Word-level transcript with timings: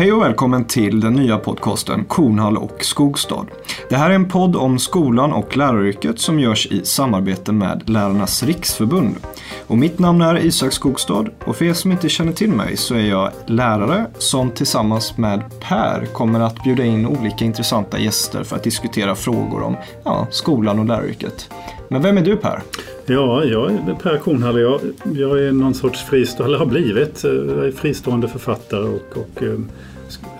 Hej 0.00 0.12
och 0.12 0.22
välkommen 0.22 0.64
till 0.64 1.00
den 1.00 1.12
nya 1.12 1.38
podcasten 1.38 2.04
Kornhall 2.04 2.56
och 2.56 2.84
Skogstad. 2.84 3.46
Det 3.88 3.96
här 3.96 4.10
är 4.10 4.14
en 4.14 4.28
podd 4.28 4.56
om 4.56 4.78
skolan 4.78 5.32
och 5.32 5.56
läraryrket 5.56 6.18
som 6.18 6.40
görs 6.40 6.66
i 6.66 6.84
samarbete 6.84 7.52
med 7.52 7.90
Lärarnas 7.90 8.42
Riksförbund. 8.42 9.14
Och 9.66 9.78
mitt 9.78 9.98
namn 9.98 10.22
är 10.22 10.38
Isak 10.38 10.72
Skogstad 10.72 11.24
och 11.44 11.56
för 11.56 11.64
er 11.64 11.72
som 11.72 11.92
inte 11.92 12.08
känner 12.08 12.32
till 12.32 12.50
mig 12.50 12.76
så 12.76 12.94
är 12.94 13.08
jag 13.08 13.30
lärare 13.46 14.06
som 14.18 14.50
tillsammans 14.50 15.18
med 15.18 15.42
Per 15.60 16.06
kommer 16.12 16.40
att 16.40 16.64
bjuda 16.64 16.84
in 16.84 17.06
olika 17.06 17.44
intressanta 17.44 17.98
gäster 17.98 18.44
för 18.44 18.56
att 18.56 18.64
diskutera 18.64 19.14
frågor 19.14 19.62
om 19.62 19.76
ja, 20.04 20.26
skolan 20.30 20.78
och 20.78 20.86
läraryrket. 20.86 21.50
Men 21.88 22.02
vem 22.02 22.18
är 22.18 22.22
du 22.22 22.36
Per? 22.36 22.62
Ja, 23.10 23.44
jag 23.44 23.72
är 23.72 23.94
Per 23.94 24.18
Kornhall. 24.18 24.60
Jag, 24.60 24.80
jag 25.14 25.42
är 25.42 25.52
någon 25.52 25.74
sorts 25.74 26.04
fristående, 26.04 26.50
eller 26.50 26.58
har 26.58 26.66
blivit, 26.66 27.24
jag 27.24 27.66
är 27.66 27.72
fristående 27.72 28.28
författare 28.28 28.82
och, 28.84 29.16
och 29.16 29.42
eh, 29.42 29.58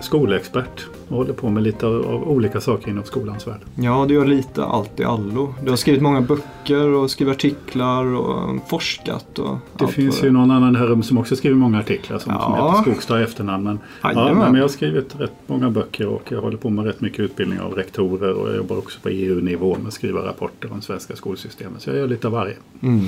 skolexpert 0.01 0.85
och 1.07 1.17
håller 1.17 1.33
på 1.33 1.49
med 1.49 1.63
lite 1.63 1.85
av, 1.85 2.07
av, 2.07 2.29
olika 2.29 2.61
saker 2.61 2.89
inom 2.89 3.03
skolans 3.03 3.47
värld. 3.47 3.59
Ja, 3.75 4.05
du 4.07 4.13
gör 4.13 4.25
lite 4.25 4.63
allt 4.63 4.99
i 4.99 5.03
allo. 5.03 5.53
Du 5.63 5.69
har 5.69 5.77
skrivit 5.77 6.01
många 6.01 6.21
böcker 6.21 6.87
och 6.87 7.11
skrivit 7.11 7.35
artiklar 7.35 8.05
och 8.05 8.69
forskat. 8.69 9.39
Och 9.39 9.57
det 9.77 9.87
finns 9.87 10.23
ju 10.23 10.31
någon 10.31 10.51
annan 10.51 10.75
här 10.75 10.85
rum 10.85 11.03
som 11.03 11.17
också 11.17 11.35
skriver 11.35 11.55
många 11.55 11.79
artiklar 11.79 12.19
som, 12.19 12.33
ja. 12.33 12.41
som 12.41 12.53
heter 12.53 12.91
Skogstad 12.91 13.19
i 13.19 13.23
efternamn. 13.23 13.63
Men, 13.63 13.79
ja, 14.01 14.33
men 14.33 14.55
jag 14.55 14.63
har 14.63 14.67
skrivit 14.67 15.15
rätt 15.19 15.33
många 15.47 15.69
böcker 15.69 16.07
och 16.07 16.31
jag 16.31 16.41
håller 16.41 16.57
på 16.57 16.69
med 16.69 16.85
rätt 16.85 17.01
mycket 17.01 17.19
utbildning 17.19 17.59
av 17.59 17.73
rektorer 17.73 18.33
och 18.33 18.49
jag 18.49 18.55
jobbar 18.55 18.77
också 18.77 18.99
på 19.01 19.09
EU-nivå 19.09 19.77
med 19.79 19.87
att 19.87 19.93
skriva 19.93 20.19
rapporter 20.19 20.73
om 20.73 20.81
svenska 20.81 21.15
skolsystemet. 21.15 21.81
Så 21.81 21.89
jag 21.89 21.97
gör 21.97 22.07
lite 22.07 22.27
av 22.27 22.33
varje. 22.33 22.55
Mm. 22.81 23.05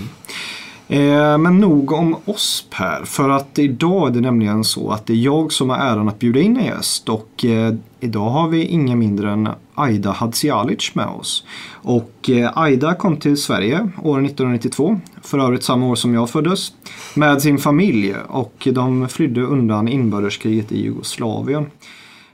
Eh, 0.88 1.38
men 1.38 1.60
nog 1.60 1.92
om 1.92 2.16
oss 2.26 2.68
Per, 2.70 3.06
för 3.06 3.30
att 3.30 3.60
idag 3.60 4.08
är 4.08 4.12
det 4.12 4.22
nämligen 4.22 4.64
så 4.64 4.92
att 4.92 5.06
det 5.06 5.14
är 5.14 5.18
jag 5.18 5.52
som 5.52 5.70
har 5.70 5.78
äran 5.78 6.10
att 6.10 6.20
bjuda 6.20 6.40
in 6.40 6.58
en 6.58 6.66
gäst 6.66 7.10
och 7.10 7.46
eh, 7.46 7.74
idag 8.00 8.30
har 8.30 8.48
vi 8.48 8.66
ingen 8.66 9.00
mindre 9.00 9.32
än 9.32 9.50
Aida 9.76 10.12
Hadzialic 10.12 10.96
med 10.96 11.08
oss. 11.08 11.46
Och 11.72 12.30
eh, 12.30 12.58
Aida 12.58 12.96
kom 12.96 13.18
till 13.18 13.38
Sverige 13.38 13.90
år 14.04 14.26
1992, 14.26 15.00
för 15.22 15.40
övrigt 15.40 15.64
samma 15.64 15.88
år 15.88 15.96
som 15.96 16.14
jag 16.14 16.30
föddes, 16.30 16.74
med 17.16 17.42
sin 17.42 17.58
familj 17.58 18.16
och 18.28 18.68
de 18.72 19.10
flydde 19.10 19.42
undan 19.42 19.88
inbördeskriget 19.88 20.72
i 20.72 20.82
Jugoslavien. 20.82 21.66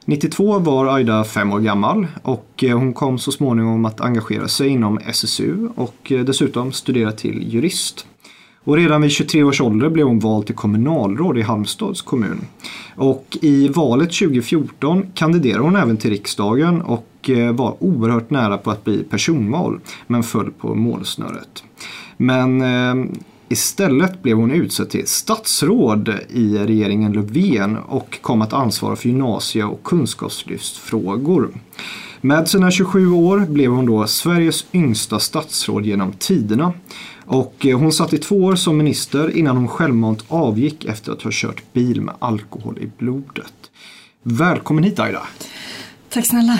92 0.05 0.59
var 0.59 0.85
Aida 0.85 1.23
fem 1.23 1.53
år 1.53 1.59
gammal 1.59 2.07
och 2.21 2.63
hon 2.71 2.93
kom 2.93 3.19
så 3.19 3.31
småningom 3.31 3.85
att 3.85 4.01
engagera 4.01 4.47
sig 4.47 4.67
inom 4.67 4.99
SSU 5.05 5.69
och 5.75 6.11
dessutom 6.25 6.71
studera 6.71 7.11
till 7.11 7.53
jurist. 7.53 8.05
Och 8.63 8.75
redan 8.75 9.01
vid 9.01 9.11
23 9.11 9.43
års 9.43 9.61
ålder 9.61 9.89
blev 9.89 10.05
hon 10.05 10.19
vald 10.19 10.45
till 10.45 10.55
kommunalråd 10.55 11.37
i 11.37 11.41
Halmstads 11.41 12.01
kommun. 12.01 12.41
Och 12.95 13.37
i 13.41 13.67
valet 13.67 14.11
2014 14.11 15.05
kandiderade 15.13 15.63
hon 15.63 15.75
även 15.75 15.97
till 15.97 16.09
riksdagen 16.09 16.81
och 16.81 17.29
eh, 17.29 17.51
var 17.51 17.83
oerhört 17.83 18.29
nära 18.29 18.57
på 18.57 18.71
att 18.71 18.83
bli 18.83 19.03
personval 19.03 19.79
men 20.07 20.23
föll 20.23 20.51
på 20.51 20.75
målsnöret. 20.75 21.63
Men 22.17 22.61
eh, 22.61 23.11
Istället 23.51 24.23
blev 24.23 24.37
hon 24.37 24.51
utsedd 24.51 24.89
till 24.89 25.07
statsråd 25.07 26.13
i 26.29 26.57
regeringen 26.57 27.13
Löfven 27.13 27.77
och 27.77 28.21
kom 28.21 28.41
att 28.41 28.53
ansvara 28.53 28.95
för 28.95 29.09
gymnasie 29.09 29.63
och 29.63 29.83
kunskapslyftsfrågor. 29.83 31.49
Med 32.21 32.47
sina 32.47 32.71
27 32.71 33.11
år 33.11 33.39
blev 33.39 33.71
hon 33.71 33.85
då 33.85 34.07
Sveriges 34.07 34.65
yngsta 34.73 35.19
statsråd 35.19 35.85
genom 35.85 36.11
tiderna 36.11 36.73
och 37.29 37.65
eh, 37.65 37.79
hon 37.79 37.91
satt 37.91 38.13
i 38.13 38.17
två 38.17 38.35
år 38.35 38.55
som 38.55 38.77
minister 38.77 39.37
innan 39.37 39.57
hon 39.57 39.67
självmant 39.67 40.23
avgick 40.27 40.85
efter 40.85 41.11
att 41.11 41.21
ha 41.21 41.31
kört 41.33 41.73
bil 41.73 42.01
med 42.01 42.15
alkohol 42.19 42.77
i 42.77 42.89
blodet. 42.97 43.53
Välkommen 44.23 44.83
hit 44.83 44.99
Aida! 44.99 45.21
Tack 46.09 46.25
snälla! 46.25 46.59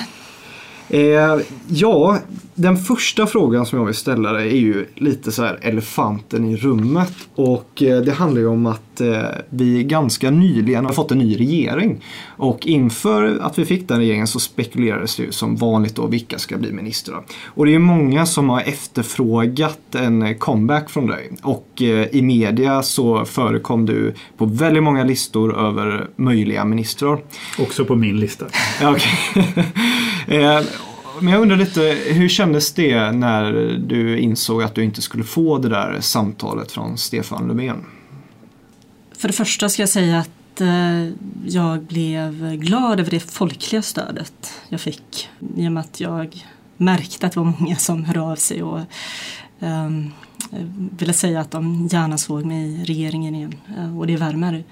Eh, 0.90 1.40
ja, 1.68 2.20
den 2.59 2.78
första 2.78 3.28
frågan 3.28 3.66
som 3.66 3.80
jag 3.80 3.86
vill 3.86 3.96
ställa 3.96 4.31
dig 4.31 4.47
är 4.47 4.59
ju 4.59 4.86
lite 4.96 5.31
så 5.31 5.44
här 5.44 5.59
elefanten 5.62 6.46
i 6.46 6.58
rummet. 6.58 7.14
Och 7.36 7.84
eh, 7.84 8.02
det 8.02 8.12
handlar 8.12 8.42
ju 8.42 8.47
om 8.47 8.66
att 8.66 9.02
eh, 9.02 9.24
vi 9.50 9.84
ganska 9.84 10.31
nyligen 10.31 10.86
har 10.86 10.94
fått 10.94 11.12
en 11.12 11.18
ny 11.18 11.40
regering. 11.40 12.03
Och 12.38 12.68
inför 12.68 13.40
att 13.42 13.59
vi 13.59 13.66
fick 13.66 13.88
den 13.88 13.98
regeringen 14.00 14.28
så 14.28 14.40
spekulerades 14.40 15.16
det 15.16 15.24
ju 15.24 15.31
som 15.31 15.56
vanligt 15.56 15.96
då 15.96 16.08
vilka 16.08 16.40
ska 16.40 16.58
bli 16.58 16.72
ministrar. 16.72 17.24
Och 17.46 17.66
det 17.66 17.75
är 17.75 17.80
många 17.80 18.25
som 18.25 18.50
har 18.50 18.62
efterfrågat 18.62 19.96
en 19.96 20.40
comeback 20.40 20.90
från 20.90 21.08
dig. 21.08 21.31
Och 21.44 21.81
eh, 21.81 22.08
i 22.12 22.22
media 22.22 22.84
så 22.84 23.25
förekom 23.25 23.86
du 23.86 24.14
på 24.38 24.46
väldigt 24.46 24.84
många 24.84 25.03
listor 25.03 25.68
över 25.68 26.09
möjliga 26.16 26.66
ministrar. 26.66 27.19
Också 27.59 27.86
på 27.86 27.96
min 27.96 28.19
lista. 28.19 28.46
okay. 28.81 29.64
Men 31.22 31.34
jag 31.34 31.41
undrar 31.41 31.57
lite, 31.57 31.81
hur 32.06 32.30
kändes 32.30 32.74
det 32.74 33.12
när 33.12 33.52
du 33.88 34.19
insåg 34.19 34.63
att 34.63 34.75
du 34.75 34.84
inte 34.84 35.02
skulle 35.02 35.24
få 35.24 35.57
det 35.57 35.69
där 35.69 35.97
samtalet 36.02 36.72
från 36.72 36.97
Stefan 36.97 37.47
Löfven? 37.47 37.85
För 39.18 39.28
det 39.28 39.34
första 39.34 39.69
ska 39.69 39.81
jag 39.81 39.90
säga 39.90 40.19
att 40.19 40.62
eh, 40.62 41.07
jag 41.46 41.81
blev 41.81 42.56
glad 42.56 43.00
över 43.00 43.12
det 43.12 43.19
folkliga 43.19 43.81
stödet 43.81 44.53
jag 44.69 44.81
fick. 44.81 45.30
I 45.56 45.68
och 45.68 45.72
med 45.72 45.81
att 45.81 46.00
jag 46.00 46.46
märkte 46.78 47.25
att 47.25 47.34
det 47.34 47.40
var 47.40 47.53
många 47.59 47.75
som 47.75 48.03
hörde 48.06 48.22
av 48.22 48.36
sig 48.36 48.63
och 48.63 48.80
um, 49.59 50.12
ville 50.97 51.13
säga 51.13 51.41
att 51.41 51.51
de 51.51 51.88
gärna 51.91 52.18
såg 52.18 52.46
mig 52.46 52.81
i 52.81 52.84
regeringen 52.84 53.36
igen. 53.36 53.56
Eh, 53.78 53.97
och 54.00 54.07
det 54.07 54.18
värmer. 54.18 54.63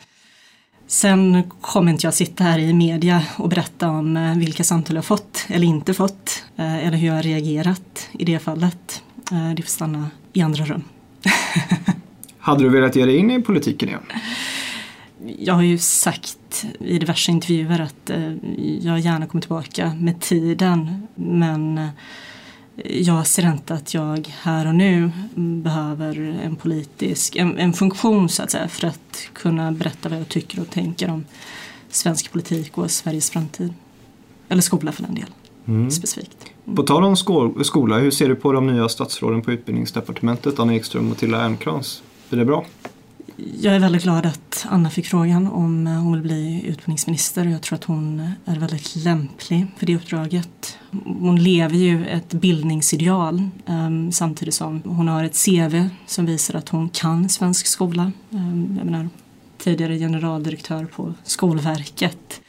Sen 0.88 1.44
kommer 1.62 1.92
inte 1.92 2.08
jag 2.08 2.14
sitta 2.14 2.44
här 2.44 2.60
i 2.60 2.74
media 2.74 3.24
och 3.38 3.50
berätta 3.50 3.90
om 3.90 4.18
eh, 4.18 4.38
vilka 4.38 4.64
samtal 4.64 4.96
jag 4.96 5.06
fått 5.06 5.46
eller 5.48 5.68
inte 5.68 5.94
fått 5.94 6.44
eh, 6.58 6.88
eller 6.88 6.98
hur 6.98 7.08
jag 7.08 7.16
har 7.16 7.24
reagerat 7.24 8.10
i 8.12 8.26
det 8.26 8.40
fallet. 8.40 9.04
Eh, 9.32 9.54
det 9.56 9.62
får 9.62 9.70
stanna 9.70 10.10
i 10.34 10.42
andra 10.42 10.66
rum. 10.66 10.84
Hade 12.40 12.64
du 12.64 12.70
velat 12.70 12.96
ge 12.96 13.06
dig 13.06 13.18
in 13.18 13.32
i 13.32 13.42
politiken 13.42 13.90
igen? 13.90 14.04
Jag 15.40 15.54
har 15.54 15.62
ju 15.62 15.78
sagt 15.78 16.66
i 16.80 17.00
diverse 17.00 17.32
intervjuer 17.32 17.80
att 17.80 18.12
jag 18.82 19.00
gärna 19.00 19.28
kommer 19.28 19.42
tillbaka 19.42 19.94
med 20.00 20.22
tiden 20.22 21.08
men 21.16 21.90
jag 22.86 23.28
ser 23.28 23.52
inte 23.52 23.74
att 23.74 23.94
jag 23.94 24.34
här 24.42 24.68
och 24.68 24.76
nu 24.76 25.12
behöver 25.36 26.40
en 26.44 26.56
politisk, 26.56 27.36
en, 27.36 27.58
en, 27.58 27.74
funktion 27.74 28.30
så 28.30 28.44
att 28.44 28.52
säga 28.52 28.68
för 28.68 28.88
att 28.88 29.30
kunna 29.34 29.72
berätta 29.72 30.10
vad 30.10 30.20
jag 30.20 30.30
tycker 30.30 30.62
och 30.62 30.70
tänker 30.70 31.10
om 31.10 31.26
svensk 31.90 32.32
politik 32.32 32.78
och 32.78 32.92
Sveriges 32.92 33.30
framtid. 33.30 33.74
Eller 34.50 34.62
skola 34.62 34.92
för 34.92 35.04
den 35.04 35.16
del, 35.16 35.30
mm. 35.68 35.92
specifikt. 35.92 36.52
Mm. 36.66 36.76
På 36.76 36.84
tal 36.84 37.04
om 37.04 37.16
skola, 37.64 37.98
hur 37.98 38.12
ser 38.12 38.30
du 38.30 38.36
på 38.36 38.52
de 38.52 38.68
nya 38.68 38.90
statsråden 38.90 39.42
på 39.42 39.52
utbildningsdepartementet, 39.52 40.60
Anna 40.60 40.76
Ekström 40.76 41.04
och 41.04 41.10
Matilda 41.10 41.42
Ernkrans? 41.42 42.04
Är 42.30 42.38
det 42.38 42.46
bra? 42.46 42.66
Jag 43.38 43.76
är 43.76 43.80
väldigt 43.80 44.04
glad 44.04 44.26
att 44.26 44.66
Anna 44.70 44.90
fick 44.90 45.06
frågan 45.06 45.48
om 45.48 45.88
eh, 45.88 45.94
hon 45.94 46.14
vill 46.14 46.22
bli 46.22 46.64
utbildningsminister. 46.68 47.46
Jag 47.46 47.62
tror 47.62 47.76
att 47.76 47.84
hon 47.84 48.32
är 48.46 48.60
väldigt 48.60 48.96
lämplig 48.96 49.68
för 49.78 49.86
det 49.86 49.96
uppdraget. 49.96 50.78
Hon 51.06 51.44
lever 51.44 51.76
ju 51.76 52.08
ett 52.08 52.34
bildningsideal 52.34 53.50
ehm, 53.66 54.12
samtidigt 54.12 54.54
som 54.54 54.82
hon 54.86 55.08
har 55.08 55.24
ett 55.24 55.46
CV 55.46 55.90
som 56.06 56.26
visar 56.26 56.56
att 56.56 56.70
hon 56.70 56.90
kan 56.90 57.30
svensk 57.30 57.68
skola. 57.68 58.12
Ehm, 58.32 58.76
jag 58.78 58.86
menar, 58.86 59.10
tidigare 59.58 59.98
generaldirektör 59.98 60.86
på 60.86 61.14
Skolverket 61.24 62.42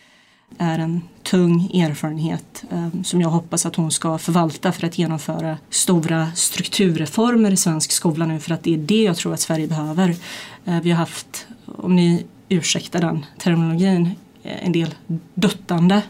är 0.58 0.78
en 0.78 1.02
tung 1.22 1.70
erfarenhet 1.74 2.64
eh, 2.70 3.02
som 3.02 3.20
jag 3.20 3.28
hoppas 3.28 3.66
att 3.66 3.76
hon 3.76 3.90
ska 3.90 4.18
förvalta 4.18 4.72
för 4.72 4.86
att 4.86 4.98
genomföra 4.98 5.58
stora 5.70 6.32
strukturreformer 6.34 7.50
i 7.50 7.56
svensk 7.56 7.92
skola 7.92 8.26
nu 8.26 8.40
för 8.40 8.54
att 8.54 8.62
det 8.62 8.74
är 8.74 8.78
det 8.78 9.02
jag 9.02 9.16
tror 9.16 9.34
att 9.34 9.40
Sverige 9.40 9.66
behöver. 9.66 10.16
Eh, 10.64 10.80
vi 10.80 10.90
har 10.90 10.98
haft, 10.98 11.46
om 11.66 11.96
ni 11.96 12.26
ursäktar 12.48 13.00
den 13.00 13.26
terminologin, 13.38 14.10
eh, 14.42 14.66
en 14.66 14.72
del 14.72 14.94
duttande 15.34 16.02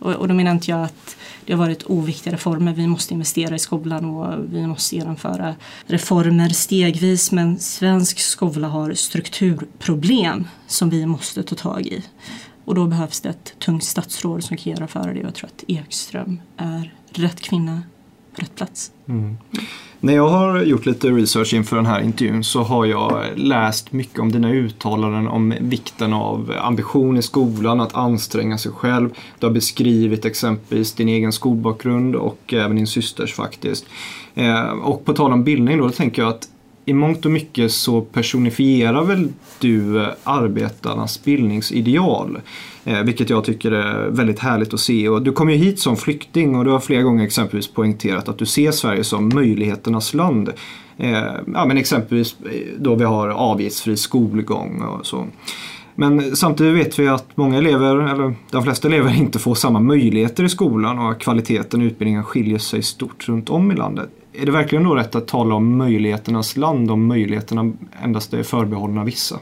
och, 0.00 0.12
och 0.12 0.28
då 0.28 0.34
menar 0.34 0.50
inte 0.50 0.70
jag 0.70 0.84
att 0.84 1.16
det 1.44 1.52
har 1.52 1.58
varit 1.58 1.82
oviktiga 1.82 2.32
reformer. 2.32 2.72
Vi 2.72 2.86
måste 2.86 3.14
investera 3.14 3.54
i 3.54 3.58
skolan 3.58 4.04
och 4.04 4.44
vi 4.52 4.66
måste 4.66 4.96
genomföra 4.96 5.54
reformer 5.86 6.48
stegvis 6.48 7.32
men 7.32 7.58
svensk 7.58 8.18
skola 8.18 8.68
har 8.68 8.94
strukturproblem 8.94 10.48
som 10.66 10.90
vi 10.90 11.06
måste 11.06 11.42
ta 11.42 11.54
tag 11.54 11.86
i. 11.86 12.02
Och 12.70 12.76
då 12.76 12.86
behövs 12.86 13.20
det 13.20 13.28
ett 13.28 13.54
tungt 13.58 13.84
statsråd 13.84 14.44
som 14.44 14.56
kan 14.56 14.72
genomföra 14.72 15.12
det. 15.12 15.20
Jag 15.20 15.34
tror 15.34 15.46
att 15.48 15.64
Ekström 15.66 16.40
är 16.56 16.94
rätt 17.12 17.40
kvinna 17.40 17.82
på 18.34 18.42
rätt 18.42 18.54
plats. 18.54 18.92
Mm. 19.08 19.36
När 20.00 20.12
jag 20.14 20.28
har 20.28 20.62
gjort 20.62 20.86
lite 20.86 21.08
research 21.08 21.54
inför 21.54 21.76
den 21.76 21.86
här 21.86 22.00
intervjun 22.00 22.44
så 22.44 22.62
har 22.62 22.86
jag 22.86 23.24
läst 23.36 23.92
mycket 23.92 24.18
om 24.18 24.32
dina 24.32 24.50
uttalanden 24.50 25.28
om 25.28 25.54
vikten 25.60 26.12
av 26.12 26.54
ambition 26.60 27.16
i 27.16 27.22
skolan, 27.22 27.80
att 27.80 27.94
anstränga 27.94 28.58
sig 28.58 28.72
själv. 28.72 29.10
Du 29.38 29.46
har 29.46 29.54
beskrivit 29.54 30.24
exempelvis 30.24 30.92
din 30.92 31.08
egen 31.08 31.32
skolbakgrund 31.32 32.16
och 32.16 32.54
även 32.54 32.76
din 32.76 32.86
systers 32.86 33.34
faktiskt. 33.34 33.86
Eh, 34.34 34.70
och 34.70 35.04
på 35.04 35.12
tal 35.12 35.32
om 35.32 35.44
bildning 35.44 35.78
då, 35.78 35.86
då 35.86 35.92
tänker 35.92 36.22
jag 36.22 36.28
att 36.28 36.48
i 36.90 36.92
mångt 36.92 37.24
och 37.24 37.30
mycket 37.30 37.72
så 37.72 38.00
personifierar 38.00 39.04
väl 39.04 39.28
du 39.58 40.02
eh, 40.02 40.08
arbetarnas 40.24 41.24
bildningsideal. 41.24 42.38
Eh, 42.84 43.02
vilket 43.02 43.30
jag 43.30 43.44
tycker 43.44 43.72
är 43.72 44.08
väldigt 44.08 44.38
härligt 44.38 44.74
att 44.74 44.80
se. 44.80 45.08
Och 45.08 45.22
du 45.22 45.32
kom 45.32 45.50
ju 45.50 45.56
hit 45.56 45.80
som 45.80 45.96
flykting 45.96 46.56
och 46.56 46.64
du 46.64 46.70
har 46.70 46.80
flera 46.80 47.02
gånger 47.02 47.24
exempelvis 47.24 47.68
poängterat 47.68 48.28
att 48.28 48.38
du 48.38 48.46
ser 48.46 48.70
Sverige 48.70 49.04
som 49.04 49.28
möjligheternas 49.28 50.14
land. 50.14 50.50
Eh, 50.96 51.22
ja, 51.54 51.66
men 51.66 51.78
exempelvis 51.78 52.36
då 52.78 52.94
vi 52.94 53.04
har 53.04 53.28
avgiftsfri 53.28 53.96
skolgång 53.96 54.82
och 54.82 55.06
så. 55.06 55.26
Men 55.94 56.36
samtidigt 56.36 56.86
vet 56.86 56.98
vi 56.98 57.08
att 57.08 57.36
många 57.36 57.58
elever, 57.58 57.96
eller 57.96 58.34
de 58.50 58.62
flesta 58.62 58.88
elever, 58.88 59.16
inte 59.16 59.38
får 59.38 59.54
samma 59.54 59.80
möjligheter 59.80 60.44
i 60.44 60.48
skolan 60.48 60.98
och 60.98 61.20
kvaliteten 61.20 61.82
i 61.82 61.84
utbildningen 61.84 62.24
skiljer 62.24 62.58
sig 62.58 62.82
stort 62.82 63.28
runt 63.28 63.50
om 63.50 63.72
i 63.72 63.74
landet. 63.74 64.10
Är 64.32 64.46
det 64.46 64.52
verkligen 64.52 64.84
då 64.84 64.94
rätt 64.94 65.14
att 65.14 65.28
tala 65.28 65.54
om 65.54 65.78
möjligheternas 65.78 66.56
land 66.56 66.90
om 66.90 67.06
möjligheterna 67.06 67.72
endast 68.02 68.34
är 68.34 68.42
förbehållna 68.42 69.04
vissa? 69.04 69.38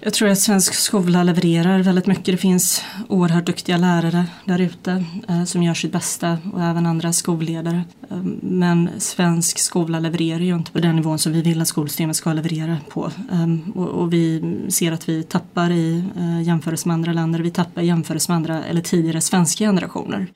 Jag 0.00 0.14
tror 0.14 0.28
att 0.28 0.38
svensk 0.38 0.74
skola 0.74 1.22
levererar 1.22 1.78
väldigt 1.78 2.06
mycket. 2.06 2.26
Det 2.26 2.36
finns 2.36 2.82
oerhört 3.08 3.46
duktiga 3.46 3.76
lärare 3.76 4.24
där 4.44 4.60
ute 4.60 5.04
eh, 5.28 5.44
som 5.44 5.62
gör 5.62 5.74
sitt 5.74 5.92
bästa 5.92 6.38
och 6.52 6.62
även 6.62 6.86
andra 6.86 7.12
skolledare. 7.12 7.82
Ehm, 8.10 8.38
men 8.42 8.90
svensk 8.98 9.58
skola 9.58 10.00
levererar 10.00 10.40
ju 10.40 10.54
inte 10.54 10.72
på 10.72 10.78
den 10.78 10.96
nivån 10.96 11.18
som 11.18 11.32
vi 11.32 11.42
vill 11.42 11.60
att 11.60 11.68
skolsystemet 11.68 12.16
ska 12.16 12.32
leverera 12.32 12.76
på. 12.88 13.10
Ehm, 13.32 13.72
och, 13.74 13.88
och, 13.88 14.12
vi 14.12 14.54
ser 14.68 14.92
att 14.92 15.08
vi 15.08 15.22
tappar 15.22 15.70
i 15.70 16.04
eh, 16.16 16.42
jämförelse 16.42 16.88
med 16.88 16.94
andra 16.94 17.12
länder. 17.12 17.40
Vi 17.40 17.50
tappar 17.50 17.82
i 17.82 17.86
jämförelse 17.86 18.32
med 18.32 18.36
andra 18.36 18.64
eller 18.64 18.80
tidigare 18.80 19.20
svenska 19.20 19.64
generationer. 19.64 20.26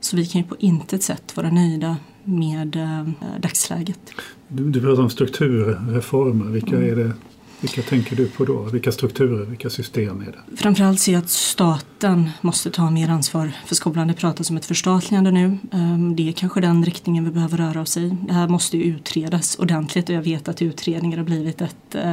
Så 0.00 0.16
vi 0.16 0.26
kan 0.26 0.40
ju 0.40 0.46
på 0.46 0.56
intet 0.58 1.02
sätt 1.02 1.36
vara 1.36 1.50
nöjda 1.50 1.96
med 2.24 2.76
eh, 2.76 3.08
dagsläget. 3.40 4.00
Du, 4.48 4.70
du 4.70 4.80
pratar 4.80 5.02
om 5.02 5.10
strukturreformer. 5.10 6.44
Vilka 6.44 6.76
mm. 6.76 6.90
är 6.90 6.96
det 6.96 7.12
vilka 7.60 7.82
tänker 7.82 8.16
du 8.16 8.28
på 8.28 8.44
då? 8.44 8.62
Vilka 8.62 8.92
strukturer, 8.92 9.44
vilka 9.44 9.70
system 9.70 10.20
är 10.20 10.26
det? 10.26 10.56
Framförallt 10.56 11.00
ser 11.00 11.12
jag 11.12 11.22
att 11.22 11.30
staten 11.30 12.30
måste 12.40 12.70
ta 12.70 12.90
mer 12.90 13.08
ansvar 13.08 13.52
för 13.66 13.74
skolan. 13.74 14.08
Det 14.08 14.14
pratas 14.14 14.50
om 14.50 14.56
ett 14.56 14.66
förstatligande 14.66 15.30
nu. 15.30 15.58
Ehm, 15.72 16.16
det 16.16 16.28
är 16.28 16.32
kanske 16.32 16.60
den 16.60 16.84
riktningen 16.84 17.24
vi 17.24 17.30
behöver 17.30 17.56
röra 17.56 17.80
oss 17.80 17.96
i. 17.96 18.16
Det 18.26 18.32
här 18.32 18.48
måste 18.48 18.76
ju 18.76 18.84
utredas 18.84 19.58
ordentligt 19.58 20.08
och 20.08 20.14
jag 20.14 20.22
vet 20.22 20.48
att 20.48 20.62
utredningar 20.62 21.16
har 21.16 21.24
blivit 21.24 21.60
ett 21.60 21.94
eh, 21.94 22.12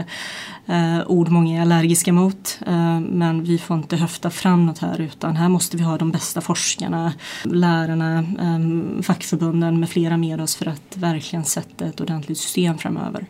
eh, 0.66 1.08
ord 1.08 1.30
många 1.30 1.58
är 1.58 1.62
allergiska 1.62 2.14
mot. 2.14 2.60
Eh, 2.68 3.00
men 3.00 3.44
vi 3.44 3.58
får 3.58 3.78
inte 3.78 3.96
höfta 3.96 4.30
fram 4.30 4.66
något 4.66 4.80
här 4.80 5.02
utan 5.02 5.36
här 5.36 5.50
måste 5.50 5.78
vi 5.78 5.84
ha 5.84 5.98
de 5.98 6.12
bästa 6.12 6.42
forskarna, 6.42 7.14
lärarna, 7.44 8.20
eh, 8.20 9.02
fackförbunden 9.02 9.80
med 9.80 9.90
flera 9.90 10.18
med 10.18 10.42
oss 10.42 10.56
för 10.56 10.66
att 10.66 10.98
verkligen 10.98 11.46
sätta 11.46 11.86
ett 11.86 12.02
ordentligt 12.02 12.38
system 12.38 12.78
framöver. 12.78 13.26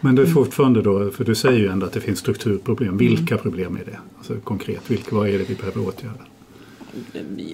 Men 0.00 0.14
det 0.14 0.22
är 0.22 0.26
fortfarande 0.26 0.82
då, 0.82 1.10
för 1.10 1.24
du 1.24 1.34
säger 1.34 1.49
ju 1.58 1.68
ändå 1.68 1.86
att 1.86 1.92
det 1.92 2.00
finns 2.00 2.18
strukturproblem. 2.18 2.96
Vilka 2.96 3.34
mm. 3.34 3.42
problem 3.42 3.76
är 3.76 3.84
det? 3.84 3.98
Alltså 4.18 4.34
konkret, 4.34 4.80
vilka, 4.86 5.16
vad 5.16 5.28
är 5.28 5.38
det 5.38 5.44
vi 5.48 5.54
behöver 5.54 5.88
åtgärda? 5.88 6.24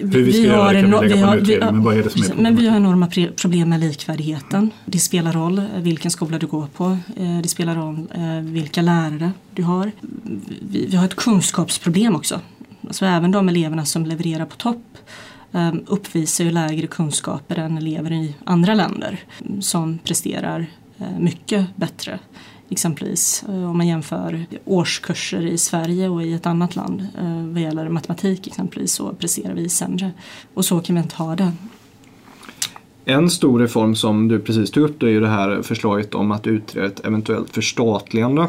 Hur 0.00 0.22
vi 0.22 0.32
ska 0.32 0.42
vi 0.42 0.46
göra 0.46 0.72
det 0.72 0.80
kan 0.80 0.90
vi 1.00 1.08
lägga 1.08 1.26
på 1.26 1.32
en 1.32 1.38
utredning, 1.38 1.74
men 1.74 1.82
vad 1.82 1.98
är 1.98 2.02
det 2.02 2.10
som 2.10 2.22
är 2.22 2.26
problemet? 2.26 2.52
Men 2.52 2.56
vi 2.56 2.68
har 2.68 2.76
enorma 2.76 3.08
problem 3.36 3.68
med 3.68 3.80
likvärdigheten. 3.80 4.70
Det 4.84 4.98
spelar 4.98 5.32
roll 5.32 5.62
vilken 5.76 6.10
skola 6.10 6.38
du 6.38 6.46
går 6.46 6.66
på. 6.66 6.98
Eh, 7.16 7.38
det 7.42 7.48
spelar 7.48 7.76
roll 7.76 8.08
eh, 8.14 8.40
vilka 8.40 8.82
lärare 8.82 9.32
du 9.54 9.62
har. 9.62 9.92
Vi 10.70 10.96
har 10.96 11.04
ett 11.04 11.16
kunskapsproblem 11.16 12.16
också. 12.16 12.40
Alltså 12.86 13.04
även 13.04 13.30
de 13.30 13.48
eleverna 13.48 13.84
som 13.84 14.06
levererar 14.06 14.46
på 14.46 14.56
topp 14.56 14.98
eh, 15.52 15.74
uppvisar 15.86 16.44
ju 16.44 16.50
lägre 16.50 16.86
kunskaper 16.86 17.58
än 17.58 17.78
elever 17.78 18.12
i 18.12 18.34
andra 18.44 18.74
länder 18.74 19.20
som 19.60 19.98
presterar 19.98 20.66
Eh, 20.98 21.18
mycket 21.18 21.76
bättre. 21.76 22.18
Exempelvis 22.68 23.44
eh, 23.48 23.70
om 23.70 23.76
man 23.76 23.88
jämför 23.88 24.46
årskurser 24.64 25.46
i 25.46 25.58
Sverige 25.58 26.08
och 26.08 26.22
i 26.22 26.32
ett 26.32 26.46
annat 26.46 26.76
land 26.76 27.06
eh, 27.18 27.46
vad 27.52 27.62
gäller 27.62 27.88
matematik 27.88 28.46
exempelvis 28.46 28.92
så 28.92 29.12
presterar 29.12 29.54
vi 29.54 29.68
sämre. 29.68 30.10
Och 30.54 30.64
så 30.64 30.80
kan 30.80 30.96
vi 30.96 31.02
inte 31.02 31.16
ha 31.16 31.36
det. 31.36 31.52
En 33.04 33.30
stor 33.30 33.58
reform 33.58 33.94
som 33.94 34.28
du 34.28 34.38
precis 34.38 34.70
tog 34.70 34.84
upp 34.84 35.02
är 35.02 35.06
ju 35.06 35.20
det 35.20 35.28
här 35.28 35.62
förslaget 35.62 36.14
om 36.14 36.32
att 36.32 36.46
utreda 36.46 36.86
ett 36.86 37.06
eventuellt 37.06 37.50
förstatligande. 37.50 38.48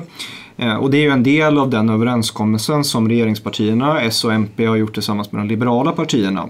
Eh, 0.57 0.75
och 0.75 0.91
det 0.91 0.97
är 0.97 1.01
ju 1.01 1.09
en 1.09 1.23
del 1.23 1.57
av 1.57 1.69
den 1.69 1.89
överenskommelsen 1.89 2.83
som 2.83 3.09
regeringspartierna, 3.09 4.01
S 4.01 4.25
och 4.25 4.33
MP, 4.33 4.65
har 4.65 4.75
gjort 4.75 4.93
tillsammans 4.93 5.31
med 5.31 5.41
de 5.41 5.47
liberala 5.47 5.91
partierna. 5.91 6.47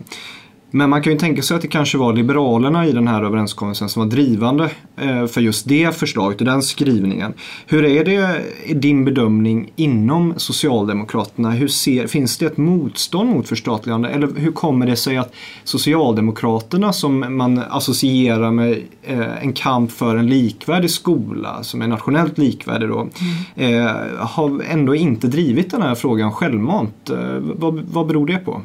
Men 0.71 0.89
man 0.89 1.01
kan 1.01 1.13
ju 1.13 1.19
tänka 1.19 1.41
sig 1.41 1.55
att 1.55 1.61
det 1.61 1.67
kanske 1.67 1.97
var 1.97 2.13
Liberalerna 2.13 2.87
i 2.87 2.91
den 2.91 3.07
här 3.07 3.23
överenskommelsen 3.23 3.89
som 3.89 4.01
var 4.01 4.09
drivande 4.09 4.69
eh, 4.97 5.25
för 5.25 5.41
just 5.41 5.67
det 5.67 5.95
förslaget 5.95 6.39
och 6.39 6.45
den 6.45 6.61
skrivningen. 6.61 7.33
Hur 7.67 7.85
är 7.85 8.05
det 8.05 8.41
i 8.65 8.73
din 8.73 9.05
bedömning 9.05 9.71
inom 9.75 10.33
Socialdemokraterna? 10.37 11.51
Hur 11.51 11.67
ser, 11.67 12.07
finns 12.07 12.37
det 12.37 12.45
ett 12.45 12.57
motstånd 12.57 13.29
mot 13.29 13.47
förstatligande 13.47 14.09
eller 14.09 14.29
hur 14.35 14.51
kommer 14.51 14.85
det 14.85 14.95
sig 14.95 15.17
att 15.17 15.33
Socialdemokraterna 15.63 16.93
som 16.93 17.37
man 17.37 17.61
associerar 17.69 18.51
med 18.51 18.77
eh, 19.03 19.43
en 19.43 19.53
kamp 19.53 19.91
för 19.91 20.15
en 20.15 20.27
likvärdig 20.27 20.91
skola 20.91 21.63
som 21.63 21.81
är 21.81 21.87
nationellt 21.87 22.37
likvärdig 22.37 22.89
då 22.89 22.99
mm. 22.99 23.11
Eh, 23.55 23.91
har 24.17 24.61
ändå 24.69 24.95
inte 24.95 25.27
drivit 25.27 25.71
den 25.71 25.81
här 25.81 25.95
frågan 25.95 26.31
självmant? 26.31 27.11
Vad, 27.39 27.79
vad 27.79 28.07
beror 28.07 28.27
det 28.27 28.37
på? 28.37 28.61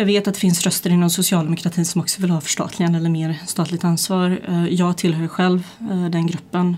Jag 0.00 0.06
vet 0.06 0.28
att 0.28 0.34
det 0.34 0.40
finns 0.40 0.62
röster 0.62 0.90
inom 0.90 1.10
socialdemokratin 1.10 1.84
som 1.84 2.00
också 2.00 2.20
vill 2.20 2.30
ha 2.30 2.40
förstatligande 2.40 2.98
eller 2.98 3.10
mer 3.10 3.38
statligt 3.46 3.84
ansvar. 3.84 4.40
Eh, 4.48 4.68
jag 4.68 4.96
tillhör 4.98 5.28
själv 5.28 5.66
eh, 5.90 6.04
den 6.04 6.26
gruppen. 6.26 6.76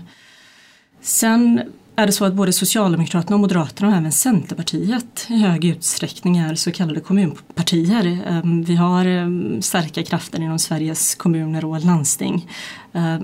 Sen 1.01 1.61
är 1.95 2.05
det 2.05 2.11
så 2.11 2.25
att 2.25 2.33
både 2.33 2.53
Socialdemokraterna 2.53 3.35
och 3.35 3.39
Moderaterna 3.39 3.87
och 3.87 3.95
även 3.95 4.11
Centerpartiet 4.11 5.25
i 5.29 5.37
hög 5.37 5.65
utsträckning 5.65 6.37
är 6.37 6.55
så 6.55 6.71
kallade 6.71 6.99
kommunpartier. 6.99 8.05
Eh, 8.27 8.41
vi 8.65 8.75
har 8.75 9.61
starka 9.61 10.03
krafter 10.03 10.41
inom 10.41 10.59
Sveriges 10.59 11.15
kommuner 11.15 11.65
och 11.65 11.81
landsting 11.81 12.49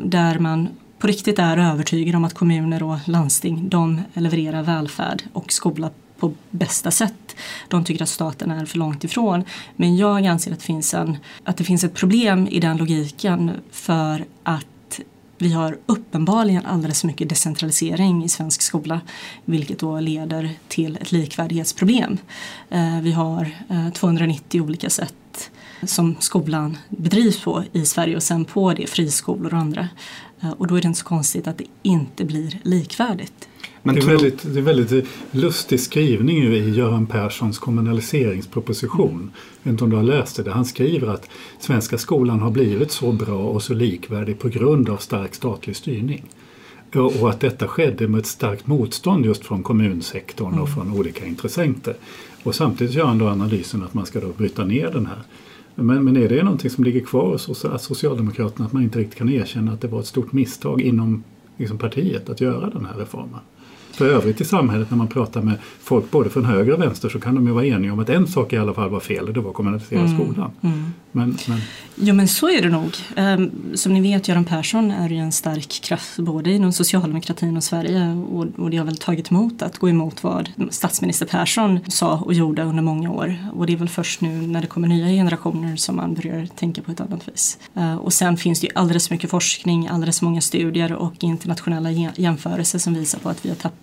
där 0.03 0.39
man 0.39 0.69
på 0.99 1.07
riktigt 1.07 1.39
är 1.39 1.57
övertygad 1.57 2.15
om 2.15 2.23
att 2.23 2.33
kommuner 2.33 2.83
och 2.83 2.97
landsting 3.05 3.69
de 3.69 4.01
levererar 4.13 4.63
välfärd 4.63 5.23
och 5.33 5.53
skola 5.53 5.89
på 6.19 6.33
bästa 6.49 6.91
sätt. 6.91 7.35
De 7.67 7.83
tycker 7.83 8.03
att 8.03 8.09
staten 8.09 8.51
är 8.51 8.65
för 8.65 8.77
långt 8.77 9.03
ifrån. 9.03 9.43
Men 9.75 9.97
jag 9.97 10.27
anser 10.27 10.51
att 10.51 10.59
det 10.59 10.65
finns, 10.65 10.93
en, 10.93 11.17
att 11.43 11.57
det 11.57 11.63
finns 11.63 11.83
ett 11.83 11.93
problem 11.93 12.47
i 12.51 12.59
den 12.59 12.77
logiken 12.77 13.51
för 13.71 14.25
att 14.43 14.65
vi 15.41 15.53
har 15.53 15.77
uppenbarligen 15.85 16.65
alldeles 16.65 17.01
för 17.01 17.07
mycket 17.07 17.29
decentralisering 17.29 18.23
i 18.23 18.29
svensk 18.29 18.61
skola 18.61 19.01
vilket 19.45 19.79
då 19.79 19.99
leder 19.99 20.49
till 20.67 20.97
ett 21.01 21.11
likvärdighetsproblem. 21.11 22.17
Eh, 22.69 23.01
vi 23.01 23.11
har 23.11 23.51
eh, 23.69 23.89
290 23.89 24.61
olika 24.61 24.89
sätt 24.89 25.51
som 25.83 26.15
skolan 26.19 26.77
bedrivs 26.89 27.43
på 27.43 27.63
i 27.71 27.85
Sverige 27.85 28.15
och 28.15 28.23
sen 28.23 28.45
på 28.45 28.73
det 28.73 28.89
friskolor 28.89 29.53
och 29.53 29.59
andra. 29.59 29.87
Eh, 30.41 30.51
och 30.51 30.67
då 30.67 30.75
är 30.75 30.81
det 30.81 30.87
inte 30.87 30.99
så 30.99 31.05
konstigt 31.05 31.47
att 31.47 31.57
det 31.57 31.67
inte 31.81 32.25
blir 32.25 32.59
likvärdigt. 32.63 33.48
Men 33.83 33.95
det, 33.95 34.01
är 34.01 34.05
väldigt, 34.05 34.53
det 34.53 34.59
är 34.59 34.63
väldigt 34.63 35.07
lustig 35.31 35.79
skrivning 35.79 36.37
i 36.37 36.69
Göran 36.69 37.05
Perssons 37.05 37.59
kommunaliseringsproposition. 37.59 39.31
Jag 39.33 39.63
vet 39.63 39.71
inte 39.71 39.83
om 39.83 39.89
du 39.89 39.95
har 39.95 40.03
läst 40.03 40.43
det. 40.45 40.51
Han 40.51 40.65
skriver 40.65 41.07
att 41.07 41.29
svenska 41.59 41.97
skolan 41.97 42.39
har 42.39 42.51
blivit 42.51 42.91
så 42.91 43.11
bra 43.11 43.37
och 43.37 43.63
så 43.63 43.73
likvärdig 43.73 44.39
på 44.39 44.49
grund 44.49 44.89
av 44.89 44.97
stark 44.97 45.35
statlig 45.35 45.75
styrning. 45.75 46.23
Och 47.21 47.29
att 47.29 47.39
detta 47.39 47.67
skedde 47.67 48.07
med 48.07 48.19
ett 48.19 48.25
starkt 48.25 48.67
motstånd 48.67 49.25
just 49.25 49.45
från 49.45 49.63
kommunsektorn 49.63 50.59
och 50.59 50.67
mm. 50.67 50.67
från 50.67 50.99
olika 50.99 51.25
intressenter. 51.25 51.95
Och 52.43 52.55
samtidigt 52.55 52.95
gör 52.95 53.05
han 53.05 53.17
då 53.17 53.27
analysen 53.27 53.83
att 53.83 53.93
man 53.93 54.05
ska 54.05 54.19
då 54.19 54.27
bryta 54.37 54.65
ner 54.65 54.91
den 54.91 55.05
här. 55.05 55.19
Men, 55.75 56.03
men 56.03 56.17
är 56.17 56.29
det 56.29 56.43
någonting 56.43 56.69
som 56.69 56.83
ligger 56.83 57.01
kvar 57.01 57.31
hos 57.31 57.65
Socialdemokraterna 57.79 58.65
att 58.65 58.73
man 58.73 58.83
inte 58.83 58.99
riktigt 58.99 59.17
kan 59.17 59.29
erkänna 59.29 59.71
att 59.71 59.81
det 59.81 59.87
var 59.87 59.99
ett 59.99 60.05
stort 60.05 60.31
misstag 60.31 60.81
inom 60.81 61.23
liksom 61.59 61.77
partiet 61.77 62.29
att 62.29 62.41
göra 62.41 62.69
den 62.69 62.85
här 62.85 62.97
reformen? 62.97 63.39
För 63.91 64.09
övrigt 64.09 64.41
i 64.41 64.45
samhället 64.45 64.89
när 64.89 64.97
man 64.97 65.07
pratar 65.07 65.41
med 65.41 65.55
folk 65.83 66.11
både 66.11 66.29
från 66.29 66.45
höger 66.45 66.73
och 66.73 66.81
vänster 66.81 67.09
så 67.09 67.19
kan 67.19 67.35
de 67.35 67.47
ju 67.47 67.53
vara 67.53 67.65
eniga 67.65 67.93
om 67.93 67.99
att 67.99 68.09
en 68.09 68.27
sak 68.27 68.53
i 68.53 68.57
alla 68.57 68.73
fall 68.73 68.89
var 68.89 68.99
fel 68.99 69.27
och 69.27 69.33
det 69.33 69.39
var 69.39 69.49
att 69.49 69.55
kommunalisera 69.55 69.99
mm. 69.99 70.17
skolan. 70.17 70.51
Mm. 70.61 70.93
Men, 71.11 71.37
men... 71.47 71.61
Jo 71.95 72.15
men 72.15 72.27
så 72.27 72.49
är 72.49 72.61
det 72.61 72.69
nog. 72.69 72.95
Um, 73.17 73.51
som 73.73 73.93
ni 73.93 74.01
vet 74.01 74.27
Göran 74.27 74.45
Persson 74.45 74.91
är 74.91 75.09
ju 75.09 75.17
en 75.17 75.31
stark 75.31 75.81
kraft 75.83 76.17
både 76.17 76.51
inom 76.51 76.73
socialdemokratin 76.73 77.57
och 77.57 77.63
Sverige 77.63 78.11
och, 78.31 78.45
och 78.57 78.69
det 78.69 78.77
har 78.77 78.85
väl 78.85 78.97
tagit 78.97 79.31
emot 79.31 79.61
att 79.61 79.77
gå 79.77 79.89
emot 79.89 80.23
vad 80.23 80.49
statsminister 80.69 81.25
Persson 81.25 81.79
sa 81.87 82.17
och 82.17 82.33
gjorde 82.33 82.63
under 82.63 82.83
många 82.83 83.11
år. 83.11 83.35
Och 83.53 83.65
det 83.65 83.73
är 83.73 83.77
väl 83.77 83.89
först 83.89 84.21
nu 84.21 84.47
när 84.47 84.61
det 84.61 84.67
kommer 84.67 84.87
nya 84.87 85.07
generationer 85.07 85.75
som 85.75 85.95
man 85.95 86.13
börjar 86.13 86.45
tänka 86.45 86.81
på 86.81 86.91
ett 86.91 87.01
annat 87.01 87.27
vis. 87.27 87.57
Uh, 87.77 87.95
och 87.95 88.13
sen 88.13 88.37
finns 88.37 88.59
det 88.59 88.67
ju 88.67 88.73
alldeles 88.75 89.09
mycket 89.11 89.29
forskning, 89.29 89.87
alldeles 89.87 90.21
många 90.21 90.41
studier 90.41 90.93
och 90.93 91.13
internationella 91.19 91.91
jämförelser 91.91 92.79
som 92.79 92.93
visar 92.93 93.19
på 93.19 93.29
att 93.29 93.45
vi 93.45 93.49
har 93.49 93.55
tappat 93.55 93.78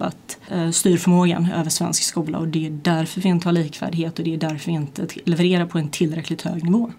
uh, 0.53 0.71
styrförmågan 0.71 1.53
över 1.53 1.71
svensk 1.71 2.03
skola 2.03 2.39
och 2.39 2.49
det 2.49 2.67
är 2.67 2.71
därför 2.71 3.21
vi 3.21 3.29
inte 3.29 3.49
har 3.49 3.53
likvärdighet 3.53 4.19
och 4.19 4.25
det 4.25 4.35
är 4.35 4.39
därför 4.39 4.67
vi 4.67 4.73
inte 4.73 5.07
levererar 5.25 5.67
på 5.67 5.79
en 5.79 5.89
tillräckligt 5.89 6.43
hög 6.43 6.65
nivå. 6.65 6.93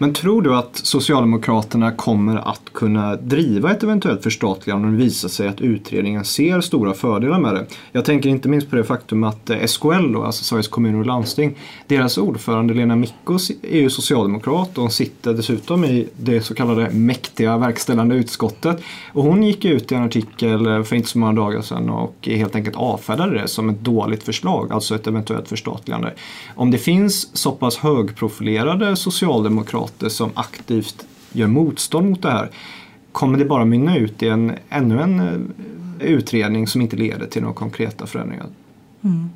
Men 0.00 0.12
tror 0.12 0.42
du 0.42 0.54
att 0.54 0.76
Socialdemokraterna 0.76 1.92
kommer 1.92 2.36
att 2.36 2.62
kunna 2.72 3.16
driva 3.16 3.70
ett 3.70 3.82
eventuellt 3.82 4.22
förstatligande 4.22 4.88
om 4.88 4.92
det 4.92 5.04
visar 5.04 5.28
sig 5.28 5.48
att 5.48 5.60
utredningen 5.60 6.24
ser 6.24 6.60
stora 6.60 6.94
fördelar 6.94 7.38
med 7.38 7.54
det? 7.54 7.66
Jag 7.92 8.04
tänker 8.04 8.28
inte 8.28 8.48
minst 8.48 8.70
på 8.70 8.76
det 8.76 8.84
faktum 8.84 9.24
att 9.24 9.50
eh, 9.50 9.66
SKL, 9.66 10.12
då, 10.12 10.22
alltså 10.22 10.44
Sveriges 10.44 10.68
kommuner 10.68 10.98
och 10.98 11.06
landsting, 11.06 11.54
deras 11.86 12.18
ordförande 12.18 12.74
Lena 12.74 12.96
Micko 12.96 13.38
är 13.62 13.80
ju 13.80 13.90
socialdemokrat 13.90 14.78
och 14.78 14.82
hon 14.82 14.90
sitter 14.90 15.34
dessutom 15.34 15.84
i 15.84 16.08
det 16.16 16.40
så 16.40 16.54
kallade 16.54 16.90
mäktiga 16.90 17.58
verkställande 17.58 18.14
utskottet. 18.14 18.82
Och 19.12 19.24
hon 19.24 19.42
gick 19.42 19.64
ut 19.64 19.92
i 19.92 19.94
en 19.94 20.02
artikel 20.02 20.66
eh, 20.66 20.82
för 20.82 20.96
inte 20.96 21.08
så 21.08 21.18
många 21.18 21.32
dagar 21.32 21.62
sedan 21.62 21.90
och 21.90 22.28
helt 22.28 22.54
enkelt 22.54 22.76
avfärdade 22.76 23.40
det 23.40 23.48
som 23.48 23.68
ett 23.68 23.80
dåligt 23.80 24.22
förslag, 24.22 24.72
alltså 24.72 24.94
ett 24.94 25.06
eventuellt 25.06 25.48
förstatligande. 25.48 26.14
Om 26.56 26.70
det 26.70 26.78
finns 26.78 27.36
så 27.36 27.52
pass 27.52 27.76
högprofilerade 27.76 28.96
socialdemokrater 28.96 29.87
som 30.08 30.30
aktivt 30.34 31.06
gör 31.32 31.46
motstånd 31.46 32.10
mot 32.10 32.22
det 32.22 32.30
här 32.30 32.50
kommer 33.12 33.38
det 33.38 33.44
bara 33.44 33.64
mynna 33.64 33.96
ut 33.96 34.22
i 34.22 34.28
en, 34.28 34.52
ännu 34.68 35.00
en 35.00 35.20
eh, 35.20 36.08
utredning 36.08 36.66
som 36.66 36.80
inte 36.80 36.96
leder 36.96 37.26
till 37.26 37.42
några 37.42 37.54
konkreta 37.54 38.06
förändringar. 38.06 38.46
Mm. 39.04 39.30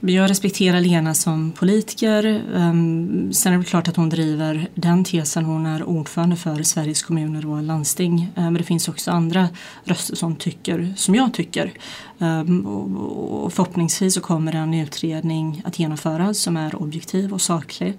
Jag 0.00 0.30
respekterar 0.30 0.80
Lena 0.80 1.14
som 1.14 1.52
politiker. 1.52 2.42
Ehm, 2.54 3.32
sen 3.32 3.52
är 3.52 3.58
det 3.58 3.64
klart 3.64 3.88
att 3.88 3.96
hon 3.96 4.08
driver 4.08 4.68
den 4.74 5.04
tesen. 5.04 5.44
Hon 5.44 5.66
är 5.66 5.82
ordförande 5.82 6.36
för 6.36 6.62
Sveriges 6.62 7.02
kommuner 7.02 7.46
och 7.46 7.62
landsting. 7.62 8.32
Ehm, 8.36 8.44
men 8.44 8.54
det 8.54 8.62
finns 8.62 8.88
också 8.88 9.10
andra 9.10 9.48
röster 9.84 10.16
som 10.16 10.36
tycker 10.36 10.94
som 10.96 11.14
jag 11.14 11.34
tycker. 11.34 11.72
Ehm, 12.18 12.66
och 12.66 13.52
förhoppningsvis 13.52 14.14
så 14.14 14.20
kommer 14.20 14.54
en 14.54 14.74
utredning 14.74 15.62
att 15.64 15.78
genomföras 15.78 16.38
som 16.38 16.56
är 16.56 16.82
objektiv 16.82 17.32
och 17.32 17.40
saklig. 17.40 17.98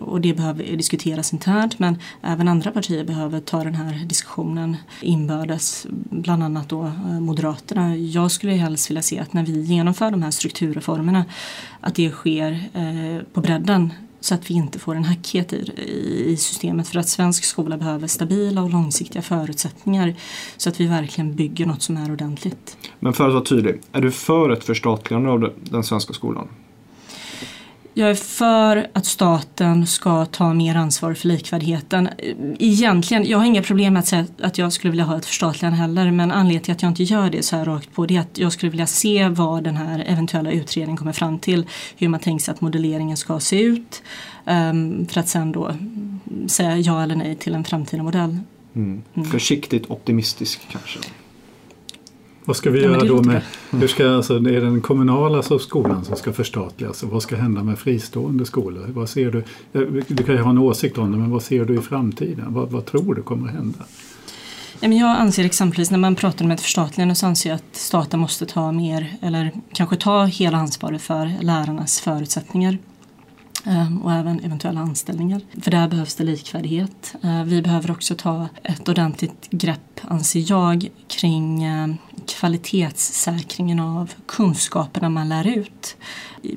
Och 0.00 0.20
det 0.20 0.34
behöver 0.34 0.76
diskuteras 0.76 1.32
internt 1.32 1.78
men 1.78 1.98
även 2.22 2.48
andra 2.48 2.70
partier 2.70 3.04
behöver 3.04 3.40
ta 3.40 3.64
den 3.64 3.74
här 3.74 4.04
diskussionen 4.06 4.76
inbördes. 5.00 5.86
Bland 6.10 6.42
annat 6.42 6.68
då 6.68 6.84
eh, 6.84 7.20
Moderaterna. 7.20 7.96
Jag 7.96 8.30
skulle 8.30 8.52
helst 8.52 8.90
vilja 8.90 9.02
se 9.02 9.18
att 9.18 9.32
när 9.32 9.44
vi 9.44 9.60
genomför 9.60 10.10
de 10.10 10.22
här 10.22 10.30
strukturreformerna 10.30 11.24
att 11.80 11.94
det 11.94 12.10
sker 12.10 12.52
eh, 12.74 13.22
på 13.32 13.40
bredden 13.40 13.92
så 14.20 14.34
att 14.34 14.50
vi 14.50 14.54
inte 14.54 14.78
får 14.78 14.94
en 14.94 15.04
hackighet 15.04 15.52
i, 15.52 16.36
systemet 16.38 16.88
för 16.88 16.98
att 16.98 17.08
svensk 17.08 17.44
skola 17.44 17.76
behöver 17.76 18.06
stabila 18.06 18.62
och 18.62 18.70
långsiktiga 18.70 19.22
förutsättningar 19.22 20.14
så 20.56 20.68
att 20.68 20.80
vi 20.80 20.86
verkligen 20.86 21.34
bygger 21.34 21.66
något 21.66 21.82
som 21.82 21.96
är 21.96 22.12
ordentligt. 22.12 22.76
Men 23.00 23.12
för 23.12 23.26
att 23.26 23.34
vara 23.34 23.44
tydlig, 23.44 23.80
är 23.92 24.00
du 24.00 24.10
för 24.10 24.50
ett 24.50 24.64
förstatligande 24.64 25.30
av 25.30 25.52
den 25.62 25.84
svenska 25.84 26.12
skolan? 26.12 26.48
Jag 27.94 28.10
är 28.10 28.14
för 28.14 28.90
att 28.92 29.06
staten 29.06 29.86
ska 29.86 30.24
ta 30.24 30.54
mer 30.54 30.74
ansvar 30.74 31.14
för 31.14 31.28
likvärdigheten. 31.28 32.08
Egentligen, 32.58 33.26
jag 33.26 33.38
har 33.38 33.44
inga 33.44 33.62
problem 33.62 33.92
med 33.92 34.00
att 34.00 34.06
säga 34.06 34.26
att 34.42 34.58
jag 34.58 34.72
skulle 34.72 34.90
vilja 34.90 35.04
ha 35.04 35.16
ett 35.16 35.26
förstatligande 35.26 35.78
heller 35.78 36.10
men 36.10 36.30
anledningen 36.30 36.62
till 36.62 36.72
att 36.72 36.82
jag 36.82 36.90
inte 36.90 37.02
gör 37.02 37.30
det 37.30 37.42
så 37.42 37.56
här 37.56 37.64
rakt 37.64 37.92
på 37.92 38.06
det 38.06 38.16
är 38.16 38.20
att 38.20 38.38
jag 38.38 38.52
skulle 38.52 38.70
vilja 38.70 38.86
se 38.86 39.28
vad 39.28 39.64
den 39.64 39.76
här 39.76 40.04
eventuella 40.06 40.50
utredningen 40.50 40.96
kommer 40.96 41.12
fram 41.12 41.38
till. 41.38 41.66
Hur 41.96 42.08
man 42.08 42.20
tänker 42.20 42.44
sig 42.44 42.52
att 42.52 42.60
modelleringen 42.60 43.16
ska 43.16 43.40
se 43.40 43.60
ut. 43.60 44.02
Um, 44.46 45.06
för 45.06 45.20
att 45.20 45.28
sen 45.28 45.52
då 45.52 45.74
säga 46.46 46.78
ja 46.78 47.02
eller 47.02 47.16
nej 47.16 47.34
till 47.34 47.54
en 47.54 47.64
framtida 47.64 48.02
modell. 48.02 48.38
Mm. 48.74 49.02
Mm. 49.14 49.30
Försiktigt 49.30 49.90
optimistisk 49.90 50.60
kanske. 50.70 50.98
Vad 52.50 52.56
ska 52.56 52.70
vi 52.70 52.82
ja, 52.82 52.90
göra 52.90 53.04
då 53.04 53.22
med, 53.22 53.42
hur 53.70 53.88
ska, 53.88 54.10
alltså, 54.10 54.38
det 54.38 54.56
är 54.56 54.60
den 54.60 54.80
kommunala 54.80 55.42
skolan 55.42 56.04
som 56.04 56.16
ska 56.16 56.32
förstatligas 56.32 57.02
vad 57.02 57.22
ska 57.22 57.36
hända 57.36 57.62
med 57.62 57.78
fristående 57.78 58.44
skolor? 58.44 58.86
Vad 58.88 59.08
ser 59.08 59.30
du, 59.30 59.44
du 60.08 60.22
kan 60.22 60.34
ju 60.34 60.40
ha 60.40 60.50
en 60.50 60.58
åsikt 60.58 60.98
om 60.98 61.12
det 61.12 61.18
men 61.18 61.30
vad 61.30 61.42
ser 61.42 61.64
du 61.64 61.74
i 61.74 61.80
framtiden? 61.80 62.54
Vad, 62.54 62.70
vad 62.70 62.86
tror 62.86 63.14
du 63.14 63.22
kommer 63.22 63.48
att 63.48 63.54
hända? 63.54 63.78
Jag 64.80 65.10
anser 65.10 65.44
exempelvis 65.44 65.90
när 65.90 65.98
man 65.98 66.16
pratar 66.16 66.44
om 66.44 66.50
ett 66.50 66.60
förstatligande 66.60 67.14
så 67.14 67.26
anser 67.26 67.50
jag 67.50 67.56
att 67.56 67.76
staten 67.76 68.20
måste 68.20 68.46
ta 68.46 68.72
mer 68.72 69.16
eller 69.22 69.52
kanske 69.72 69.96
ta 69.96 70.24
hela 70.24 70.58
ansvaret 70.58 71.02
för 71.02 71.32
lärarnas 71.40 72.00
förutsättningar. 72.00 72.78
Ehm, 73.64 74.02
och 74.02 74.12
även 74.12 74.40
eventuella 74.40 74.80
anställningar. 74.80 75.40
För 75.60 75.70
där 75.70 75.88
behövs 75.88 76.14
det 76.14 76.24
likvärdighet. 76.24 77.14
Ehm, 77.22 77.48
vi 77.48 77.62
behöver 77.62 77.90
också 77.90 78.14
ta 78.14 78.48
ett 78.62 78.88
ordentligt 78.88 79.50
grepp, 79.50 80.00
anser 80.02 80.44
jag, 80.46 80.88
kring 81.08 81.64
ehm, 81.64 81.96
kvalitetssäkringen 82.26 83.80
av 83.80 84.12
kunskaperna 84.26 85.08
man 85.08 85.28
lär 85.28 85.46
ut. 85.46 85.96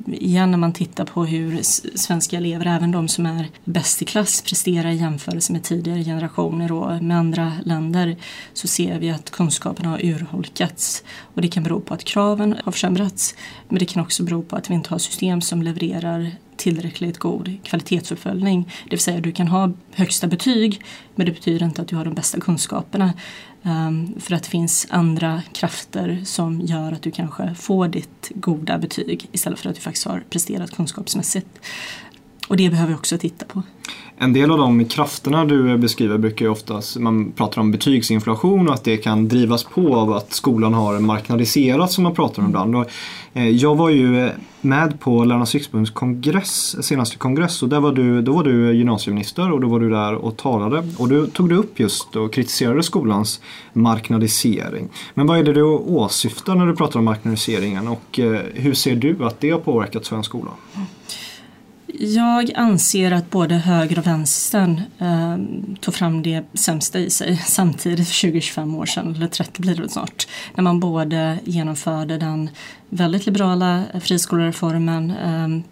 Igen 0.08 0.52
när 0.52 0.58
man 0.58 0.74
tittar 0.74 1.06
på 1.06 1.26
hur 1.26 1.60
svenska 1.98 2.38
elever, 2.38 2.66
även 2.66 2.92
de 2.92 3.08
som 3.08 3.26
är 3.26 3.48
bäst 3.64 4.02
i 4.02 4.06
klass, 4.06 4.42
presterar 4.42 4.90
i 4.90 4.96
jämförelse 4.96 5.54
med 5.54 5.64
tidigare 5.64 6.04
generationer 6.04 6.72
och 6.72 7.04
med 7.04 7.18
andra 7.18 7.54
länder 7.66 8.18
så 8.54 8.68
ser 8.68 9.00
vi 9.00 9.10
att 9.10 9.32
kunskaperna 9.32 9.90
har 9.90 10.06
urholkats. 10.06 11.04
Och 11.34 11.42
det 11.42 11.48
kan 11.48 11.64
bero 11.64 11.82
på 11.82 11.94
att 11.94 12.04
kraven 12.04 12.56
har 12.64 12.72
försämrats 12.72 13.36
men 13.70 13.80
det 13.80 13.86
kan 13.86 14.02
också 14.02 14.24
bero 14.24 14.44
på 14.44 14.56
att 14.56 14.70
vi 14.70 14.74
inte 14.74 14.90
har 14.90 14.98
system 14.98 15.42
som 15.42 15.62
levererar 15.62 16.32
tillräckligt 16.56 17.18
god 17.18 17.58
kvalitetsuppföljning. 17.64 18.72
Det 18.84 18.90
vill 18.90 19.00
säga 19.00 19.22
du 19.22 19.32
kan 19.32 19.48
ha 19.48 19.72
högsta 19.92 20.28
betyg 20.28 20.82
men 21.16 21.26
det 21.26 21.32
betyder 21.32 21.66
inte 21.66 21.82
att 21.82 21.88
du 21.88 21.96
har 21.96 22.06
de 22.06 22.14
bästa 22.14 22.40
kunskaperna. 22.40 23.14
Ehm, 23.64 24.20
för 24.20 24.36
att 24.36 24.44
det 24.44 24.50
finns 24.50 24.88
andra 24.90 25.42
krafter 25.54 26.22
som 26.26 26.62
gör 26.62 26.92
att 26.92 27.02
du 27.02 27.12
kanske 27.12 27.56
får 27.56 27.88
ditt 27.88 28.32
goda 28.36 28.78
betyg 28.78 29.30
istället 29.32 29.60
för 29.60 29.70
att 29.70 29.76
du 29.76 29.82
faktiskt 29.82 30.08
har 30.08 30.24
presterat 30.30 30.72
kunskapsmässigt. 30.72 31.60
Och 32.48 32.58
det 32.58 32.70
behöver 32.70 32.90
vi 32.90 32.96
också 32.96 33.18
titta 33.18 33.46
på. 33.46 33.64
En 34.18 34.34
del 34.34 34.52
av 34.52 34.58
de 34.58 34.86
krafterna 34.86 35.46
du 35.46 35.78
beskriver 35.78 36.18
brukar 36.18 36.46
ju 36.46 36.52
oftast, 36.52 36.98
man 36.98 37.32
pratar 37.32 37.62
om 37.62 37.72
betygsinflation 37.72 38.68
och 38.68 38.74
att 38.74 38.84
det 38.84 38.98
kan 38.98 39.28
drivas 39.28 39.64
på 39.64 39.96
av 39.96 40.14
att 40.14 40.34
skolan 40.34 40.74
har 40.74 41.00
marknadiserats 41.00 41.94
som 41.96 42.04
man 42.04 42.16
pratar 42.16 42.42
om 42.42 42.48
ibland. 42.48 42.76
Och, 42.76 42.86
eh, 43.34 43.50
jag 43.50 43.76
var 43.76 43.90
ju 43.90 44.30
med 44.62 45.00
på 45.00 45.24
Lärarnas 45.24 45.54
riksförbunds 45.54 45.92
kongress, 45.92 46.86
senaste 46.86 47.18
kongress 47.18 47.64
och 47.64 47.70
där 47.70 47.80
var 47.80 47.92
du, 47.92 48.22
då 48.22 48.34
var 48.34 48.44
du 48.44 48.76
gymnasieminister 48.76 49.52
och 49.52 49.62
då 49.62 49.68
var 49.68 49.80
du 49.80 49.90
där 49.90 50.14
och 50.14 50.38
talade 50.38 50.88
och 50.98 51.10
då 51.10 51.28
tog 51.28 51.50
du 51.50 51.56
upp 51.56 51.80
just 51.80 52.16
och 52.16 52.34
kritiserade 52.34 52.84
skolans 52.84 53.42
marknadisering. 53.74 54.90
Men 55.14 55.28
vad 55.28 55.40
är 55.40 55.44
det 55.44 55.54
du 55.54 55.64
åsyftar 55.64 56.56
när 56.56 56.66
du 56.66 56.76
pratar 56.76 57.00
om 57.00 57.06
marknadiseringen 57.06 57.88
och 57.88 58.20
eh, 58.20 58.40
hur 58.54 58.74
ser 58.74 58.96
du 58.96 59.26
att 59.26 59.40
det 59.40 59.50
har 59.50 59.60
påverkat 59.60 60.06
svensk 60.06 60.30
skola? 60.30 60.52
Jag 62.00 62.52
anser 62.56 63.12
att 63.12 63.30
både 63.30 63.56
höger 63.56 64.00
och 64.00 64.08
vänstern 64.08 64.82
eh, 65.00 65.38
tog 65.80 65.94
fram 65.94 66.24
det 66.24 66.44
sämsta 66.54 67.00
i 67.00 67.10
sig 67.10 67.38
samtidigt 67.46 68.08
för 68.08 68.28
20-25 68.28 68.78
år 68.78 68.86
sedan, 68.86 69.16
eller 69.16 69.28
30 69.28 69.62
blir 69.62 69.76
det 69.76 69.90
snart, 69.90 70.28
när 70.56 70.64
man 70.64 70.80
både 70.80 71.40
genomförde 71.46 72.18
den 72.18 72.50
väldigt 72.90 73.26
liberala 73.26 73.84
friskolereformen 74.02 75.12
eh, 75.12 75.66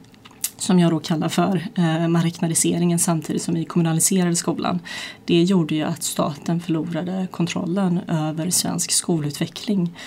som 0.58 0.80
jag 0.80 0.92
då 0.92 1.00
kallar 1.00 1.30
för 1.30 1.68
eh, 1.76 2.08
marknadiseringen 2.08 3.00
samtidigt 3.00 3.42
som 3.42 3.54
vi 3.54 3.66
kommunaliserade 3.66 4.36
skolan. 4.36 4.80
Det 5.26 5.44
gjorde 5.44 5.76
ju 5.76 5.84
att 5.84 6.04
staten 6.04 6.60
förlorade 6.60 7.28
kontrollen 7.32 8.00
över 8.08 8.50
svensk 8.50 8.92
skolutveckling. 8.92 9.98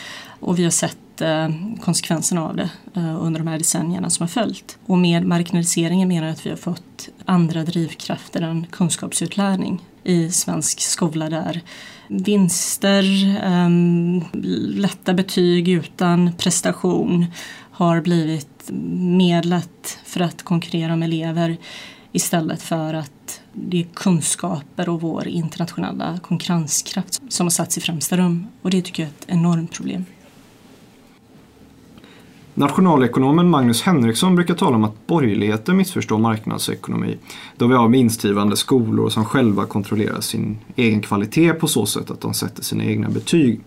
Och 0.40 0.58
vi 0.58 0.64
har 0.64 0.70
sett 0.70 0.98
Eh, 1.20 1.48
konsekvenserna 1.80 2.44
av 2.44 2.56
det 2.56 2.70
eh, 2.94 3.24
under 3.24 3.40
de 3.40 3.46
här 3.46 3.58
decennierna 3.58 4.10
som 4.10 4.22
har 4.22 4.28
följt. 4.28 4.78
Och 4.86 4.98
med 4.98 5.26
marknadiseringen 5.26 6.08
menar 6.08 6.26
jag 6.26 6.32
att 6.32 6.46
vi 6.46 6.50
har 6.50 6.56
fått 6.56 7.08
andra 7.24 7.64
drivkrafter 7.64 8.42
än 8.42 8.66
kunskapsutlärning 8.70 9.82
i 10.04 10.30
svensk 10.30 10.80
skola 10.80 11.28
där 11.28 11.60
vinster, 12.08 13.04
ehm, 13.42 14.24
lätta 14.74 15.14
betyg 15.14 15.68
utan 15.68 16.32
prestation 16.38 17.26
har 17.70 18.00
blivit 18.00 18.70
medlet 18.98 19.98
för 20.04 20.20
att 20.20 20.42
konkurrera 20.42 20.96
med 20.96 21.06
elever 21.06 21.56
istället 22.12 22.62
för 22.62 22.94
att 22.94 23.40
det 23.52 23.80
är 23.80 23.86
kunskaper 23.94 24.88
och 24.88 25.00
vår 25.00 25.28
internationella 25.28 26.18
konkurrenskraft 26.22 27.22
som 27.28 27.46
har 27.46 27.50
satts 27.50 27.78
i 27.78 27.80
främsta 27.80 28.16
rum. 28.16 28.46
Och 28.62 28.70
det 28.70 28.82
tycker 28.82 29.02
jag 29.02 29.08
är 29.08 29.14
ett 29.14 29.24
enormt 29.28 29.72
problem. 29.72 30.04
Nationalekonomen 32.56 33.50
Magnus 33.50 33.82
Henriksson 33.82 34.34
brukar 34.34 34.54
tala 34.54 34.76
om 34.76 34.84
att 34.84 35.06
borgerligheten 35.06 35.76
missförstår 35.76 36.18
marknadsekonomi 36.18 37.16
då 37.56 37.66
vi 37.66 37.74
har 37.74 37.88
vinstdrivande 37.88 38.56
skolor 38.56 39.08
som 39.08 39.24
själva 39.24 39.64
kontrollerar 39.64 40.20
sin 40.20 40.58
egen 40.76 41.00
kvalitet 41.00 41.52
på 41.52 41.66
så 41.66 41.86
sätt 41.86 42.10
att 42.10 42.20
de 42.20 42.34
sätter 42.34 42.62
sina 42.62 42.84
egna 42.84 43.08
betyg. 43.08 43.60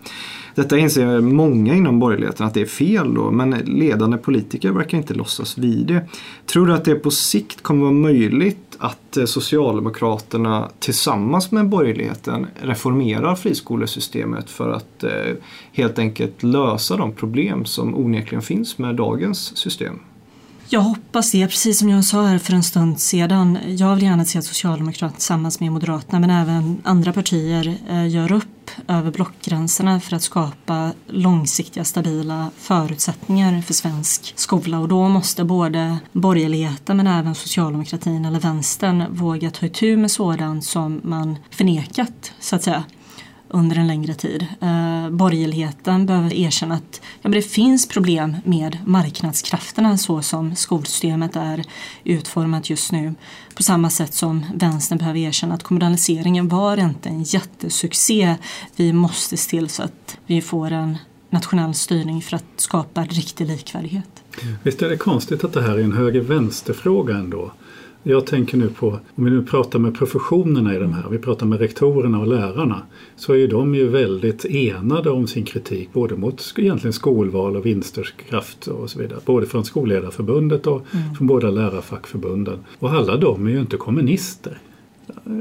Detta 0.55 0.77
inser 0.77 1.21
många 1.21 1.75
inom 1.75 1.99
borgerligheten 1.99 2.45
att 2.45 2.53
det 2.53 2.61
är 2.61 2.65
fel 2.65 3.13
då, 3.13 3.31
men 3.31 3.49
ledande 3.51 4.17
politiker 4.17 4.71
verkar 4.71 4.97
inte 4.97 5.13
låtsas 5.13 5.57
vid 5.57 5.87
det. 5.87 6.01
Tror 6.45 6.67
du 6.67 6.73
att 6.73 6.85
det 6.85 6.95
på 6.95 7.11
sikt 7.11 7.63
kommer 7.63 7.81
vara 7.81 7.91
möjligt 7.91 8.66
att 8.79 9.17
eh, 9.17 9.25
Socialdemokraterna 9.25 10.71
tillsammans 10.79 11.51
med 11.51 11.69
borgerligheten 11.69 12.47
reformerar 12.61 13.35
friskolesystemet 13.35 14.49
för 14.49 14.69
att 14.69 15.03
eh, 15.03 15.35
helt 15.73 15.99
enkelt 15.99 16.43
lösa 16.43 16.97
de 16.97 17.11
problem 17.11 17.65
som 17.65 17.95
onekligen 17.95 18.41
finns 18.41 18.77
med 18.77 18.95
dagens 18.95 19.57
system? 19.57 19.99
Jag 20.69 20.81
hoppas 20.81 21.31
det, 21.31 21.47
precis 21.47 21.79
som 21.79 21.89
jag 21.89 22.05
sa 22.05 22.25
här 22.25 22.37
för 22.37 22.53
en 22.53 22.63
stund 22.63 22.99
sedan. 22.99 23.57
Jag 23.65 23.95
vill 23.95 24.03
gärna 24.03 24.25
se 24.25 24.39
att 24.39 24.45
Socialdemokraterna 24.45 25.11
tillsammans 25.11 25.59
med 25.59 25.71
Moderaterna 25.71 26.19
men 26.19 26.29
även 26.29 26.81
andra 26.83 27.13
partier 27.13 27.77
eh, 27.89 28.07
gör 28.07 28.31
upp 28.31 28.71
över 28.87 29.11
blockgränserna 29.11 29.99
för 29.99 30.15
att 30.15 30.21
skapa 30.21 30.91
långsiktiga 31.07 31.83
stabila 31.83 32.51
förutsättningar 32.57 33.61
för 33.61 33.73
svensk 33.73 34.33
skola 34.35 34.79
och 34.79 34.87
då 34.87 35.09
måste 35.09 35.43
både 35.43 35.97
borgerligheten 36.11 36.97
men 36.97 37.07
även 37.07 37.35
socialdemokratin 37.35 38.25
eller 38.25 38.39
vänstern 38.39 39.03
våga 39.09 39.51
ta 39.51 39.65
itu 39.65 39.97
med 39.97 40.11
sådant 40.11 40.65
som 40.65 41.01
man 41.03 41.35
förnekat 41.51 42.31
så 42.39 42.55
att 42.55 42.63
säga 42.63 42.83
under 43.49 43.75
en 43.75 43.87
längre 43.87 44.13
tid. 44.13 44.47
Eh, 44.61 45.09
borgerligheten 45.09 46.05
behöver 46.05 46.33
erkänna 46.33 46.75
att 46.75 47.01
ja, 47.21 47.29
det 47.29 47.41
finns 47.41 47.87
problem 47.87 48.35
med 48.43 48.77
marknadskrafterna 48.85 49.97
så 49.97 50.21
som 50.21 50.55
skolsystemet 50.55 51.35
är 51.35 51.63
utformat 52.03 52.69
just 52.69 52.91
nu. 52.91 53.15
På 53.55 53.63
samma 53.63 53.89
sätt 53.89 54.13
som 54.13 54.45
vänstern 54.55 54.97
behöver 54.97 55.19
erkänna 55.19 55.55
att 55.55 55.63
kommunaliseringen 55.63 56.47
var 56.47 56.77
inte 56.77 57.09
en 57.09 57.23
jättesuccé. 57.23 58.35
Vi 58.75 58.93
måste 58.93 59.37
se 59.37 59.49
till 59.49 59.69
så 59.69 59.83
att 59.83 60.17
vi 60.25 60.41
får 60.41 60.71
en 60.71 60.97
nationell 61.29 61.73
styrning 61.73 62.21
för 62.21 62.35
att 62.35 62.45
skapa 62.57 63.03
riktig 63.03 63.47
likvärdighet. 63.47 64.23
Visst 64.63 64.81
är 64.81 64.89
det 64.89 64.97
konstigt 64.97 65.43
att 65.43 65.53
det 65.53 65.61
här 65.61 65.77
är 65.77 65.83
en 65.83 65.93
höger-vänster-fråga 65.93 67.15
ändå? 67.15 67.51
Jag 68.09 68.25
tänker 68.25 68.57
nu 68.57 68.69
på, 68.69 68.99
om 69.15 69.25
vi 69.25 69.31
nu 69.31 69.43
pratar 69.43 69.79
med 69.79 69.95
professionerna 69.95 70.75
i 70.75 70.79
de 70.79 70.93
här, 70.93 71.03
vi 71.11 71.17
pratar 71.17 71.45
med 71.45 71.59
rektorerna 71.59 72.19
och 72.19 72.27
lärarna, 72.27 72.81
så 73.15 73.33
är 73.33 73.47
de 73.47 73.75
ju 73.75 73.87
väldigt 73.87 74.45
enade 74.45 75.09
om 75.09 75.27
sin 75.27 75.45
kritik 75.45 75.93
både 75.93 76.15
mot 76.15 76.53
egentligen 76.57 76.93
skolval 76.93 77.55
och 77.55 77.65
vinsters 77.65 78.13
kraft 78.29 78.67
och 78.67 78.89
så 78.89 78.99
vidare. 78.99 79.19
Både 79.25 79.45
från 79.45 79.65
Skolledarförbundet 79.65 80.67
och 80.67 80.85
mm. 80.91 81.15
från 81.15 81.27
båda 81.27 81.49
lärarfackförbunden. 81.49 82.59
Och 82.79 82.89
alla 82.89 83.17
de 83.17 83.47
är 83.47 83.51
ju 83.51 83.59
inte 83.59 83.77
kommunister. 83.77 84.57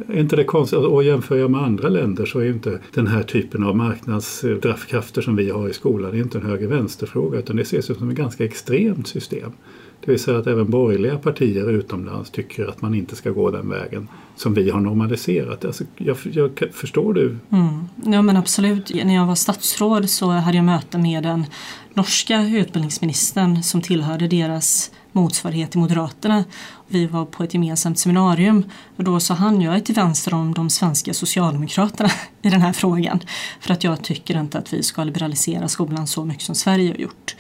Är 0.09 0.21
inte 0.21 0.37
det 0.37 0.45
konstigt? 0.45 0.79
Och 0.79 1.05
jämför 1.05 1.37
jag 1.37 1.51
med 1.51 1.63
andra 1.63 1.89
länder 1.89 2.27
så 2.27 2.39
är 2.39 2.45
ju 2.45 2.53
inte 2.53 2.81
den 2.95 3.07
här 3.07 3.23
typen 3.23 3.65
av 3.65 3.77
marknadskrafter 3.77 5.23
som 5.23 5.37
vi 5.37 5.51
har 5.51 5.69
i 5.69 5.73
skolan 5.73 6.11
det 6.11 6.19
är 6.19 6.23
inte 6.23 6.39
en 6.39 6.47
höger-vänster-fråga 6.47 7.39
utan 7.39 7.57
det 7.57 7.63
ses 7.63 7.87
som 7.87 8.11
ett 8.11 8.17
ganska 8.17 8.45
extremt 8.45 9.07
system. 9.07 9.53
Det 10.05 10.11
vill 10.11 10.21
säga 10.21 10.39
att 10.39 10.47
även 10.47 10.71
borgerliga 10.71 11.19
partier 11.19 11.71
utomlands 11.71 12.31
tycker 12.31 12.67
att 12.67 12.83
man 12.83 12.95
inte 12.95 13.17
ska 13.17 13.31
gå 13.31 13.51
den 13.51 13.69
vägen 13.69 14.09
som 14.37 14.55
vi 14.55 14.71
har 14.71 14.81
normaliserat. 14.81 15.65
Alltså, 15.65 15.85
jag, 15.97 16.17
jag, 16.23 16.51
förstår 16.73 17.15
du? 17.15 17.37
Mm. 17.51 17.89
Ja 18.05 18.23
men 18.23 18.37
absolut. 18.37 18.95
När 19.05 19.15
jag 19.15 19.27
var 19.27 19.35
statsråd 19.35 20.11
så 20.11 20.31
hade 20.31 20.57
jag 20.57 20.65
möte 20.65 20.99
med 20.99 21.23
den 21.23 21.45
norska 21.95 22.43
utbildningsministern 22.43 23.63
som 23.63 23.83
tillhörde 23.83 24.29
deras 24.29 24.91
motsvarighet 25.13 25.71
till 25.71 25.81
Moderaterna. 25.81 26.45
Vi 26.89 27.07
var 27.07 27.25
på 27.25 27.43
ett 27.43 27.55
gemensamt 27.55 27.99
seminarium 27.99 28.65
och 28.97 29.05
då 29.05 29.21
sa 29.21 29.35
han 29.35 29.61
jag 29.61 29.77
är 29.77 29.81
till 29.81 29.95
vänster 29.95 30.35
om 30.35 30.55
de 30.55 30.71
svenska 30.71 31.15
socialdemokraterna 31.15 32.11
i 32.43 32.49
den 32.49 32.63
här 32.63 32.73
frågan. 32.73 33.21
För 33.61 33.73
att 33.73 33.85
jag 33.85 34.03
tycker 34.03 34.41
inte 34.41 34.59
att 34.59 34.73
vi 34.73 34.83
ska 34.83 35.05
liberalisera 35.05 35.69
skolan 35.69 36.07
så 36.07 36.25
mycket 36.25 36.43
som 36.43 36.55
Sverige 36.55 36.91
har 36.91 36.99
gjort. 36.99 37.37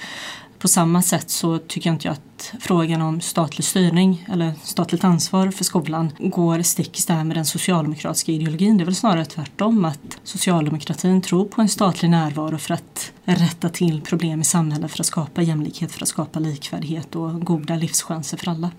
På 0.59 0.69
samma 0.69 1.03
sätt 1.03 1.31
så 1.31 1.59
tycker 1.59 1.91
jag 1.91 1.95
inte 1.95 2.11
att 2.11 2.55
frågan 2.61 3.03
om 3.03 3.21
statlig 3.21 3.65
styrning 3.65 4.27
eller 4.33 4.53
statligt 4.63 5.05
ansvar 5.05 5.51
för 5.51 5.65
skolan 5.65 6.13
går 6.19 6.63
stick 6.63 6.99
i 6.99 7.01
stäv 7.01 7.27
med 7.27 7.37
den 7.37 7.45
socialdemokratiska 7.45 8.33
ideologin. 8.33 8.77
Det 8.77 8.83
är 8.83 8.85
väl 8.85 8.95
snarare 8.95 9.25
tvärtom 9.25 9.85
att 9.85 10.19
socialdemokratin 10.23 11.23
tror 11.23 11.45
på 11.45 11.61
en 11.61 11.69
statlig 11.69 12.11
närvaro 12.11 12.59
för 12.59 12.75
att 12.75 13.13
rätta 13.25 13.69
till 13.69 14.01
problem 14.01 14.41
i 14.41 14.45
samhället, 14.45 14.91
för 14.91 15.01
att 15.01 15.07
skapa 15.07 15.43
jämlikhet, 15.43 15.93
för 15.93 16.03
att 16.03 16.09
skapa 16.09 16.39
likvärdighet 16.39 17.17
och 17.17 17.45
goda 17.45 17.75
livschanser 17.75 18.37
för 18.37 18.51
alla. 18.51 18.71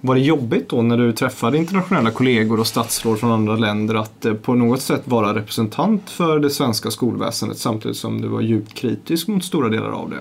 Var 0.00 0.14
det 0.14 0.20
jobbigt 0.20 0.68
då 0.68 0.82
när 0.82 0.96
du 0.96 1.12
träffade 1.12 1.58
internationella 1.58 2.10
kollegor 2.10 2.60
och 2.60 2.66
statsråd 2.66 3.20
från 3.20 3.32
andra 3.32 3.56
länder 3.56 3.94
att 3.94 4.24
eh, 4.24 4.34
på 4.34 4.54
något 4.54 4.80
sätt 4.80 5.02
vara 5.04 5.34
representant 5.34 6.10
för 6.10 6.38
det 6.38 6.50
svenska 6.50 6.90
skolväsendet 6.90 7.58
samtidigt 7.58 7.96
som 7.96 8.20
du 8.20 8.28
var 8.28 8.40
djupt 8.40 8.74
kritisk 8.74 9.28
mot 9.28 9.44
stora 9.44 9.68
delar 9.68 9.90
av 9.90 10.10
det? 10.10 10.20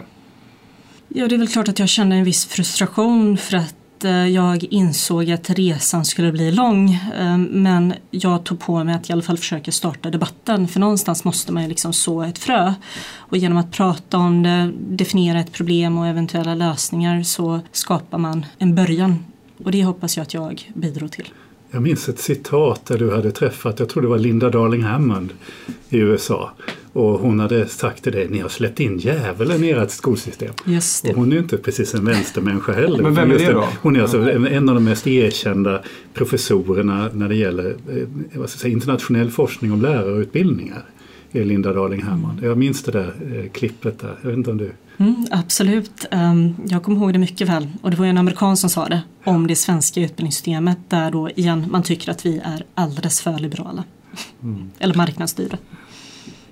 Ja, 1.09 1.27
det 1.27 1.35
är 1.35 1.39
väl 1.39 1.47
klart 1.47 1.67
att 1.67 1.79
jag 1.79 1.89
kände 1.89 2.15
en 2.15 2.23
viss 2.23 2.45
frustration 2.45 3.37
för 3.37 3.57
att 3.57 4.03
eh, 4.03 4.27
jag 4.27 4.63
insåg 4.63 5.31
att 5.31 5.49
resan 5.49 6.05
skulle 6.05 6.31
bli 6.31 6.51
lång. 6.51 6.93
Eh, 7.19 7.37
men 7.37 7.93
jag 8.11 8.43
tog 8.43 8.59
på 8.59 8.83
mig 8.83 8.95
att 8.95 9.09
i 9.09 9.13
alla 9.13 9.21
fall 9.21 9.37
försöka 9.37 9.71
starta 9.71 10.09
debatten 10.09 10.67
för 10.67 10.79
någonstans 10.79 11.23
måste 11.23 11.51
man 11.51 11.63
ju 11.63 11.69
liksom 11.69 11.93
så 11.93 12.21
ett 12.21 12.37
frö. 12.37 12.73
Och 13.17 13.37
genom 13.37 13.57
att 13.57 13.71
prata 13.71 14.17
om 14.17 14.43
det, 14.43 14.71
definiera 14.77 15.39
ett 15.39 15.51
problem 15.51 15.97
och 15.97 16.07
eventuella 16.07 16.55
lösningar 16.55 17.23
så 17.23 17.59
skapar 17.71 18.17
man 18.17 18.45
en 18.57 18.75
början. 18.75 19.25
Och 19.63 19.71
det 19.71 19.83
hoppas 19.83 20.17
jag 20.17 20.21
att 20.21 20.33
jag 20.33 20.71
bidrog 20.75 21.11
till. 21.11 21.29
Jag 21.71 21.81
minns 21.81 22.09
ett 22.09 22.19
citat 22.19 22.85
där 22.85 22.97
du 22.97 23.15
hade 23.15 23.31
träffat, 23.31 23.79
jag 23.79 23.89
tror 23.89 24.03
det 24.03 24.09
var 24.09 24.17
Linda 24.17 24.49
Darling 24.49 24.83
Hammond 24.83 25.33
i 25.89 25.97
USA. 25.97 26.51
Och 26.97 27.19
hon 27.19 27.39
hade 27.39 27.67
sagt 27.67 28.03
till 28.03 28.11
dig, 28.11 28.27
ni 28.29 28.39
har 28.39 28.49
släppt 28.49 28.79
in 28.79 28.97
djävulen 28.97 29.63
i 29.63 29.69
ert 29.69 29.89
skolsystem. 29.89 30.53
Just 30.65 31.03
det. 31.03 31.09
Och 31.09 31.15
hon 31.15 31.31
är 31.31 31.35
ju 31.35 31.41
inte 31.41 31.57
precis 31.57 31.93
en 31.93 32.05
vänstermänniska 32.05 32.73
heller. 32.73 33.03
Men 33.03 33.15
vem 33.15 33.31
är 33.31 33.37
det 33.37 33.51
då? 33.51 33.67
Hon 33.81 33.95
är 33.95 34.01
alltså 34.01 34.31
en 34.31 34.69
av 34.69 34.75
de 34.75 34.83
mest 34.83 35.07
erkända 35.07 35.81
professorerna 36.13 37.09
när 37.13 37.29
det 37.29 37.35
gäller 37.35 37.65
eh, 37.69 38.39
vad 38.39 38.49
ska 38.49 38.59
säga, 38.59 38.71
internationell 38.71 39.31
forskning 39.31 39.71
om 39.71 39.81
lärarutbildningar. 39.81 40.85
Är 41.31 41.45
Linda 41.45 41.73
Darling 41.73 42.01
Hammond. 42.01 42.43
Jag 42.43 42.57
minns 42.57 42.83
det 42.83 42.91
där 42.91 43.13
eh, 43.35 43.51
klippet 43.51 43.99
där. 43.99 44.15
Jag 44.21 44.29
vet 44.29 44.37
inte 44.37 44.51
om 44.51 44.57
du 44.57 44.71
Mm, 44.99 45.25
absolut. 45.31 46.05
Um, 46.11 46.55
jag 46.67 46.83
kommer 46.83 46.97
ihåg 46.97 47.13
det 47.13 47.19
mycket 47.19 47.49
väl. 47.49 47.67
Och 47.81 47.91
det 47.91 47.97
var 47.97 48.05
en 48.05 48.17
amerikan 48.17 48.57
som 48.57 48.69
sa 48.69 48.85
det 48.85 49.01
om 49.23 49.47
det 49.47 49.55
svenska 49.55 50.01
utbildningssystemet 50.01 50.77
där 50.87 51.11
då 51.11 51.29
igen 51.29 51.65
man 51.71 51.83
tycker 51.83 52.11
att 52.11 52.25
vi 52.25 52.41
är 52.43 52.63
alldeles 52.75 53.21
för 53.21 53.39
liberala. 53.39 53.83
Mm. 54.43 54.71
Eller 54.79 54.95
marknadsstyrda. 54.95 55.57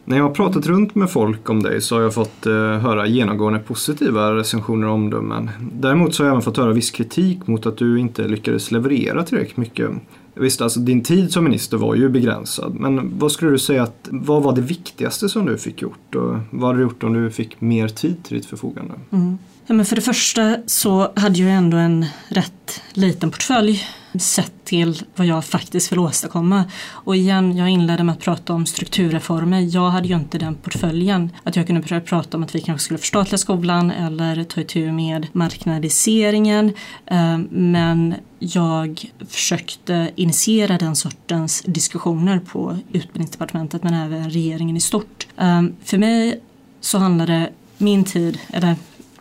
När 0.07 0.17
jag 0.17 0.23
har 0.23 0.31
pratat 0.31 0.65
runt 0.65 0.95
med 0.95 1.09
folk 1.09 1.49
om 1.49 1.63
dig 1.63 1.81
så 1.81 1.95
har 1.95 2.01
jag 2.01 2.13
fått 2.13 2.45
eh, 2.45 2.53
höra 2.53 3.07
genomgående 3.07 3.59
positiva 3.59 4.35
recensioner 4.35 4.87
och 4.87 4.93
omdömen. 4.93 5.49
Däremot 5.71 6.15
så 6.15 6.23
har 6.23 6.27
jag 6.27 6.33
även 6.33 6.41
fått 6.41 6.57
höra 6.57 6.73
viss 6.73 6.91
kritik 6.91 7.47
mot 7.47 7.65
att 7.65 7.77
du 7.77 7.99
inte 7.99 8.27
lyckades 8.27 8.71
leverera 8.71 9.23
tillräckligt 9.23 9.57
mycket. 9.57 9.89
Visst, 10.33 10.61
alltså 10.61 10.79
din 10.79 11.03
tid 11.03 11.31
som 11.31 11.43
minister 11.43 11.77
var 11.77 11.95
ju 11.95 12.09
begränsad. 12.09 12.75
Men 12.79 13.19
vad 13.19 13.31
skulle 13.31 13.51
du 13.51 13.59
säga 13.59 13.83
att, 13.83 14.09
vad 14.11 14.43
var 14.43 14.55
det 14.55 14.61
viktigaste 14.61 15.29
som 15.29 15.45
du 15.45 15.57
fick 15.57 15.81
gjort? 15.81 16.15
Och 16.15 16.35
vad 16.49 16.67
hade 16.67 16.77
du 16.77 16.83
gjort 16.83 17.03
om 17.03 17.13
du 17.13 17.31
fick 17.31 17.61
mer 17.61 17.87
tid 17.87 18.23
till 18.23 18.37
ditt 18.37 18.45
förfogande? 18.45 18.93
Mm. 19.11 19.37
Ja, 19.67 19.73
men 19.73 19.85
för 19.85 19.95
det 19.95 20.01
första 20.01 20.57
så 20.65 21.11
hade 21.15 21.39
jag 21.39 21.51
ändå 21.51 21.77
en 21.77 22.05
rätt 22.27 22.81
liten 22.93 23.31
portfölj 23.31 23.87
sett 24.19 24.53
till 24.63 25.03
vad 25.15 25.27
jag 25.27 25.45
faktiskt 25.45 25.91
vill 25.91 25.99
åstadkomma. 25.99 26.63
Och 26.89 27.15
igen, 27.15 27.57
jag 27.57 27.69
inledde 27.69 28.03
med 28.03 28.13
att 28.13 28.19
prata 28.19 28.53
om 28.53 28.65
strukturreformer. 28.65 29.59
Jag 29.61 29.89
hade 29.89 30.07
ju 30.07 30.15
inte 30.15 30.37
den 30.37 30.55
portföljen 30.55 31.31
att 31.43 31.55
jag 31.55 31.67
kunde 31.67 31.81
börja 31.81 32.01
prata 32.01 32.37
om 32.37 32.43
att 32.43 32.55
vi 32.55 32.61
kanske 32.61 32.85
skulle 32.85 32.97
förstatliga 32.97 33.37
skolan 33.37 33.91
eller 33.91 34.43
ta 34.43 34.61
itu 34.61 34.91
med 34.91 35.27
marknadiseringen. 35.31 36.73
Eh, 37.05 37.37
men 37.49 38.15
jag 38.39 39.11
försökte 39.29 40.11
initiera 40.15 40.77
den 40.77 40.95
sortens 40.95 41.61
diskussioner 41.61 42.39
på 42.39 42.77
utbildningsdepartementet 42.91 43.83
men 43.83 43.93
även 43.93 44.29
regeringen 44.29 44.77
i 44.77 44.81
stort. 44.81 45.27
Eh, 45.37 45.63
för 45.83 45.97
mig 45.97 46.41
så 46.81 46.97
handlade 46.97 47.49
min 47.77 48.03
tid, 48.03 48.39
eller 48.49 48.75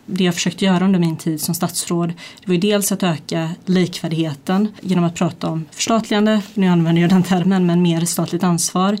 det 0.05 0.23
jag 0.23 0.33
försökte 0.33 0.65
göra 0.65 0.85
under 0.85 0.99
min 0.99 1.17
tid 1.17 1.41
som 1.41 1.55
statsråd 1.55 2.09
det 2.39 2.47
var 2.47 2.53
ju 2.53 2.59
dels 2.59 2.91
att 2.91 3.03
öka 3.03 3.49
likvärdigheten 3.65 4.67
genom 4.81 5.03
att 5.03 5.15
prata 5.15 5.47
om 5.47 5.65
förstatligande, 5.71 6.41
nu 6.53 6.67
använder 6.67 7.01
jag 7.01 7.11
den 7.11 7.23
termen, 7.23 7.65
men 7.65 7.81
mer 7.81 8.05
statligt 8.05 8.43
ansvar. 8.43 8.97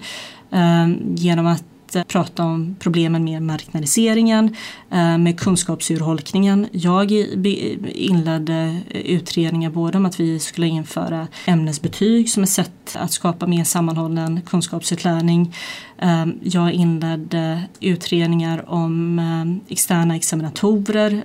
Eh, 0.51 0.87
genom 1.15 1.47
att 1.47 1.63
prata 2.03 2.43
om 2.43 2.75
problemen 2.79 3.23
med 3.23 3.41
marknadiseringen, 3.41 4.55
eh, 4.91 5.17
med 5.17 5.39
kunskapsurholkningen. 5.39 6.67
Jag 6.71 7.11
inledde 7.91 8.79
utredningar 8.89 9.69
både 9.69 9.97
om 9.97 10.05
att 10.05 10.19
vi 10.19 10.39
skulle 10.39 10.67
införa 10.67 11.27
ämnesbetyg 11.45 12.29
som 12.29 12.43
ett 12.43 12.49
sätt 12.49 12.95
att 12.95 13.11
skapa 13.11 13.47
mer 13.47 13.63
sammanhållen 13.63 14.41
kunskapsutlärning. 14.41 15.55
Eh, 15.97 16.25
jag 16.43 16.71
inledde 16.71 17.63
utredningar 17.79 18.69
om 18.69 19.19
eh, 19.19 19.71
externa 19.71 20.15
examinatorer 20.15 21.23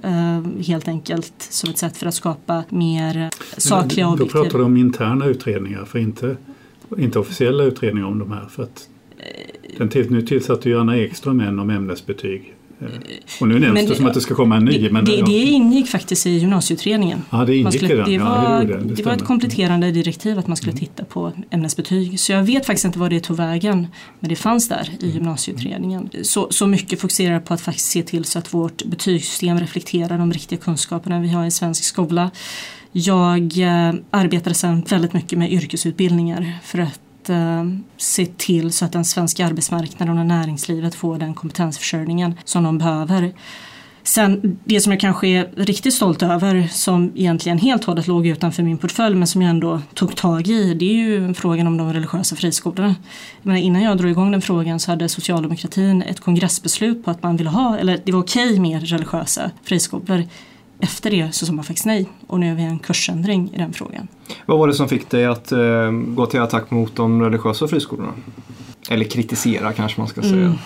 helt 0.63 0.89
enkelt 0.89 1.33
som 1.39 1.71
ett 1.71 1.79
sätt 1.79 1.97
för 1.97 2.07
att 2.07 2.15
skapa 2.15 2.65
mer 2.69 3.31
sakliga 3.57 4.07
och 4.07 4.13
objektiva... 4.13 4.39
Då 4.39 4.45
pratar 4.45 4.59
du 4.59 4.65
om 4.65 4.77
interna 4.77 5.27
utredningar 5.27 5.85
för 5.85 5.99
inte, 5.99 6.37
inte 6.99 7.19
officiella 7.19 7.65
utredningar 7.65 8.07
om 8.07 8.19
de 8.19 8.33
här. 8.33 8.47
För 8.47 8.63
att 8.63 8.90
den 9.79 9.89
till, 9.89 10.11
nu 10.11 10.23
tillsatte 10.23 10.69
ju 10.69 10.81
Anna 10.81 10.97
Ekström 10.97 11.41
en 11.41 11.59
om 11.59 11.71
ämnesbetyg 11.71 12.55
Och 13.41 13.49
nu 13.49 13.59
nämns 13.59 13.89
det 13.89 13.95
som 13.95 14.07
att 14.07 14.15
det 14.15 14.21
ska 14.21 14.35
komma 14.35 14.57
en 14.57 14.65
ny. 14.65 14.79
Det, 14.79 14.91
men, 14.91 15.05
det, 15.05 15.23
det 15.23 15.33
ingick 15.33 15.89
faktiskt 15.89 16.27
i 16.27 16.31
gymnasieutredningen. 16.31 17.23
Ja, 17.31 17.45
det 17.45 17.57
ingick 17.57 17.85
skulle, 17.85 18.05
det, 18.05 18.19
var, 18.19 18.65
det, 18.65 18.77
det, 18.77 18.95
det 18.95 19.03
var 19.03 19.13
ett 19.13 19.25
kompletterande 19.25 19.91
direktiv 19.91 20.39
att 20.39 20.47
man 20.47 20.57
skulle 20.57 20.73
mm. 20.73 20.81
titta 20.81 21.05
på 21.05 21.33
ämnesbetyg. 21.51 22.21
Så 22.21 22.33
jag 22.33 22.43
vet 22.43 22.67
faktiskt 22.67 22.85
inte 22.85 22.99
var 22.99 23.11
det 23.11 23.21
tog 23.21 23.37
vägen. 23.37 23.87
Men 24.21 24.29
det 24.29 24.37
fanns 24.37 24.69
där 24.69 24.89
i 25.01 25.05
mm. 25.05 25.15
gymnasieutredningen. 25.15 26.11
Så, 26.23 26.49
så 26.51 26.67
mycket 26.67 27.01
fokuserar 27.01 27.41
på 27.41 27.55
att 27.55 27.61
faktiskt 27.61 27.91
se 27.91 28.03
till 28.03 28.25
så 28.25 28.39
att 28.39 28.55
vårt 28.55 28.85
betygssystem 28.85 29.61
reflekterar 29.61 30.19
de 30.19 30.33
riktiga 30.33 30.59
kunskaperna 30.59 31.21
vi 31.21 31.29
har 31.29 31.47
i 31.47 31.51
svensk 31.51 31.85
skola. 31.85 32.31
Jag 32.93 33.59
eh, 33.59 33.95
arbetade 34.11 34.55
sedan 34.55 34.85
väldigt 34.89 35.13
mycket 35.13 35.39
med 35.39 35.53
yrkesutbildningar 35.53 36.59
för 36.65 36.79
att 36.79 37.01
eh, 37.29 37.65
se 37.97 38.27
till 38.27 38.73
så 38.73 38.85
att 38.85 38.93
den 38.93 39.05
svenska 39.05 39.47
arbetsmarknaden 39.47 40.19
och 40.19 40.27
näringslivet 40.27 40.95
får 40.95 41.19
den 41.19 41.35
kompetensförsörjningen 41.35 42.35
som 42.45 42.65
de 42.65 42.79
behöver. 42.79 43.33
Sen 44.03 44.59
det 44.65 44.81
som 44.81 44.93
jag 44.93 45.01
kanske 45.01 45.29
är 45.29 45.51
riktigt 45.57 45.95
stolt 45.95 46.23
över 46.23 46.69
som 46.73 47.13
egentligen 47.15 47.59
helt 47.59 47.83
och 47.83 47.87
hållet 47.87 48.07
låg 48.07 48.27
utanför 48.27 48.63
min 48.63 48.79
portfölj 48.79 49.17
men 49.17 49.27
som 49.27 49.43
jag 49.43 49.51
ändå 49.51 49.81
tog 49.95 50.17
tag 50.17 50.49
i 50.49 50.75
det 50.75 50.85
är 50.85 50.95
ju 50.95 51.35
frågan 51.35 51.67
om 51.67 51.77
de 51.77 51.93
religiösa 51.93 52.37
friskolorna. 52.37 52.95
Men 53.43 53.57
innan 53.57 53.83
jag 53.83 53.99
drog 53.99 54.11
igång 54.11 54.31
den 54.31 54.43
frågan 54.43 54.81
så 54.81 54.91
hade 54.91 55.09
socialdemokratin 55.09 56.03
ett 56.03 56.21
kongressbeslut 56.21 57.05
på 57.05 57.11
att 57.11 57.23
man 57.23 57.37
ville 57.37 57.51
ha, 57.51 57.79
eller 57.79 58.01
det 58.05 58.13
var 58.13 58.21
okej 58.21 58.61
med 58.61 58.91
religiösa 58.91 59.51
friskolor. 59.65 60.25
Efter 60.81 61.11
det 61.11 61.35
så 61.35 61.47
sa 61.47 61.53
man 61.53 61.65
faktiskt 61.65 61.87
nej 61.87 62.09
och 62.27 62.41
nu 62.41 62.51
är 62.51 62.55
vi 62.55 62.63
en 62.63 62.79
kursändring 62.79 63.51
i 63.55 63.59
den 63.59 63.73
frågan. 63.73 64.09
Vad 64.47 64.59
var 64.59 64.69
det 64.69 64.75
som 64.75 64.89
fick 64.89 65.11
dig 65.11 65.27
att 65.27 65.53
eh, 65.53 65.91
gå 65.91 66.27
till 66.27 66.41
attack 66.41 66.71
mot 66.71 66.97
de 66.97 67.23
religiösa 67.23 67.69
friskolorna? 67.69 68.13
Eller 68.89 69.05
kritisera 69.05 69.73
kanske 69.73 70.01
man 70.01 70.09
ska 70.09 70.23
säga. 70.23 70.35
Mm. 70.35 70.59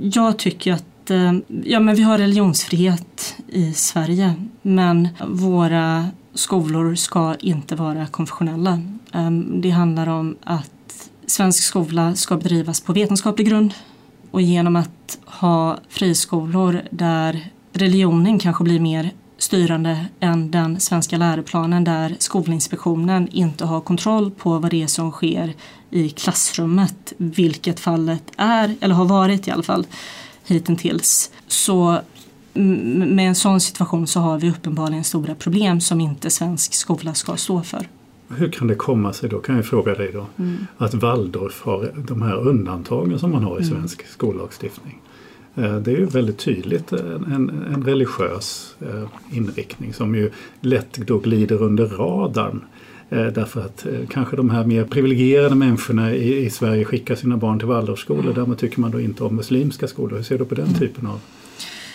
Jag 0.00 0.38
tycker 0.38 0.72
att 0.72 1.10
eh, 1.10 1.32
ja, 1.64 1.80
men 1.80 1.94
vi 1.94 2.02
har 2.02 2.18
religionsfrihet 2.18 3.36
i 3.48 3.72
Sverige 3.72 4.34
men 4.62 5.08
våra 5.28 6.06
skolor 6.34 6.94
ska 6.94 7.34
inte 7.34 7.76
vara 7.76 8.06
konfessionella. 8.06 8.82
Eh, 9.14 9.30
det 9.30 9.70
handlar 9.70 10.06
om 10.06 10.36
att 10.44 11.10
svensk 11.26 11.64
skola 11.64 12.14
ska 12.14 12.36
bedrivas 12.36 12.80
på 12.80 12.92
vetenskaplig 12.92 13.46
grund 13.46 13.74
och 14.30 14.42
genom 14.42 14.76
att 14.76 15.18
ha 15.24 15.78
friskolor 15.88 16.82
där 16.90 17.50
religionen 17.78 18.38
kanske 18.38 18.64
blir 18.64 18.80
mer 18.80 19.10
styrande 19.38 20.06
än 20.20 20.50
den 20.50 20.80
svenska 20.80 21.16
läroplanen 21.16 21.84
där 21.84 22.16
Skolinspektionen 22.18 23.28
inte 23.28 23.64
har 23.64 23.80
kontroll 23.80 24.30
på 24.30 24.58
vad 24.58 24.70
det 24.70 24.82
är 24.82 24.86
som 24.86 25.10
sker 25.10 25.54
i 25.90 26.08
klassrummet, 26.08 27.12
vilket 27.16 27.80
fallet 27.80 28.22
är, 28.36 28.76
eller 28.80 28.94
har 28.94 29.04
varit 29.04 29.48
i 29.48 29.50
alla 29.50 29.62
fall 29.62 29.86
hittills. 30.46 31.30
Så 31.46 32.00
med 32.52 33.28
en 33.28 33.34
sån 33.34 33.60
situation 33.60 34.06
så 34.06 34.20
har 34.20 34.38
vi 34.38 34.50
uppenbarligen 34.50 35.04
stora 35.04 35.34
problem 35.34 35.80
som 35.80 36.00
inte 36.00 36.30
svensk 36.30 36.74
skola 36.74 37.14
ska 37.14 37.36
stå 37.36 37.62
för. 37.62 37.88
Hur 38.28 38.52
kan 38.52 38.66
det 38.66 38.74
komma 38.74 39.12
sig 39.12 39.28
då, 39.28 39.38
kan 39.38 39.56
jag 39.56 39.66
fråga 39.66 39.94
dig 39.94 40.12
då, 40.12 40.26
mm. 40.38 40.66
att 40.78 40.94
Waldorf 40.94 41.62
har 41.62 41.92
de 42.08 42.22
här 42.22 42.48
undantagen 42.48 43.18
som 43.18 43.32
man 43.32 43.44
har 43.44 43.60
i 43.60 43.62
mm. 43.62 43.70
svensk 43.70 44.00
mm. 44.00 44.12
skollagstiftning? 44.12 45.00
Eh, 45.58 45.76
det 45.76 45.90
är 45.90 45.96
ju 45.96 46.06
väldigt 46.06 46.38
tydligt 46.38 46.92
en, 46.92 47.64
en 47.74 47.82
religiös 47.86 48.74
eh, 48.80 49.36
inriktning 49.36 49.92
som 49.92 50.14
ju 50.14 50.30
lätt 50.60 50.92
då 50.92 51.18
glider 51.18 51.62
under 51.62 51.86
radarn. 51.86 52.64
Eh, 53.10 53.26
därför 53.26 53.60
att 53.60 53.86
kanske 54.10 54.36
de 54.36 54.50
här 54.50 54.64
mer 54.64 54.84
privilegierade 54.84 55.54
människorna 55.54 56.14
i, 56.14 56.44
i 56.46 56.50
Sverige 56.50 56.84
skickar 56.84 57.14
sina 57.14 57.36
barn 57.36 57.58
till 57.58 57.68
Waldorfskolor. 57.68 58.32
Därmed 58.32 58.58
tycker 58.58 58.80
man 58.80 58.90
då 58.90 59.00
inte 59.00 59.24
om 59.24 59.36
muslimska 59.36 59.88
skolor. 59.88 60.16
Hur 60.16 60.22
ser 60.22 60.38
du 60.38 60.44
på 60.44 60.54
den 60.54 60.66
mm. 60.66 60.78
typen 60.78 61.06
av 61.06 61.20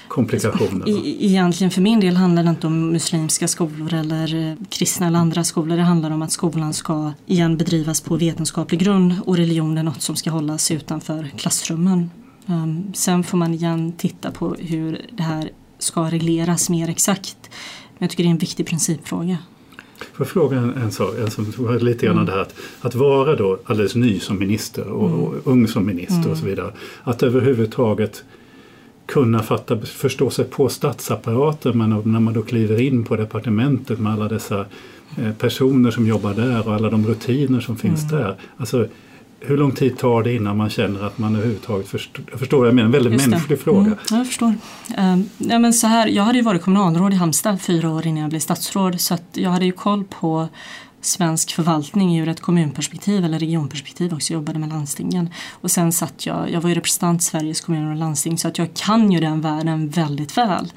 komplikationer? 0.07 0.89
Egentligen 1.23 1.71
för 1.71 1.81
min 1.81 1.99
del 1.99 2.15
handlar 2.15 2.43
det 2.43 2.49
inte 2.49 2.67
om 2.67 2.89
muslimska 2.89 3.47
skolor 3.47 3.93
eller 3.93 4.57
kristna 4.69 5.07
eller 5.07 5.19
andra 5.19 5.43
skolor. 5.43 5.77
Det 5.77 5.83
handlar 5.83 6.11
om 6.11 6.21
att 6.21 6.31
skolan 6.31 6.73
ska 6.73 7.13
igen 7.25 7.57
bedrivas 7.57 8.01
på 8.01 8.15
vetenskaplig 8.15 8.79
grund 8.79 9.15
och 9.25 9.37
religion 9.37 9.77
är 9.77 9.83
något 9.83 10.01
som 10.01 10.15
ska 10.15 10.31
hållas 10.31 10.71
utanför 10.71 11.27
klassrummen. 11.37 12.09
Um, 12.47 12.93
sen 12.93 13.23
får 13.23 13.37
man 13.37 13.53
igen 13.53 13.93
titta 13.97 14.31
på 14.31 14.55
hur 14.59 15.05
det 15.11 15.23
här 15.23 15.49
ska 15.79 16.03
regleras 16.03 16.69
mer 16.69 16.89
exakt. 16.89 17.37
Men 17.93 17.97
jag 17.99 18.09
tycker 18.09 18.23
det 18.23 18.29
är 18.29 18.31
en 18.31 18.37
viktig 18.37 18.67
principfråga. 18.67 19.37
Får 19.97 20.25
jag 20.25 20.27
fråga 20.27 20.57
en, 20.57 20.73
en 20.73 20.91
sak, 20.91 21.15
en 21.19 21.31
som 21.31 21.77
lite 21.81 22.05
grann 22.05 22.15
mm. 22.15 22.25
det 22.25 22.31
här 22.31 22.39
att, 22.39 22.55
att 22.81 22.95
vara 22.95 23.35
då 23.35 23.59
alldeles 23.65 23.95
ny 23.95 24.19
som 24.19 24.39
minister 24.39 24.87
och, 24.87 25.09
mm. 25.09 25.19
och 25.19 25.47
ung 25.47 25.67
som 25.67 25.85
minister 25.85 26.15
mm. 26.15 26.31
och 26.31 26.37
så 26.37 26.45
vidare. 26.45 26.71
Att 27.03 27.23
överhuvudtaget 27.23 28.23
kunna 29.05 29.43
fatta, 29.43 29.81
förstå 29.81 30.29
sig 30.29 30.45
på 30.45 30.69
statsapparaten 30.69 31.77
men 31.77 31.89
när 31.89 32.19
man 32.19 32.33
då 32.33 32.41
kliver 32.41 32.81
in 32.81 33.03
på 33.03 33.15
departementet 33.15 33.99
med 33.99 34.13
alla 34.13 34.27
dessa 34.27 34.65
eh, 35.17 35.33
personer 35.33 35.91
som 35.91 36.07
jobbar 36.07 36.33
där 36.33 36.67
och 36.67 36.73
alla 36.73 36.89
de 36.89 37.07
rutiner 37.07 37.59
som 37.59 37.77
finns 37.77 38.11
mm. 38.11 38.21
där. 38.21 38.35
Alltså, 38.57 38.87
hur 39.45 39.57
lång 39.57 39.71
tid 39.71 39.97
tar 39.97 40.23
det 40.23 40.33
innan 40.35 40.57
man 40.57 40.69
känner 40.69 41.07
att 41.07 41.17
man 41.17 41.35
överhuvudtaget 41.35 41.87
förstår? 41.87 42.25
Jag 42.31 42.39
förstår 42.39 42.57
vad 42.57 42.67
jag 42.67 42.75
menar, 42.75 42.85
en 42.85 42.91
väldigt 42.91 43.13
Just 43.13 43.27
mänsklig 43.27 43.57
det. 43.57 43.63
fråga. 43.63 43.85
Mm, 43.85 43.97
jag 44.09 44.27
förstår. 44.27 44.53
Um, 44.97 45.29
ja, 45.37 45.59
men 45.59 45.73
så 45.73 45.87
här, 45.87 46.07
jag 46.07 46.23
hade 46.23 46.37
ju 46.37 46.43
varit 46.43 46.61
kommunalråd 46.61 47.13
i 47.13 47.15
Halmstad 47.15 47.61
fyra 47.61 47.89
år 47.89 48.07
innan 48.07 48.21
jag 48.21 48.29
blev 48.29 48.39
statsråd 48.39 49.01
så 49.01 49.17
jag 49.33 49.49
hade 49.49 49.65
ju 49.65 49.71
koll 49.71 50.03
på 50.03 50.47
svensk 51.05 51.51
förvaltning 51.51 52.17
ur 52.19 52.27
ett 52.27 52.41
kommunperspektiv 52.41 53.25
eller 53.25 53.39
regionperspektiv 53.39 54.13
också, 54.13 54.33
jobbade 54.33 54.59
med 54.59 54.69
landstingen. 54.69 55.29
Och 55.51 55.71
sen 55.71 55.91
satt 55.91 56.25
jag, 56.25 56.51
jag 56.51 56.61
var 56.61 56.69
ju 56.69 56.75
representant 56.75 57.21
i 57.21 57.23
Sveriges 57.23 57.61
kommuner 57.61 57.91
och 57.91 57.97
landsting 57.97 58.37
så 58.37 58.47
att 58.47 58.57
jag 58.57 58.73
kan 58.73 59.11
ju 59.11 59.19
den 59.19 59.41
världen 59.41 59.89
väldigt 59.89 60.37
väl. 60.37 60.71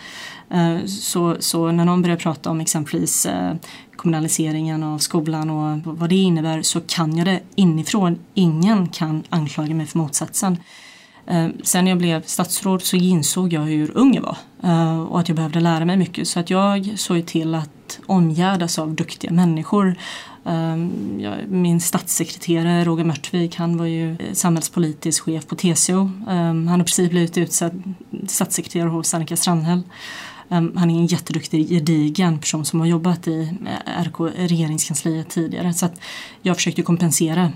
Eh, 0.51 0.85
så, 0.87 1.37
så 1.41 1.73
när 1.73 1.85
någon 1.85 2.03
börjar 2.03 2.17
prata 2.17 2.51
om 2.51 2.61
exempelvis 2.61 3.27
eh, 3.27 3.55
kommunaliseringen 3.97 4.83
av 4.83 4.99
skolan 4.99 5.51
och 5.51 5.97
vad 5.99 6.09
det 6.09 6.17
innebär 6.17 6.62
så 6.62 6.81
kan 6.81 7.17
jag 7.17 7.27
det 7.27 7.41
inifrån. 7.55 8.19
Ingen 8.35 8.89
kan 8.89 9.23
anklaga 9.29 9.75
mig 9.75 9.87
för 9.87 9.99
motsatsen. 9.99 10.57
Eh, 11.27 11.49
sen 11.62 11.85
när 11.85 11.91
jag 11.91 11.99
blev 11.99 12.23
statsråd 12.23 12.83
så 12.83 12.97
insåg 12.97 13.53
jag 13.53 13.61
hur 13.61 13.97
ung 13.97 14.15
jag 14.15 14.23
var 14.23 14.37
eh, 14.62 15.01
och 15.01 15.21
att 15.21 15.29
jag 15.29 15.37
behövde 15.37 15.61
lära 15.61 15.85
mig 15.85 15.97
mycket 15.97 16.29
så 16.29 16.41
att 16.41 16.51
jag 16.51 16.93
såg 16.97 17.27
till 17.27 17.55
att 17.55 18.01
omgärdas 18.07 18.79
av 18.79 18.95
duktiga 18.95 19.31
människor. 19.31 19.97
Eh, 20.45 20.77
min 21.49 21.81
statssekreterare 21.81 22.85
Roger 22.85 23.05
Mörtvik 23.05 23.57
han 23.57 23.79
var 23.79 23.87
ju 23.87 24.17
samhällspolitisk 24.33 25.25
chef 25.25 25.47
på 25.47 25.55
TCO. 25.55 26.11
Han 26.27 26.69
har 26.69 26.79
precis 26.79 27.11
blivit 27.11 27.39
utsedd 27.39 27.95
statssekreterare 28.27 28.89
hos 28.89 29.15
Annika 29.15 29.37
Strandhäll. 29.37 29.83
Han 30.49 30.91
är 30.91 30.95
en 30.95 31.07
jätteduktig, 31.07 31.69
gedigen 31.69 32.39
person 32.39 32.65
som 32.65 32.81
har 32.81 32.87
jobbat 32.87 33.29
i 33.29 33.53
RK, 34.05 34.21
regeringskansliet 34.37 35.29
tidigare. 35.29 35.75
Så 35.75 35.87
att 35.87 36.01
jag 36.43 36.57
försökte 36.57 36.83
kompensera 36.83 37.53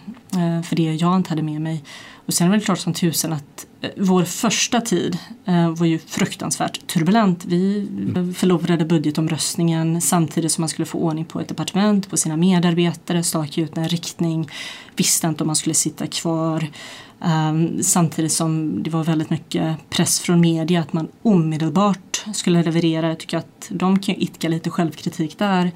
för 0.65 0.77
det 0.77 0.95
jag 0.95 1.17
inte 1.17 1.31
hade 1.31 1.43
med 1.43 1.61
mig. 1.61 1.85
Och 2.31 2.35
sen 2.35 2.53
är 2.53 2.57
det 2.57 2.61
klart 2.61 2.79
som 2.79 2.95
tusen 2.95 3.33
att 3.33 3.60
Eh, 3.81 3.91
vår 3.97 4.25
första 4.25 4.81
tid 4.81 5.19
eh, 5.45 5.71
var 5.71 5.87
ju 5.87 5.99
fruktansvärt 5.99 6.87
turbulent. 6.87 7.45
Vi 7.45 7.89
förlorade 8.37 8.85
budgetomröstningen 8.85 10.01
samtidigt 10.01 10.53
som 10.53 10.63
man 10.63 10.69
skulle 10.69 10.87
få 10.87 10.99
ordning 10.99 11.25
på 11.25 11.41
ett 11.41 11.49
departement, 11.49 12.11
på 12.11 12.17
sina 12.17 12.37
medarbetare, 12.37 13.23
staka 13.23 13.61
ut 13.61 13.77
en 13.77 13.89
riktning, 13.89 14.49
visste 14.97 15.27
inte 15.27 15.45
om 15.45 15.47
man 15.47 15.57
skulle 15.57 15.75
sitta 15.75 16.07
kvar. 16.07 16.69
Ehm, 17.25 17.83
samtidigt 17.83 18.33
som 18.33 18.83
det 18.83 18.91
var 18.91 19.05
väldigt 19.05 19.31
mycket 19.31 19.91
press 19.91 20.21
från 20.21 20.41
media 20.41 20.81
att 20.81 20.93
man 20.93 21.09
omedelbart 21.23 22.25
skulle 22.35 22.63
leverera. 22.63 23.09
Jag 23.09 23.19
tycker 23.19 23.39
att 23.39 23.69
de 23.71 23.99
kan 23.99 24.15
itka 24.15 24.25
idka 24.25 24.49
lite 24.49 24.71
självkritik 24.71 25.39
där. 25.39 25.73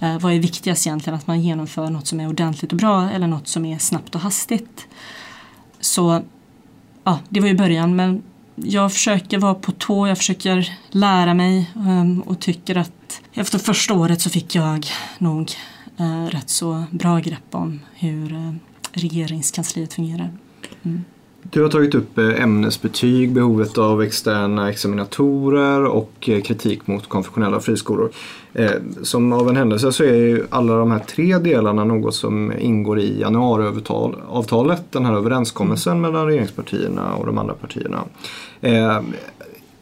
Eh, 0.00 0.18
vad 0.18 0.32
är 0.32 0.38
viktigast 0.38 0.86
egentligen? 0.86 1.18
Att 1.18 1.26
man 1.26 1.42
genomför 1.42 1.90
något 1.90 2.06
som 2.06 2.20
är 2.20 2.28
ordentligt 2.28 2.72
och 2.72 2.78
bra 2.78 3.10
eller 3.10 3.26
något 3.26 3.48
som 3.48 3.64
är 3.64 3.78
snabbt 3.78 4.14
och 4.14 4.20
hastigt? 4.20 4.86
Så 5.80 6.22
ja, 7.04 7.18
det 7.28 7.40
var 7.40 7.48
ju 7.48 7.54
början 7.54 7.96
men 7.96 8.22
jag 8.54 8.92
försöker 8.92 9.38
vara 9.38 9.54
på 9.54 9.72
tå, 9.72 10.08
jag 10.08 10.18
försöker 10.18 10.78
lära 10.90 11.34
mig 11.34 11.70
ehm, 11.76 12.20
och 12.20 12.40
tycker 12.40 12.76
att 12.76 13.20
efter 13.34 13.58
första 13.58 13.94
året 13.94 14.20
så 14.20 14.30
fick 14.30 14.54
jag 14.54 14.86
nog 15.18 15.52
eh, 15.96 16.26
rätt 16.26 16.50
så 16.50 16.84
bra 16.90 17.18
grepp 17.18 17.54
om 17.54 17.80
hur 17.94 18.32
eh, 18.32 18.52
regeringskansliet 18.92 19.94
fungerar. 19.94 20.30
Mm. 20.82 21.04
Du 21.54 21.62
har 21.62 21.68
tagit 21.68 21.94
upp 21.94 22.18
eh, 22.18 22.42
ämnesbetyg, 22.42 23.32
behovet 23.32 23.78
av 23.78 24.02
externa 24.02 24.70
examinatorer 24.70 25.84
och 25.84 26.28
eh, 26.28 26.42
kritik 26.42 26.86
mot 26.86 27.08
konfessionella 27.08 27.60
friskolor. 27.60 28.10
Eh, 28.54 28.70
som 29.02 29.32
av 29.32 29.48
en 29.48 29.56
händelse 29.56 29.92
så 29.92 30.04
är 30.04 30.14
ju 30.14 30.46
alla 30.50 30.76
de 30.76 30.90
här 30.90 30.98
tre 30.98 31.38
delarna 31.38 31.84
något 31.84 32.14
som 32.14 32.52
ingår 32.58 32.98
i 32.98 33.20
januariavtalet, 33.20 34.92
den 34.92 35.04
här 35.04 35.14
överenskommelsen 35.14 36.00
mellan 36.00 36.26
regeringspartierna 36.26 37.14
och 37.14 37.26
de 37.26 37.38
andra 37.38 37.54
partierna. 37.54 38.04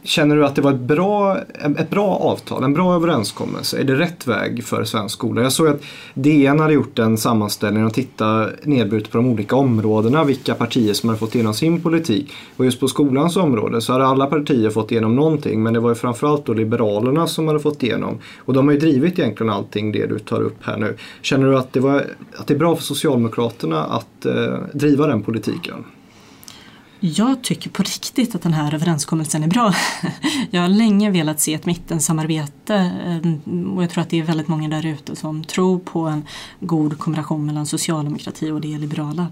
Känner 0.05 0.35
du 0.35 0.45
att 0.45 0.55
det 0.55 0.61
var 0.61 0.71
ett 0.71 0.79
bra, 0.79 1.37
ett 1.77 1.89
bra 1.89 2.15
avtal, 2.15 2.63
en 2.63 2.73
bra 2.73 2.95
överenskommelse? 2.95 3.79
Är 3.79 3.83
det 3.83 3.95
rätt 3.95 4.27
väg 4.27 4.63
för 4.63 4.83
svensk 4.83 5.15
skola? 5.15 5.41
Jag 5.41 5.51
såg 5.51 5.67
att 5.67 5.81
DN 6.13 6.59
hade 6.59 6.73
gjort 6.73 6.99
en 6.99 7.17
sammanställning 7.17 7.85
och 7.85 7.93
tittat 7.93 8.65
nedbrutet 8.65 9.11
på 9.11 9.17
de 9.17 9.27
olika 9.27 9.55
områdena, 9.55 10.23
vilka 10.23 10.55
partier 10.55 10.93
som 10.93 11.09
hade 11.09 11.19
fått 11.19 11.35
igenom 11.35 11.53
sin 11.53 11.81
politik. 11.81 12.31
Och 12.57 12.65
just 12.65 12.79
på 12.79 12.87
skolans 12.87 13.37
område 13.37 13.81
så 13.81 13.93
hade 13.93 14.05
alla 14.05 14.25
partier 14.25 14.69
fått 14.69 14.91
igenom 14.91 15.15
någonting 15.15 15.63
men 15.63 15.73
det 15.73 15.79
var 15.79 15.89
ju 15.89 15.95
framförallt 15.95 16.45
då 16.45 16.53
Liberalerna 16.53 17.27
som 17.27 17.47
hade 17.47 17.59
fått 17.59 17.83
igenom. 17.83 18.17
Och 18.37 18.53
de 18.53 18.67
har 18.67 18.73
ju 18.73 18.79
drivit 18.79 19.19
egentligen 19.19 19.53
allting 19.53 19.91
det 19.91 20.05
du 20.05 20.19
tar 20.19 20.41
upp 20.41 20.57
här 20.63 20.77
nu. 20.77 20.95
Känner 21.21 21.47
du 21.47 21.57
att 21.57 21.73
det, 21.73 21.79
var, 21.79 22.05
att 22.37 22.47
det 22.47 22.53
är 22.53 22.59
bra 22.59 22.75
för 22.75 22.83
Socialdemokraterna 22.83 23.83
att 23.83 24.25
eh, 24.25 24.57
driva 24.73 25.07
den 25.07 25.23
politiken? 25.23 25.83
Jag 27.05 27.41
tycker 27.41 27.69
på 27.69 27.83
riktigt 27.83 28.35
att 28.35 28.41
den 28.41 28.53
här 28.53 28.73
överenskommelsen 28.73 29.43
är 29.43 29.47
bra. 29.47 29.73
Jag 30.51 30.61
har 30.61 30.69
länge 30.69 31.11
velat 31.11 31.39
se 31.39 31.53
ett 31.53 31.65
mittensamarbete 31.65 32.75
eh, 33.05 33.75
och 33.75 33.83
jag 33.83 33.89
tror 33.89 34.01
att 34.01 34.09
det 34.09 34.19
är 34.19 34.23
väldigt 34.23 34.47
många 34.47 34.69
där 34.69 34.85
ute 34.85 35.15
som 35.15 35.43
tror 35.43 35.79
på 35.79 35.99
en 35.99 36.23
god 36.59 36.99
kombination 36.99 37.45
mellan 37.45 37.65
socialdemokrati 37.65 38.51
och 38.51 38.61
det 38.61 38.77
liberala. 38.77 39.27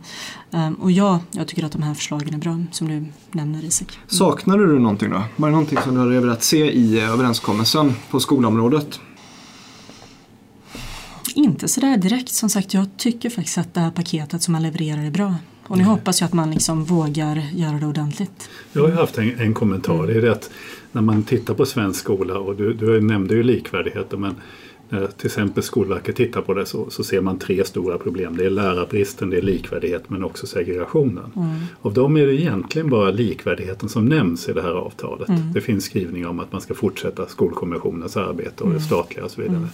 Ehm, 0.52 0.74
och 0.74 0.92
ja, 0.92 1.20
jag 1.32 1.48
tycker 1.48 1.66
att 1.66 1.72
de 1.72 1.84
här 1.84 1.94
förslagen 1.94 2.34
är 2.34 2.38
bra 2.38 2.64
som 2.72 2.88
du 2.88 3.06
nämner 3.32 3.64
Isak. 3.64 4.00
Saknar 4.08 4.58
du 4.58 4.80
någonting 4.80 5.10
då? 5.10 5.24
Var 5.36 5.48
det 5.48 5.52
någonting 5.52 5.78
som 5.84 5.94
du 5.94 6.00
hade 6.00 6.20
velat 6.20 6.44
se 6.44 6.72
i 6.72 7.00
överenskommelsen 7.00 7.94
på 8.10 8.20
skolområdet? 8.20 9.00
Inte 11.36 11.68
sådär 11.68 11.98
direkt. 11.98 12.34
Som 12.34 12.50
sagt, 12.50 12.74
jag 12.74 12.98
tycker 12.98 13.30
faktiskt 13.30 13.58
att 13.58 13.74
det 13.74 13.80
här 13.80 13.92
paketet 13.92 14.44
som 14.44 14.52
man 14.52 14.64
levererar 14.64 15.04
är 15.04 15.12
bra. 15.12 15.36
Och 15.68 15.78
nu 15.78 15.84
hoppas 15.84 16.22
jag 16.22 16.28
att 16.28 16.34
man 16.34 16.52
liksom 16.52 16.84
vågar 16.84 17.36
göra 17.54 17.74
det 17.74 17.86
ordentligt. 17.86 18.50
Jag 18.74 18.82
har 18.82 18.92
haft 18.92 19.18
en, 19.18 19.40
en 19.40 19.54
kommentar. 19.54 19.94
Mm. 19.94 20.08
Det 20.08 20.14
är 20.14 20.22
det 20.22 20.32
att 20.32 20.50
när 20.92 21.02
man 21.02 21.24
tittar 21.24 21.54
på 21.54 21.66
svensk 21.66 22.00
skola 22.00 22.40
och 22.40 22.56
du, 22.56 22.74
du 22.74 23.02
nämnde 23.02 23.36
ju 23.36 23.44
likvärdigheten 23.44 24.22
men 24.22 24.36
när 24.92 25.08
till 25.08 25.26
exempel 25.26 25.64
Skolverket 25.64 26.16
tittar 26.16 26.42
på 26.42 26.54
det 26.54 26.66
så, 26.66 26.90
så 26.90 27.04
ser 27.04 27.22
man 27.22 27.40
tre 27.40 27.66
stora 27.66 27.98
problem. 27.98 28.38
Det 28.38 28.46
är 28.46 28.50
lärarbristen, 28.50 29.30
det 29.30 29.38
är 29.38 29.42
likvärdighet 29.42 30.10
men 30.10 30.24
också 30.24 30.48
segregationen. 30.48 31.32
Mm. 31.36 31.50
Av 31.82 31.94
dem 31.94 32.18
är 32.18 32.26
det 32.26 32.34
egentligen 32.34 32.90
bara 32.90 33.12
likvärdigheten 33.12 33.90
som 33.90 34.06
nämns 34.06 34.50
i 34.50 34.54
det 34.54 34.62
här 34.62 34.74
avtalet. 34.74 35.30
Mm. 35.30 35.54
Det 35.54 35.62
finns 35.62 35.86
skrivningar 35.86 36.28
om 36.28 36.40
att 36.40 36.52
man 36.52 36.62
ska 36.62 36.74
fortsätta 36.74 37.26
Skolkommissionens 37.26 38.18
arbete 38.18 38.64
och 38.64 38.70
det 38.70 38.76
mm. 38.76 38.88
statliga 38.88 39.26
och 39.26 39.32
så 39.32 39.42
vidare. 39.42 39.68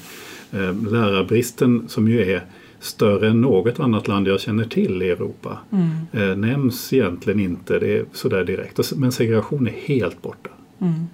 Mm. 0.51 0.85
Eh, 0.85 0.91
lärarbristen 0.91 1.83
som 1.87 2.07
ju 2.07 2.31
är 2.31 2.45
större 2.79 3.29
än 3.29 3.41
något 3.41 3.79
annat 3.79 4.07
land 4.07 4.27
jag 4.27 4.39
känner 4.39 4.65
till 4.65 5.01
i 5.01 5.09
Europa. 5.09 5.57
Mm. 5.71 5.89
Eh, 6.11 6.37
nämns 6.37 6.93
egentligen 6.93 7.39
inte 7.39 7.79
det 7.79 7.97
är 7.97 8.05
sådär 8.13 8.43
direkt. 8.43 8.95
Men 8.95 9.11
segregation 9.11 9.67
är 9.67 9.87
helt 9.87 10.21
borta. 10.21 10.49
Mm. 10.81 11.07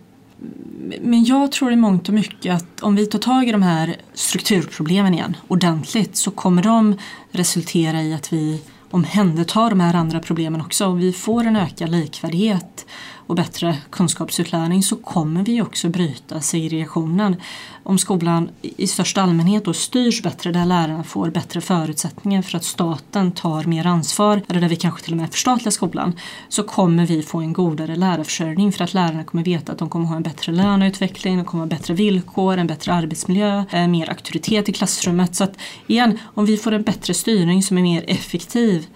Men 1.02 1.24
jag 1.24 1.52
tror 1.52 1.72
i 1.72 1.76
mångt 1.76 2.08
och 2.08 2.14
mycket 2.14 2.56
att 2.56 2.82
om 2.82 2.96
vi 2.96 3.06
tar 3.06 3.20
tag 3.20 3.48
i 3.48 3.52
de 3.52 3.62
här 3.62 3.96
strukturproblemen 4.14 5.14
igen 5.14 5.38
ordentligt 5.48 6.16
så 6.16 6.32
kommer 6.32 6.64
de 6.64 6.96
resultera 7.32 8.02
i 8.02 8.14
att 8.14 8.34
vi 8.34 8.62
omhändertar 8.90 9.70
de 9.70 9.80
här 9.80 9.94
andra 9.94 10.20
problemen 10.20 10.62
också. 10.62 10.86
och 10.86 11.02
vi 11.02 11.14
får 11.14 11.44
en 11.44 11.56
ökad 11.56 11.90
likvärdighet 11.90 12.86
och 13.34 13.38
bättre 13.38 13.78
kunskapsutlärning 13.90 14.84
så 14.84 14.96
kommer 14.96 15.44
vi 15.44 15.62
också 15.62 15.90
bryta 15.90 16.42
segregationen. 16.42 17.36
Om 17.84 17.98
skolan 17.98 18.50
i 18.62 18.88
största 18.88 19.22
allmänhet 19.22 19.66
då 19.66 19.74
styrs 19.74 20.24
bättre 20.24 20.52
där 20.52 20.66
lärarna 20.66 21.04
får 21.04 21.30
bättre 21.30 21.62
förutsättningar 21.62 22.42
för 22.42 22.58
att 22.58 22.64
staten 22.64 23.32
tar 23.32 23.64
mer 23.64 23.86
ansvar, 23.86 24.42
eller 24.48 24.62
där 24.62 24.70
vi 24.70 24.76
kanske 24.76 25.04
till 25.04 25.14
och 25.14 25.18
med 25.18 25.32
förstatligar 25.32 25.72
skolan, 25.72 26.20
så 26.50 26.64
kommer 26.64 27.06
vi 27.06 27.24
få 27.24 27.40
en 27.40 27.54
godare 27.54 27.96
lärarförsörjning 27.96 28.72
för 28.72 28.84
att 28.84 28.94
lärarna 28.94 29.24
kommer 29.24 29.44
veta 29.44 29.72
att 29.72 29.78
de 29.78 29.90
kommer 29.90 30.06
ha 30.06 30.16
en 30.16 30.24
bättre 30.24 30.52
löneutveckling, 30.52 31.38
de 31.38 31.46
kommer 31.46 31.64
ha 31.64 31.70
bättre 31.70 31.94
villkor, 31.94 32.58
en 32.58 32.68
bättre 32.68 32.94
arbetsmiljö, 32.94 33.64
eh, 33.72 33.88
mer 33.88 34.10
auktoritet 34.10 34.70
i 34.70 34.74
klassrummet. 34.74 35.36
Så 35.36 35.44
att 35.44 35.58
igen, 35.88 36.20
om 36.34 36.46
vi 36.46 36.58
får 36.58 36.72
en 36.72 36.84
bättre 36.84 37.14
styrning 37.14 37.64
som 37.64 37.78
är 37.78 37.82
mer 37.82 38.06
effektiv 38.08 38.88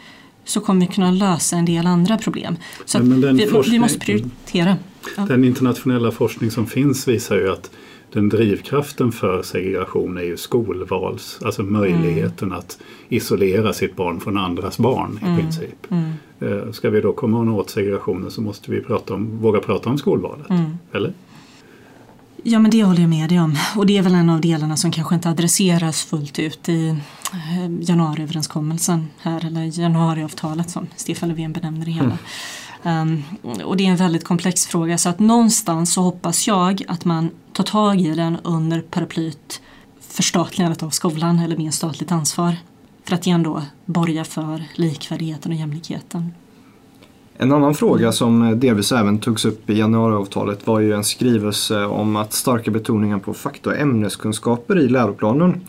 så 0.47 0.59
kommer 0.59 0.81
vi 0.81 0.93
kunna 0.93 1.11
lösa 1.11 1.57
en 1.57 1.65
del 1.65 1.87
andra 1.87 2.17
problem. 2.17 2.55
Så 2.85 2.99
vi, 2.99 3.49
vi, 3.69 3.79
måste 3.79 3.99
prioritera. 3.99 4.77
Ja. 5.17 5.25
Den 5.25 5.43
internationella 5.43 6.11
forskning 6.11 6.51
som 6.51 6.67
finns 6.67 7.07
visar 7.07 7.35
ju 7.35 7.51
att 7.51 7.71
den 8.13 8.29
drivkraften 8.29 9.11
för 9.11 9.41
segregation 9.41 10.17
är 10.17 10.21
ju 10.21 10.37
skolvals, 10.37 11.39
alltså 11.45 11.63
möjligheten 11.63 12.47
mm. 12.47 12.59
att 12.59 12.79
isolera 13.09 13.73
sitt 13.73 13.95
barn 13.95 14.19
från 14.19 14.37
andras 14.37 14.77
barn 14.77 15.19
i 15.21 15.25
mm. 15.25 15.39
princip. 15.39 15.91
Mm. 15.91 16.11
Eh, 16.39 16.71
ska 16.71 16.89
vi 16.89 17.01
då 17.01 17.13
komma 17.13 17.53
åt 17.53 17.69
segregationen 17.69 18.31
så 18.31 18.41
måste 18.41 18.71
vi 18.71 18.81
prata 18.81 19.13
om, 19.13 19.37
våga 19.37 19.59
prata 19.59 19.89
om 19.89 19.97
skolvalet, 19.97 20.49
mm. 20.49 20.77
eller? 20.91 21.13
Ja 22.49 22.59
men 22.59 22.71
det 22.71 22.83
håller 22.83 23.01
jag 23.01 23.09
med 23.09 23.29
dig 23.29 23.39
om 23.39 23.57
och 23.75 23.85
det 23.85 23.97
är 23.97 24.01
väl 24.01 24.15
en 24.15 24.29
av 24.29 24.41
delarna 24.41 24.77
som 24.77 24.91
kanske 24.91 25.15
inte 25.15 25.29
adresseras 25.29 26.03
fullt 26.03 26.39
ut 26.39 26.69
i 26.69 26.87
eh, 27.33 27.71
januariöverenskommelsen 27.81 29.07
här 29.21 29.45
eller 29.45 29.79
januariavtalet 29.79 30.69
som 30.69 30.87
Stefan 30.95 31.29
Löfven 31.29 31.53
benämner 31.53 31.85
det 31.85 31.91
hela. 31.91 32.17
Mm. 32.83 33.23
Um, 33.47 33.63
och 33.63 33.77
det 33.77 33.85
är 33.85 33.89
en 33.89 33.95
väldigt 33.95 34.23
komplex 34.23 34.67
fråga 34.67 34.97
så 34.97 35.09
att 35.09 35.19
någonstans 35.19 35.93
så 35.93 36.01
hoppas 36.01 36.47
jag 36.47 36.83
att 36.87 37.05
man 37.05 37.29
tar 37.53 37.63
tag 37.63 38.01
i 38.01 38.15
den 38.15 38.37
under 38.43 38.81
paraplyt 38.81 39.61
förstatligandet 40.09 40.83
av 40.83 40.89
skolan 40.89 41.39
eller 41.39 41.57
mer 41.57 41.71
statligt 41.71 42.11
ansvar. 42.11 42.55
För 43.03 43.15
att 43.15 43.27
igen 43.27 43.43
då 43.43 43.63
borga 43.85 44.25
för 44.25 44.63
likvärdigheten 44.75 45.51
och 45.51 45.57
jämlikheten. 45.57 46.33
En 47.39 47.51
annan 47.51 47.73
fråga 47.73 48.11
som 48.11 48.59
delvis 48.59 48.91
även 48.91 49.19
togs 49.19 49.45
upp 49.45 49.69
i 49.69 49.77
januariavtalet 49.77 50.67
var 50.67 50.79
ju 50.79 50.93
en 50.93 51.03
skrivelse 51.03 51.85
om 51.85 52.15
att 52.15 52.33
starka 52.33 52.71
betoningen 52.71 53.19
på 53.19 53.33
fakta 53.33 53.69
och 53.69 53.77
ämneskunskaper 53.77 54.79
i 54.79 54.87
läroplanen. 54.87 55.61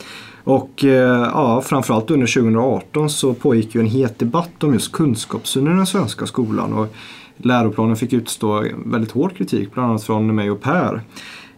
Och 0.44 0.84
eh, 0.84 1.30
ja, 1.34 1.62
framförallt 1.64 2.10
under 2.10 2.26
2018 2.26 3.10
så 3.10 3.34
pågick 3.34 3.74
ju 3.74 3.80
en 3.80 3.86
het 3.86 4.18
debatt 4.18 4.64
om 4.64 4.72
just 4.72 4.92
kunskapssynen 4.92 5.72
i 5.72 5.76
den 5.76 5.86
svenska 5.86 6.26
skolan. 6.26 6.72
Och 6.72 6.94
läroplanen 7.36 7.96
fick 7.96 8.12
utstå 8.12 8.64
väldigt 8.86 9.10
hård 9.10 9.36
kritik, 9.36 9.74
bland 9.74 9.90
annat 9.90 10.04
från 10.04 10.34
mig 10.34 10.50
och 10.50 10.60
Per. 10.60 11.02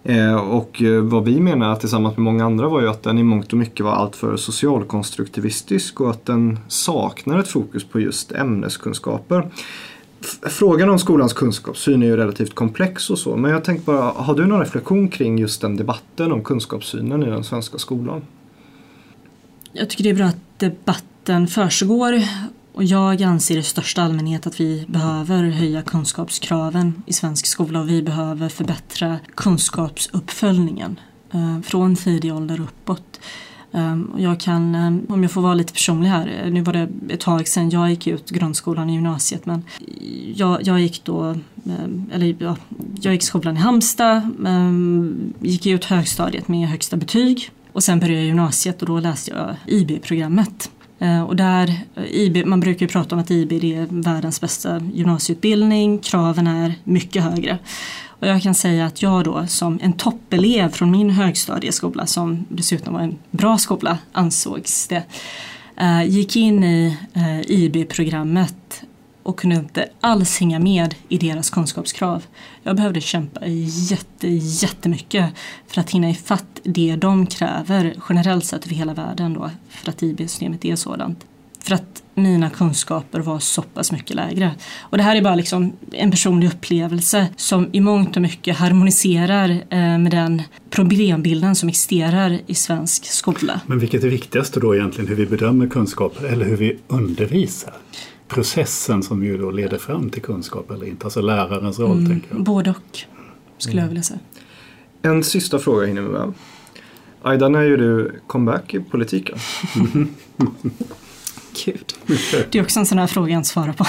Eh, 0.05 0.35
och 0.35 0.83
eh, 0.83 1.03
vad 1.03 1.25
vi 1.25 1.41
menar 1.41 1.77
tillsammans 1.77 2.17
med 2.17 2.25
många 2.25 2.45
andra 2.45 2.69
var 2.69 2.81
ju 2.81 2.89
att 2.89 3.03
den 3.03 3.19
i 3.19 3.23
mångt 3.23 3.53
och 3.53 3.59
mycket 3.59 3.85
var 3.85 3.93
alltför 3.93 4.37
socialkonstruktivistisk 4.37 6.01
och 6.01 6.11
att 6.11 6.27
den 6.27 6.59
saknar 6.69 7.39
ett 7.39 7.49
fokus 7.49 7.85
på 7.85 8.01
just 8.01 8.33
ämneskunskaper. 8.33 9.51
Frågan 10.43 10.91
om 10.91 10.99
skolans 10.99 11.33
kunskapssyn 11.33 12.03
är 12.03 12.07
ju 12.07 12.17
relativt 12.17 12.55
komplex 12.55 13.11
och 13.11 13.19
så, 13.19 13.37
men 13.37 13.51
jag 13.51 13.65
tänkte 13.65 13.87
bara, 13.87 14.03
har 14.03 14.35
du 14.35 14.47
någon 14.47 14.61
reflektion 14.61 15.09
kring 15.09 15.39
just 15.39 15.61
den 15.61 15.77
debatten 15.77 16.33
om 16.33 16.45
kunskapssynen 16.45 17.23
i 17.23 17.27
den 17.27 17.45
svenska 17.45 17.79
skolan? 17.79 18.23
Jag 19.73 19.91
tycker 19.91 20.05
det 20.05 20.11
är 20.11 20.15
bra 20.15 20.27
att 20.27 20.59
debatten 20.59 21.49
försiggår 21.49 22.23
och 22.73 22.85
jag 22.85 23.23
anser 23.23 23.57
i 23.57 23.63
största 23.63 24.03
allmänhet 24.03 24.47
att 24.47 24.61
vi 24.61 24.85
behöver 24.89 25.45
höja 25.45 25.83
kunskapskraven 25.83 27.03
i 27.07 27.13
svensk 27.13 27.47
skola 27.47 27.81
och 27.81 27.89
vi 27.89 28.03
behöver 28.03 28.49
förbättra 28.49 29.19
kunskapsuppföljningen 29.35 31.01
eh, 31.33 31.61
från 31.61 31.97
tidig 31.97 32.35
ålder 32.35 32.61
uppåt. 32.61 33.21
Ehm, 33.73 34.11
jag 34.17 34.41
kan, 34.41 34.75
ehm, 34.75 35.07
om 35.09 35.23
jag 35.23 35.33
får 35.33 35.41
vara 35.41 35.55
lite 35.55 35.73
personlig 35.73 36.09
här, 36.09 36.43
eh, 36.45 36.53
nu 36.53 36.61
var 36.61 36.73
det 36.73 36.89
ett 37.09 37.21
tag 37.21 37.49
sedan 37.49 37.71
jag 37.71 37.91
gick 37.91 38.07
ut 38.07 38.31
grundskolan 38.31 38.89
och 38.89 38.95
gymnasiet 38.95 39.47
men 39.47 39.63
jag, 40.35 40.67
jag 40.67 40.81
gick 40.81 41.05
då, 41.05 41.23
ehm, 41.25 42.11
eller 42.13 42.37
ja, 42.39 42.57
jag 43.01 43.13
gick 43.13 43.23
skolan 43.23 43.57
i 43.57 43.61
Halmstad, 43.61 44.21
gick 45.41 45.67
ut 45.67 45.85
högstadiet 45.85 46.49
med 46.49 46.69
högsta 46.69 46.97
betyg 46.97 47.51
och 47.73 47.83
sen 47.83 48.01
började 48.01 48.19
jag 48.19 48.27
gymnasiet 48.27 48.83
och 48.83 48.89
då 48.89 49.01
läste 49.01 49.31
jag 49.31 49.57
IB-programmet. 49.67 50.71
Och 51.29 51.37
där, 51.37 51.69
eh, 51.95 52.05
IB, 52.11 52.47
man 52.47 52.61
brukar 52.61 52.87
ju 52.87 52.93
prata 52.93 53.15
om 53.15 53.21
att 53.21 53.31
IB 53.31 53.53
är 53.53 54.03
världens 54.03 54.41
bästa 54.41 54.81
gymnasieutbildning, 54.95 55.99
kraven 55.99 56.47
är 56.47 56.75
mycket 56.85 57.23
högre. 57.23 57.59
Och 58.21 58.27
jag 58.27 58.43
kan 58.43 58.55
säga 58.55 58.87
att 58.87 59.03
jag 59.03 59.25
då 59.25 59.47
som 59.47 59.79
en 59.83 59.93
toppelev 59.93 60.71
från 60.71 60.91
min 60.91 61.11
högstadieskola 61.11 62.07
som 62.07 62.47
dessutom 62.49 62.95
var 62.95 63.01
en 63.01 63.19
bra 63.31 63.59
skola 63.59 63.99
ansågs 64.13 64.89
det 64.89 65.03
eh, 65.77 66.03
gick 66.03 66.37
in 66.37 66.65
i 66.65 66.99
eh, 67.15 67.41
IB-programmet 67.41 68.83
och 69.23 69.39
kunde 69.39 69.57
inte 69.57 69.89
alls 70.01 70.41
hänga 70.41 70.59
med 70.59 70.95
i 71.09 71.19
deras 71.19 71.51
kunskapskrav. 71.51 72.25
Jag 72.63 72.77
behövde 72.77 73.01
kämpa 73.01 73.41
jätte, 73.47 74.29
jättemycket 74.29 75.35
för 75.67 75.81
att 75.81 75.91
hinna 75.91 76.11
ifatt 76.11 76.61
det 76.63 76.97
de 76.97 77.27
kräver 77.27 77.95
generellt 78.09 78.45
sett 78.45 78.67
över 78.67 78.77
hela 78.77 78.95
världen 78.95 79.35
då 79.35 79.51
för 79.69 79.91
att 79.91 80.03
IB-systemet 80.03 80.65
är 80.65 80.77
sådant. 80.77 81.25
För 81.61 81.75
att 81.75 82.03
mina 82.23 82.51
kunskaper 82.51 83.21
var 83.21 83.39
så 83.39 83.63
pass 83.63 83.93
mycket 83.93 84.17
lägre. 84.17 84.51
Och 84.81 84.97
det 84.97 85.03
här 85.03 85.17
är 85.17 85.23
bara 85.23 85.35
liksom 85.35 85.73
en 85.93 86.11
personlig 86.11 86.49
upplevelse 86.49 87.27
som 87.37 87.69
i 87.73 87.81
mångt 87.81 88.17
och 88.17 88.23
mycket 88.23 88.57
harmoniserar 88.57 89.51
eh, 89.51 89.99
med 89.99 90.11
den 90.11 90.43
problembilden 90.71 91.55
som 91.55 91.69
existerar 91.69 92.41
i 92.47 92.55
svensk 92.55 93.05
skola. 93.05 93.61
Men 93.67 93.79
vilket 93.79 94.05
är 94.05 94.09
viktigast 94.09 94.55
då 94.55 94.75
egentligen, 94.75 95.09
hur 95.09 95.17
vi 95.17 95.27
bedömer 95.27 95.67
kunskaper 95.67 96.25
eller 96.25 96.45
hur 96.45 96.57
vi 96.57 96.79
undervisar? 96.89 97.75
Processen 98.29 99.03
som 99.03 99.25
ju 99.25 99.39
då 99.39 99.51
leder 99.51 99.79
fram 99.79 100.11
till 100.11 100.23
kunskap 100.23 100.71
eller 100.71 100.87
inte, 100.87 101.07
alltså 101.07 101.21
lärarens 101.21 101.79
roll 101.79 101.99
mm, 101.99 102.11
tänker 102.11 102.29
jag. 102.31 102.45
Både 102.45 102.71
och. 102.71 102.99
skulle 103.59 103.73
mm. 103.73 103.85
jag 103.85 103.89
vilja 103.89 104.03
säga. 104.03 104.21
En 105.03 105.25
sista 105.25 105.59
fråga 105.59 105.87
hinner 105.87 106.03
vi 106.03 106.09
med. 106.09 106.33
Aida, 107.23 107.49
när 107.49 107.63
gör 107.63 107.77
du 107.77 108.21
comeback 108.27 108.75
i 108.75 108.81
politiken? 108.81 109.39
Gud. 111.65 111.95
Det 112.51 112.59
är 112.59 112.63
också 112.63 112.81
en 112.81 112.87
sån 112.87 112.99
här 112.99 113.07
fråga 113.07 113.33
jag 113.33 113.39
inte 113.39 113.49
svarar 113.49 113.73
på. 113.73 113.87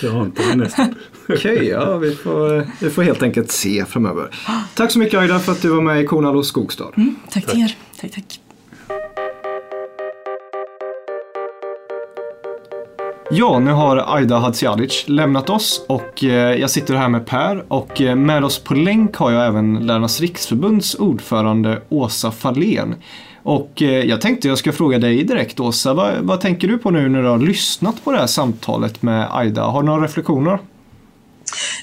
jag 0.02 0.10
har 0.10 0.24
inte 0.24 0.42
det 0.42 0.56
nästan. 0.56 0.94
Okej, 1.28 1.54
okay, 1.54 1.68
ja, 1.68 1.96
vi 1.96 2.14
får, 2.14 2.66
vi 2.80 2.90
får 2.90 3.02
helt 3.02 3.22
enkelt 3.22 3.50
se 3.50 3.84
framöver. 3.84 4.28
Tack 4.74 4.90
så 4.92 4.98
mycket 4.98 5.20
Aida 5.20 5.38
för 5.38 5.52
att 5.52 5.62
du 5.62 5.68
var 5.68 5.82
med 5.82 6.02
i 6.02 6.06
Kornhall 6.06 6.36
och 6.36 6.46
Skogstad. 6.46 6.88
Mm, 6.96 7.16
tack 7.30 7.46
till 7.46 7.60
er. 7.60 7.76
Tack, 8.00 8.12
tack. 8.12 8.40
Ja, 13.30 13.58
nu 13.58 13.70
har 13.70 14.16
Aida 14.16 14.38
Hadzialic 14.38 15.04
lämnat 15.06 15.50
oss 15.50 15.84
och 15.88 16.24
eh, 16.24 16.60
jag 16.60 16.70
sitter 16.70 16.94
här 16.94 17.08
med 17.08 17.26
Per 17.26 17.64
och 17.68 18.00
eh, 18.00 18.16
med 18.16 18.44
oss 18.44 18.58
på 18.58 18.74
länk 18.74 19.16
har 19.16 19.30
jag 19.30 19.46
även 19.46 19.86
Lärarnas 19.86 20.20
riksförbunds 20.20 20.94
ordförande 20.94 21.82
Åsa 21.88 22.30
Fahlén. 22.30 22.94
Och 23.44 23.82
eh, 23.82 24.04
jag 24.04 24.20
tänkte 24.20 24.48
jag 24.48 24.58
ska 24.58 24.72
fråga 24.72 24.98
dig 24.98 25.24
direkt 25.24 25.60
Åsa, 25.60 25.94
vad, 25.94 26.14
vad 26.14 26.40
tänker 26.40 26.68
du 26.68 26.78
på 26.78 26.90
nu 26.90 27.08
när 27.08 27.22
du 27.22 27.28
har 27.28 27.38
lyssnat 27.38 28.04
på 28.04 28.12
det 28.12 28.18
här 28.18 28.26
samtalet 28.26 29.02
med 29.02 29.28
Aida? 29.36 29.62
Har 29.62 29.82
du 29.82 29.86
några 29.86 30.04
reflektioner? 30.04 30.58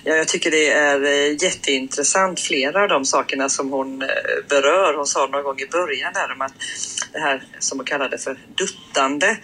Ja, 0.03 0.15
jag 0.15 0.27
tycker 0.27 0.51
det 0.51 0.69
är 0.69 1.03
eh, 1.03 1.43
jätteintressant, 1.43 2.39
flera 2.39 2.83
av 2.83 2.89
de 2.89 3.05
sakerna 3.05 3.49
som 3.49 3.71
hon 3.71 4.01
eh, 4.01 4.07
berör. 4.49 4.97
Hon 4.97 5.05
sa 5.05 5.27
någon 5.27 5.43
gång 5.43 5.59
i 5.59 5.67
början 5.71 6.13
där 6.13 6.33
om 6.35 6.41
att 6.41 6.53
det 7.13 7.19
här 7.19 7.43
som 7.59 7.77
hon 7.79 7.85
kallade 7.85 8.17
för 8.17 8.37
duttande, 8.55 9.37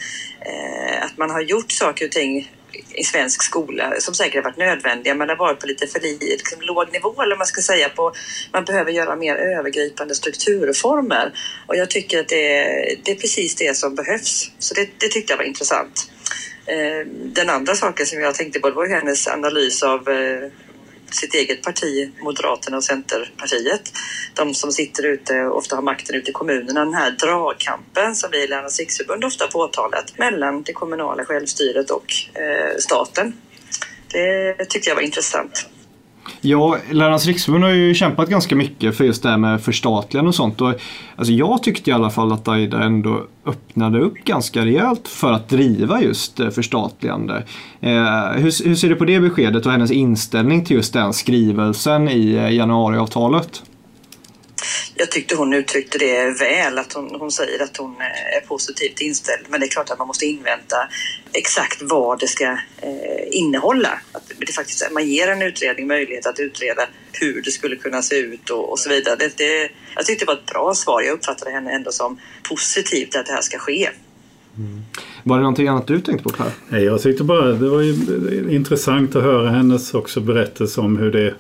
att 1.02 1.18
man 1.18 1.30
har 1.30 1.42
gjort 1.42 1.72
saker 1.72 2.06
och 2.06 2.12
ting 2.12 2.52
i 2.94 3.04
svensk 3.04 3.44
skola 3.44 3.94
som 4.00 4.14
säkert 4.14 4.36
har 4.36 4.44
varit 4.44 4.58
nödvändiga 4.58 5.16
men 5.16 5.30
har 5.30 5.36
varit 5.36 5.60
på 5.60 5.68
lite 5.68 5.88
för 5.88 6.00
liksom, 6.00 6.62
låg 6.62 6.94
nivå 6.94 7.22
eller 7.22 7.36
man 7.36 7.48
ska 7.48 7.62
säga 7.62 7.90
på 7.90 8.14
man 8.54 8.66
behöver 8.66 8.92
göra 8.92 9.16
mer 9.16 9.36
övergripande 9.36 10.16
strukturreformer 10.16 11.34
och 11.68 11.76
jag 11.76 11.90
tycker 11.90 12.20
att 12.20 12.28
det 12.28 12.58
är, 12.58 12.96
det 13.04 13.12
är 13.12 13.16
precis 13.16 13.56
det 13.56 13.78
som 13.78 13.96
behövs. 13.96 14.52
Så 14.60 14.74
det, 14.74 14.90
det 14.98 15.08
tyckte 15.08 15.34
jag 15.34 15.38
var 15.38 15.46
intressant. 15.46 16.12
Eh, 16.66 17.08
den 17.14 17.50
andra 17.50 17.76
saken 17.76 18.06
som 18.06 18.20
jag 18.20 18.36
tänkte 18.36 18.60
på 18.60 18.72
var 18.72 18.88
hennes 18.88 19.28
analys 19.28 19.84
av 19.84 20.10
eh, 20.10 20.52
sitt 21.12 21.34
eget 21.34 21.64
parti, 21.64 22.12
Moderaterna 22.20 22.78
och 22.78 22.84
Centerpartiet. 22.84 23.94
De 24.34 24.54
som 24.54 24.72
sitter 24.72 25.06
ute 25.06 25.42
och 25.42 25.58
ofta 25.58 25.76
har 25.76 25.84
makten 25.84 26.16
ute 26.16 26.30
i 26.30 26.34
kommunerna. 26.34 26.86
Den 26.86 26.94
här 26.94 27.12
dragkampen 27.12 28.16
som 28.16 28.32
vi 28.32 28.44
i 28.44 28.48
Lärarnas 28.48 28.80
riksförbund 28.80 29.24
ofta 29.24 29.48
påtalat 29.48 30.18
mellan 30.18 30.64
det 30.64 30.74
kommunala 30.74 31.26
självstyret 31.26 31.92
och 31.92 32.14
eh, 32.34 32.78
staten. 32.78 33.34
Det 34.12 34.66
tyckte 34.66 34.90
jag 34.90 34.96
var 34.96 35.02
intressant. 35.02 35.70
Ja, 36.42 36.78
Lärarnas 36.92 37.26
riksförbund 37.26 37.64
har 37.64 37.72
ju 37.72 37.94
kämpat 37.94 38.30
ganska 38.30 38.56
mycket 38.56 38.98
för 38.98 39.04
just 39.04 39.24
det 39.24 39.30
här 39.30 39.38
med 39.38 39.62
förstatligande 39.62 40.30
och 40.30 40.36
sånt. 40.36 40.62
Och, 40.62 40.74
alltså 41.16 41.34
jag 41.34 41.64
tyckte 41.64 41.90
i 41.90 41.94
alla 41.94 42.10
fall 42.10 42.32
att 42.32 42.48
Aida 42.48 42.84
ändå 42.84 43.24
öppnade 43.46 44.00
upp 44.00 44.14
ganska 44.26 44.66
rejält 44.66 45.08
för 45.08 45.32
att 45.32 45.50
driva 45.50 46.02
just 46.02 46.40
eh, 46.40 46.50
förstatligande. 46.50 47.44
Eh, 47.82 48.32
hur, 48.32 48.68
hur, 48.68 48.76
ser 48.76 48.90
du 48.90 48.96
på 48.96 49.06
det 49.06 49.20
beskedet 49.20 49.66
och 49.66 49.72
hennes 49.72 49.92
inställning 49.92 50.66
till 50.66 50.76
just 50.76 50.94
den 50.94 51.14
skrivelsen 51.14 52.10
i 52.10 52.36
eh, 52.36 52.50
januariavtalet? 52.50 53.64
Jag 54.98 55.12
tyckte 55.12 55.36
hon 55.36 55.54
uttryckte 55.54 55.98
det 55.98 56.40
väl, 56.40 56.78
att 56.78 56.94
hon, 56.94 57.16
hon 57.20 57.32
säger 57.32 57.64
att 57.64 57.78
hon 57.78 57.92
eh, 57.92 58.38
är 58.38 58.48
positivt 58.48 59.02
inställd. 59.02 59.46
Men 59.50 59.60
det 59.60 59.66
är 59.66 59.70
klart 59.70 59.90
att 59.90 60.00
man 60.00 60.08
måste 60.08 60.26
invänta 60.26 60.76
exakt 61.34 61.82
vad 61.82 62.20
det 62.20 62.28
ska 62.28 62.46
eh, 62.82 63.28
innehålla. 63.32 64.00
Att 64.12 64.32
det 64.38 64.54
faktiskt, 64.54 64.88
man 64.92 65.08
ger 65.08 65.28
en 65.28 65.42
utredning 65.42 65.88
möjlighet 65.88 66.26
att 66.26 66.40
utreda 66.40 66.82
hur 67.12 67.42
det 67.42 67.52
skulle 67.52 67.76
kunna 67.76 68.02
se 68.02 68.16
ut 68.16 68.50
och, 68.50 68.72
och 68.72 68.80
så 68.80 68.90
vidare. 68.90 69.16
Det, 69.16 69.38
det, 69.38 69.70
jag 69.96 70.06
tyckte 70.06 70.26
det 70.26 70.28
var 70.28 70.40
ett 70.40 70.46
bra 70.46 70.74
svar. 70.76 71.02
Jag 71.02 71.14
uppfattade 71.14 71.52
henne 71.52 71.72
ändå 71.72 71.92
som 71.92 72.20
positivt 72.50 73.16
att 73.16 73.26
det 73.26 73.32
här 73.32 73.42
ska 73.42 73.58
ske. 73.58 73.90
Mm. 74.58 74.82
Var 75.24 75.36
det 75.36 75.42
någonting 75.42 75.68
annat 75.68 75.88
du 75.88 76.02
tänkte 76.02 76.24
på 76.24 76.30
Per? 76.30 76.52
Nej, 76.70 76.84
jag 76.84 77.02
tyckte 77.02 77.24
bara 77.24 77.52
det 77.52 77.70
var 77.70 77.82
intressant 78.52 79.16
att 79.16 79.24
höra 79.24 79.50
hennes 79.50 79.94
också 79.94 80.22
berättelse 80.22 80.82
om 80.82 80.98
hur 80.98 81.12
det 81.12 81.36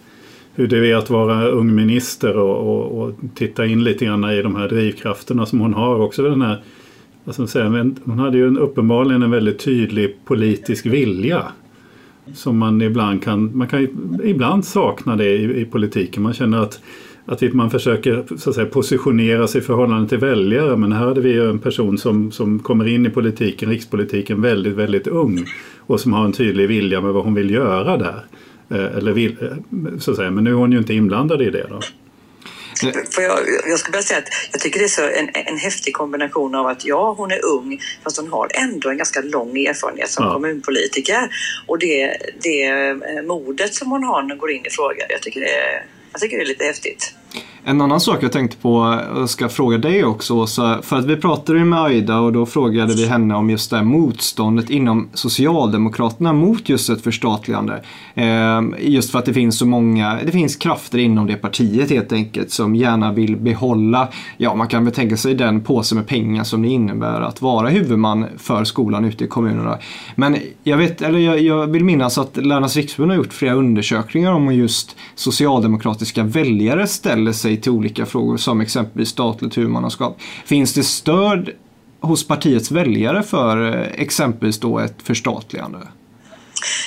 hur 0.58 0.67
det 0.67 0.91
är 0.91 0.96
att 0.96 1.10
vara 1.10 1.48
ung 1.48 1.76
minister 1.76 2.38
och, 2.38 2.58
och, 2.58 3.02
och, 3.02 3.13
titta 3.36 3.65
in 3.65 3.84
lite 3.84 4.06
grann 4.06 4.24
i 4.24 4.41
de 4.41 4.56
här 4.56 4.70
drivkrafterna 4.70 5.46
som 5.46 5.60
hon 5.60 5.74
har. 5.74 6.02
Också 6.02 6.24
den 6.24 6.41
här, 6.41 6.62
vad 7.24 7.36
ska 7.36 7.41
man 7.41 7.48
säga, 7.48 7.91
hon 8.04 8.20
hade 8.20 8.38
ju 8.38 8.48
en, 8.48 8.58
uppenbarligen 8.58 9.24
en 9.24 9.32
väldigt 9.32 9.60
tydlig 9.60 10.15
politisk 10.26 10.86
vilja. 10.86 11.43
Som 12.34 12.58
man 12.58 12.82
ibland 12.82 13.24
kan, 13.24 13.58
man 13.58 13.67
kan 13.67 13.88
ibland 14.24 14.65
sakna 14.65 15.15
det 15.15 15.30
i, 15.30 15.62
i 15.62 15.65
politiken. 15.65 16.24
Man 16.24 16.34
känner 16.34 16.62
att, 16.62 16.80
att 17.26 17.54
man 17.54 17.70
försöker 17.70 18.24
så 18.38 18.50
att 18.50 18.56
säga, 18.56 18.67
positionera 18.67 19.48
sig 19.48 19.62
i 19.62 19.63
förhållande 19.63 20.10
till 20.10 20.17
väljare. 20.17 20.78
Men 20.78 20.91
här 20.91 21.06
hade 21.06 21.22
vi 21.22 21.38
en 21.38 21.60
person 21.60 21.98
som, 21.98 22.32
som 22.32 22.60
kommer 22.60 22.88
in 22.88 23.06
i 23.06 23.10
politiken, 23.10 23.70
rikspolitiken, 23.70 24.41
väldigt, 24.41 24.74
väldigt 24.74 25.08
ung. 25.08 25.46
Och 25.78 26.00
som 26.00 26.13
har 26.13 26.26
en 26.26 26.34
tydlig 26.34 26.67
vilja 26.67 27.02
med 27.02 27.13
vad 27.13 27.24
hon 27.24 27.34
vill 27.34 27.52
göra 27.52 27.98
där. 27.98 28.24
Eh, 28.71 28.97
eller 28.97 29.12
vill, 29.12 29.38
eh, 29.41 29.99
så 29.99 30.12
att 30.12 30.17
säga. 30.17 30.32
Men 30.32 30.43
nu 30.43 30.49
är 30.49 30.56
hon 30.56 30.71
ju 30.71 30.77
inte 30.77 30.93
inblandad 30.93 31.41
i 31.41 31.49
det. 31.49 31.67
Då. 31.69 31.80
För 33.12 33.21
jag, 33.21 33.39
jag 33.67 33.80
skulle 33.80 33.91
bara 33.91 34.01
säga 34.01 34.19
att 34.19 34.30
jag 34.51 34.62
tycker 34.62 34.80
det 34.80 34.86
är 34.86 34.89
så 34.89 35.01
en, 35.01 35.30
en 35.34 35.58
häftig 35.58 35.93
kombination 35.93 36.56
av 36.56 36.67
att 36.67 36.86
ja, 36.86 37.15
hon 37.17 37.32
är 37.32 37.45
ung 37.45 37.80
fast 38.03 38.17
hon 38.17 38.27
har 38.27 38.49
ändå 38.53 38.89
en 38.89 38.97
ganska 38.97 39.21
lång 39.21 39.58
erfarenhet 39.58 40.10
som 40.10 40.25
ja. 40.25 40.34
kommunpolitiker. 40.34 41.30
Och 41.65 41.80
det, 41.80 42.17
det 42.41 42.63
eh, 42.63 43.23
modet 43.27 43.73
som 43.73 43.91
hon 43.91 44.03
har 44.03 44.21
när 44.21 44.30
hon 44.30 44.38
går 44.38 44.51
in 44.51 44.65
i 44.65 44.69
frågan, 44.69 45.08
jag 45.10 45.21
tycker 45.21 45.39
det 45.39 45.56
är, 45.56 45.86
jag 46.12 46.21
tycker 46.21 46.38
det 46.38 46.43
är 46.43 46.47
lite 46.47 46.65
häftigt. 46.65 47.13
En 47.70 47.82
annan 47.82 48.00
sak 48.00 48.24
jag 48.24 48.32
tänkte 48.32 48.58
på, 48.58 49.00
och 49.16 49.30
ska 49.30 49.50
fråga 49.50 49.78
dig 49.78 50.06
också 50.06 50.34
Åsa, 50.34 50.82
för 50.82 50.96
att 50.96 51.06
vi 51.06 51.16
pratade 51.16 51.60
ju 51.60 51.66
med 51.66 51.82
Aida 51.82 52.20
och 52.20 52.34
då 52.34 52.46
frågade 52.46 52.94
vi 52.94 53.08
henne 53.08 53.36
om 53.36 53.50
just 53.50 53.70
det 53.70 53.78
här 53.78 53.84
motståndet 53.84 54.70
inom 54.70 55.10
Socialdemokraterna 55.13 56.34
mot 56.34 56.70
just 56.70 56.90
ett 56.90 57.02
förstatligande. 57.02 57.84
Eh, 58.16 58.62
just 58.80 59.12
för 59.12 59.20
att 59.20 59.26
det 59.26 59.34
finns 59.34 59.58
så 59.58 59.66
många, 59.66 60.20
det 60.26 60.32
finns 60.32 60.56
krafter 60.56 60.98
inom 60.98 61.28
det 61.28 61.36
partiet 61.36 61.90
helt 61.90 62.12
enkelt 62.12 62.52
som 62.52 62.76
gärna 62.76 63.12
vill 63.12 63.38
behålla, 63.38 64.08
ja 64.38 64.56
man 64.56 64.68
kan 64.68 64.86
väl 64.86 64.94
tänka 64.94 65.18
sig 65.18 65.34
den 65.34 65.62
påse 65.62 65.96
med 65.96 66.08
pengar 66.08 66.44
som 66.44 66.62
det 66.62 66.70
innebär 66.70 67.22
att 67.22 67.42
vara 67.42 67.70
huvudman 67.70 68.26
för 68.38 68.63
skolan 68.63 69.06
ute 69.06 69.24
i 69.24 69.28
kommunerna. 69.28 69.78
Men 70.16 70.38
jag 70.63 70.78
vet, 70.78 71.02
eller 71.02 71.20
jag, 71.20 71.40
jag 71.40 71.68
vill 71.68 71.84
minnas 71.84 72.18
att 72.18 72.38
Lärarnas 72.38 72.76
riksförbund 72.76 73.12
har 73.12 73.18
gjort 73.18 73.34
flera 73.34 73.54
undersökningar 73.54 74.32
om 74.32 74.56
just 74.56 74.96
socialdemokratiska 75.16 76.24
väljare 76.24 76.88
ställer 76.88 77.16
ställer 77.17 77.32
sig 77.32 77.58
till 77.58 77.71
olika 77.71 78.06
frågor 78.06 78.38
som 78.38 78.62
exempelvis 78.62 79.10
statligt 79.10 79.58
huvudmannaskap. 79.58 80.17
Finns 80.45 80.73
det 80.73 80.84
stöd 80.84 81.49
hos 81.99 82.27
partiets 82.27 82.71
väljare 82.71 83.23
för 83.23 83.75
eh, 83.75 84.01
exempelvis 84.01 84.60
då 84.60 84.80
ett 84.80 85.01
förstatligande? 85.01 85.80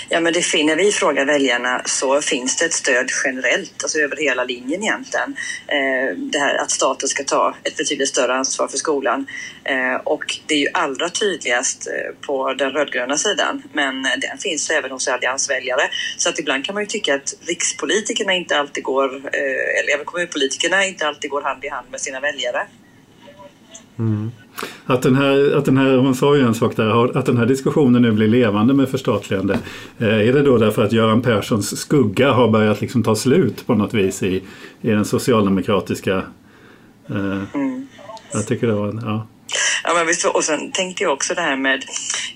Ja, 0.09 0.21
men 0.21 0.33
det 0.33 0.43
finner 0.43 0.77
vi 0.77 0.93
frågar 0.93 1.25
väljarna 1.25 1.83
så 1.85 2.21
finns 2.21 2.57
det 2.57 2.65
ett 2.65 2.73
stöd 2.73 3.11
generellt, 3.25 3.83
alltså 3.83 3.99
över 3.99 4.17
hela 4.17 4.45
linjen 4.45 4.83
egentligen. 4.83 5.37
Eh, 5.67 6.17
det 6.17 6.39
här 6.39 6.55
att 6.55 6.71
staten 6.71 7.09
ska 7.09 7.25
ta 7.25 7.55
ett 7.65 7.77
betydligt 7.77 8.09
större 8.09 8.35
ansvar 8.35 8.69
för 8.69 8.79
skolan. 8.79 9.27
Eh, 9.65 9.95
och 9.95 10.39
det 10.47 10.55
är 10.55 10.59
ju 10.59 10.69
allra 10.73 11.09
tydligast 11.09 11.87
eh, 11.87 12.27
på 12.27 12.55
den 12.55 12.71
rödgröna 12.71 13.17
sidan, 13.17 13.63
men 13.73 14.03
den 14.03 14.39
finns 14.39 14.71
även 14.71 14.91
hos 14.91 15.09
alliansväljare. 15.09 15.91
Så 16.17 16.29
att 16.29 16.39
ibland 16.39 16.65
kan 16.65 16.75
man 16.75 16.83
ju 16.83 16.87
tycka 16.87 17.15
att 17.15 17.35
rikspolitikerna 17.41 18.33
inte 18.35 18.59
alltid 18.59 18.85
går, 18.85 19.17
eller 19.81 19.95
även 19.95 20.05
kommunpolitikerna 20.05 20.87
inte 20.87 21.07
alltid 21.07 21.31
går 21.31 21.43
hand 21.43 21.65
i 21.65 21.69
hand 21.69 21.91
med 21.91 22.01
sina 22.01 22.21
väljare. 22.21 22.67
Mm. 23.99 24.33
Att 24.87 25.03
den, 25.03 25.17
här, 25.17 25.57
att 25.57 25.65
den 25.65 25.77
här, 25.77 25.97
hon 25.97 26.15
sa 26.15 26.37
ju 26.37 26.43
en 26.43 26.55
sak 26.55 26.77
där, 26.77 27.19
att 27.19 27.27
den 27.27 27.37
här 27.37 27.47
diskussionen 27.47 28.03
nu 28.03 28.13
blir 28.13 28.29
levande 28.29 28.75
med 28.75 28.89
förstatligande. 28.89 29.59
Eh, 29.99 30.29
är 30.29 30.33
det 30.33 30.43
då 30.43 30.59
därför 30.59 30.85
att 30.85 30.93
Göran 30.93 31.23
Perssons 31.23 31.81
skugga 31.81 32.33
har 32.33 32.49
börjat 32.49 32.81
liksom 32.81 33.03
ta 33.03 33.15
slut 33.15 33.67
på 33.67 33.75
något 33.75 33.95
vis 33.95 34.23
i, 34.23 34.43
i 34.81 34.91
den 34.91 35.05
socialdemokratiska... 35.05 36.17
Eh, 37.11 37.55
mm. 37.55 37.89
Jag 38.33 38.47
tycker 38.47 38.67
det 38.67 38.73
var 38.73 38.89
en, 38.89 39.01
ja. 39.05 39.27
Ja, 39.85 39.95
men 39.95 40.07
visst, 40.07 40.27
och 40.27 40.45
sen 40.45 40.73
tänkte 40.73 41.03
jag 41.03 41.13
också 41.13 41.35
det 41.35 41.41
här 41.41 41.57
med, 41.57 41.85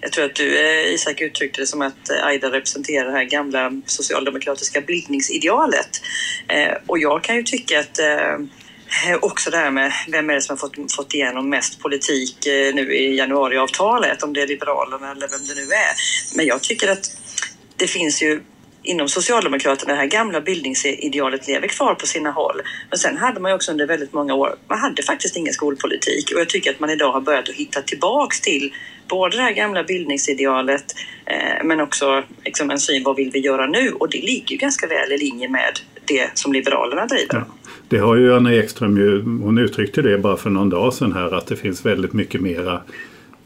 jag 0.01 0.13
tror 0.13 0.25
att 0.25 0.35
du 0.35 0.59
eh, 0.59 0.95
Isak 0.95 1.21
uttryckte 1.21 1.61
det 1.61 1.67
som 1.67 1.83
att 1.83 2.11
Aida 2.25 2.53
representerar 2.53 3.07
det 3.07 3.13
här 3.13 3.25
gamla 3.25 3.73
socialdemokratiska 3.87 4.81
bildningsidealet. 4.81 5.91
Eh, 6.49 6.75
och 6.87 6.99
jag 6.99 7.25
kan 7.25 7.37
ju 7.37 7.43
tycka 7.43 7.81
att 7.81 7.99
eh, 7.99 8.07
Eh, 8.07 8.63
Eh, 9.07 9.18
också 9.22 9.50
det 9.50 9.57
här 9.57 9.70
med 9.70 9.92
vem 10.09 10.30
är 10.30 10.35
det 10.35 10.40
som 10.40 10.52
har 10.52 10.57
fått, 10.57 10.92
fått 10.92 11.14
igenom 11.14 11.50
mest 11.50 11.80
politik 11.80 12.46
eh, 12.46 12.74
nu 12.74 12.94
i 12.94 13.16
januariavtalet, 13.16 14.22
om 14.22 14.33
det 14.33 14.42
är 14.42 14.46
Liberalerna 14.46 15.11
eller 15.11 15.28
vem 15.28 15.46
det 15.46 15.54
nu 15.54 15.62
är. 15.62 15.94
Men 16.37 16.46
jag 16.46 16.62
tycker 16.62 16.88
att 16.88 17.11
det 17.76 17.87
finns 17.87 18.22
ju 18.22 18.42
inom 18.83 19.09
Socialdemokraterna, 19.09 19.92
det 19.92 19.98
här 19.98 20.07
gamla 20.07 20.40
bildningsidealet 20.40 21.48
lever 21.48 21.68
kvar 21.68 21.94
på 21.94 22.07
sina 22.07 22.30
håll. 22.30 22.62
Men 22.90 22.98
sen 22.98 23.16
hade 23.16 23.40
man 23.40 23.50
ju 23.50 23.54
också 23.54 23.70
under 23.70 23.87
väldigt 23.87 24.12
många 24.12 24.35
år, 24.35 24.57
man 24.68 24.78
hade 24.78 25.02
faktiskt 25.02 25.37
ingen 25.37 25.52
skolpolitik 25.52 26.33
och 26.34 26.40
jag 26.40 26.49
tycker 26.49 26.70
att 26.70 26.80
man 26.80 26.90
idag 26.90 27.12
har 27.12 27.20
börjat 27.20 27.49
att 27.49 27.55
hitta 27.55 27.82
tillbaks 27.82 28.40
till 28.40 28.74
både 29.09 29.36
det 29.36 29.42
här 29.42 29.53
gamla 29.53 29.84
bildningsidealet 29.84 30.95
eh, 31.26 31.64
men 31.64 31.80
också 31.80 32.24
liksom 32.45 32.70
en 32.70 32.78
syn 32.78 33.03
vad 33.05 33.16
vill 33.16 33.30
vi 33.30 33.38
göra 33.38 33.66
nu 33.66 33.92
och 33.92 34.11
det 34.11 34.22
ligger 34.22 34.51
ju 34.51 34.57
ganska 34.57 34.86
väl 34.86 35.12
i 35.12 35.18
linje 35.18 35.49
med 35.49 35.80
det 36.05 36.30
som 36.34 36.53
Liberalerna 36.53 37.07
driver. 37.07 37.34
Ja. 37.34 37.64
Det 37.95 38.01
har 38.01 38.16
ju 38.16 38.36
Anna 38.36 38.55
Ekström 38.55 38.97
ju, 38.97 39.22
hon 39.22 39.59
uttryckte 39.59 40.03
det 40.03 40.18
bara 40.18 40.36
för 40.36 40.51
någon 40.51 40.70
dag 40.70 40.95
sedan 40.95 41.12
här 41.12 41.34
att 41.34 41.47
det 41.47 41.57
finns 41.57 41.86
väldigt 41.86 42.12
mycket 42.12 42.40
mera 42.40 42.80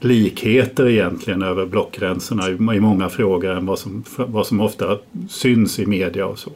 likheter 0.00 0.88
egentligen 0.88 1.42
över 1.42 1.66
blockgränserna 1.66 2.48
i 2.48 2.80
många 2.80 3.08
frågor 3.08 3.50
än 3.50 3.66
vad 3.66 3.78
som, 3.78 4.04
vad 4.16 4.46
som 4.46 4.60
ofta 4.60 4.98
syns 5.28 5.78
i 5.78 5.86
media 5.86 6.26
och 6.26 6.38
så. 6.38 6.50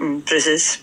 Mm, 0.00 0.22
precis. 0.22 0.82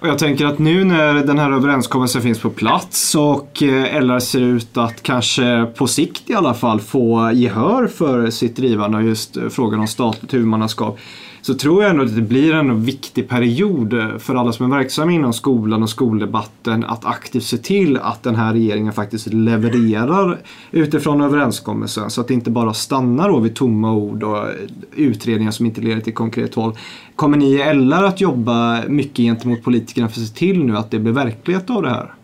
Och 0.00 0.08
jag 0.08 0.18
tänker 0.18 0.46
att 0.46 0.58
nu 0.58 0.84
när 0.84 1.14
den 1.14 1.38
här 1.38 1.52
överenskommelsen 1.52 2.22
finns 2.22 2.40
på 2.40 2.50
plats 2.50 3.14
och 3.14 3.62
eh, 3.62 4.02
LR 4.02 4.18
ser 4.18 4.40
ut 4.40 4.76
att 4.76 5.02
kanske 5.02 5.66
på 5.76 5.86
sikt 5.86 6.30
i 6.30 6.34
alla 6.34 6.54
fall 6.54 6.80
få 6.80 7.30
gehör 7.34 7.86
för 7.86 8.30
sitt 8.30 8.56
drivande 8.56 8.98
av 8.98 9.04
just 9.04 9.36
eh, 9.36 9.48
frågan 9.48 9.80
om 9.80 9.86
statligt 9.86 10.34
huvudmannaskap 10.34 10.98
så 11.42 11.54
tror 11.54 11.82
jag 11.82 11.90
ändå 11.90 12.02
att 12.02 12.16
det 12.16 12.22
blir 12.22 12.54
en 12.54 12.84
viktig 12.84 13.28
period 13.28 13.92
eh, 13.92 14.18
för 14.18 14.34
alla 14.34 14.52
som 14.52 14.72
är 14.72 14.76
verksamma 14.76 15.12
inom 15.12 15.32
skolan 15.32 15.82
och 15.82 15.90
skoldebatten 15.90 16.84
att 16.84 17.04
aktivt 17.04 17.44
se 17.44 17.56
till 17.56 17.96
att 17.96 18.22
den 18.22 18.34
här 18.34 18.52
regeringen 18.52 18.92
faktiskt 18.92 19.26
levererar 19.26 20.38
utifrån 20.70 21.20
överenskommelsen 21.20 22.10
så 22.10 22.20
att 22.20 22.28
det 22.28 22.34
inte 22.34 22.50
bara 22.50 22.74
stannar 22.74 23.28
då 23.28 23.38
vid 23.38 23.54
tomma 23.54 23.92
ord 23.92 24.22
och 24.22 24.38
eh, 24.38 24.54
utredningar 24.96 25.50
som 25.50 25.66
inte 25.66 25.80
leder 25.80 26.00
till 26.00 26.14
konkret 26.14 26.54
håll. 26.54 26.76
Kommer 27.16 27.36
ni 27.36 27.54
i 27.54 27.74
LR 27.74 28.04
att 28.04 28.20
jobba 28.20 28.84
mycket 28.88 29.16
gentemot 29.16 29.62
politikerna 29.62 30.08
för 30.08 30.20
att 30.20 30.26
se 30.26 30.34
till 30.34 30.64
nu 30.64 30.76
att 30.76 30.90
det 30.90 30.98
blir 30.98 31.12
verklighet 31.12 31.70
av 31.70 31.82
det 31.82 31.90
här? 31.90 32.14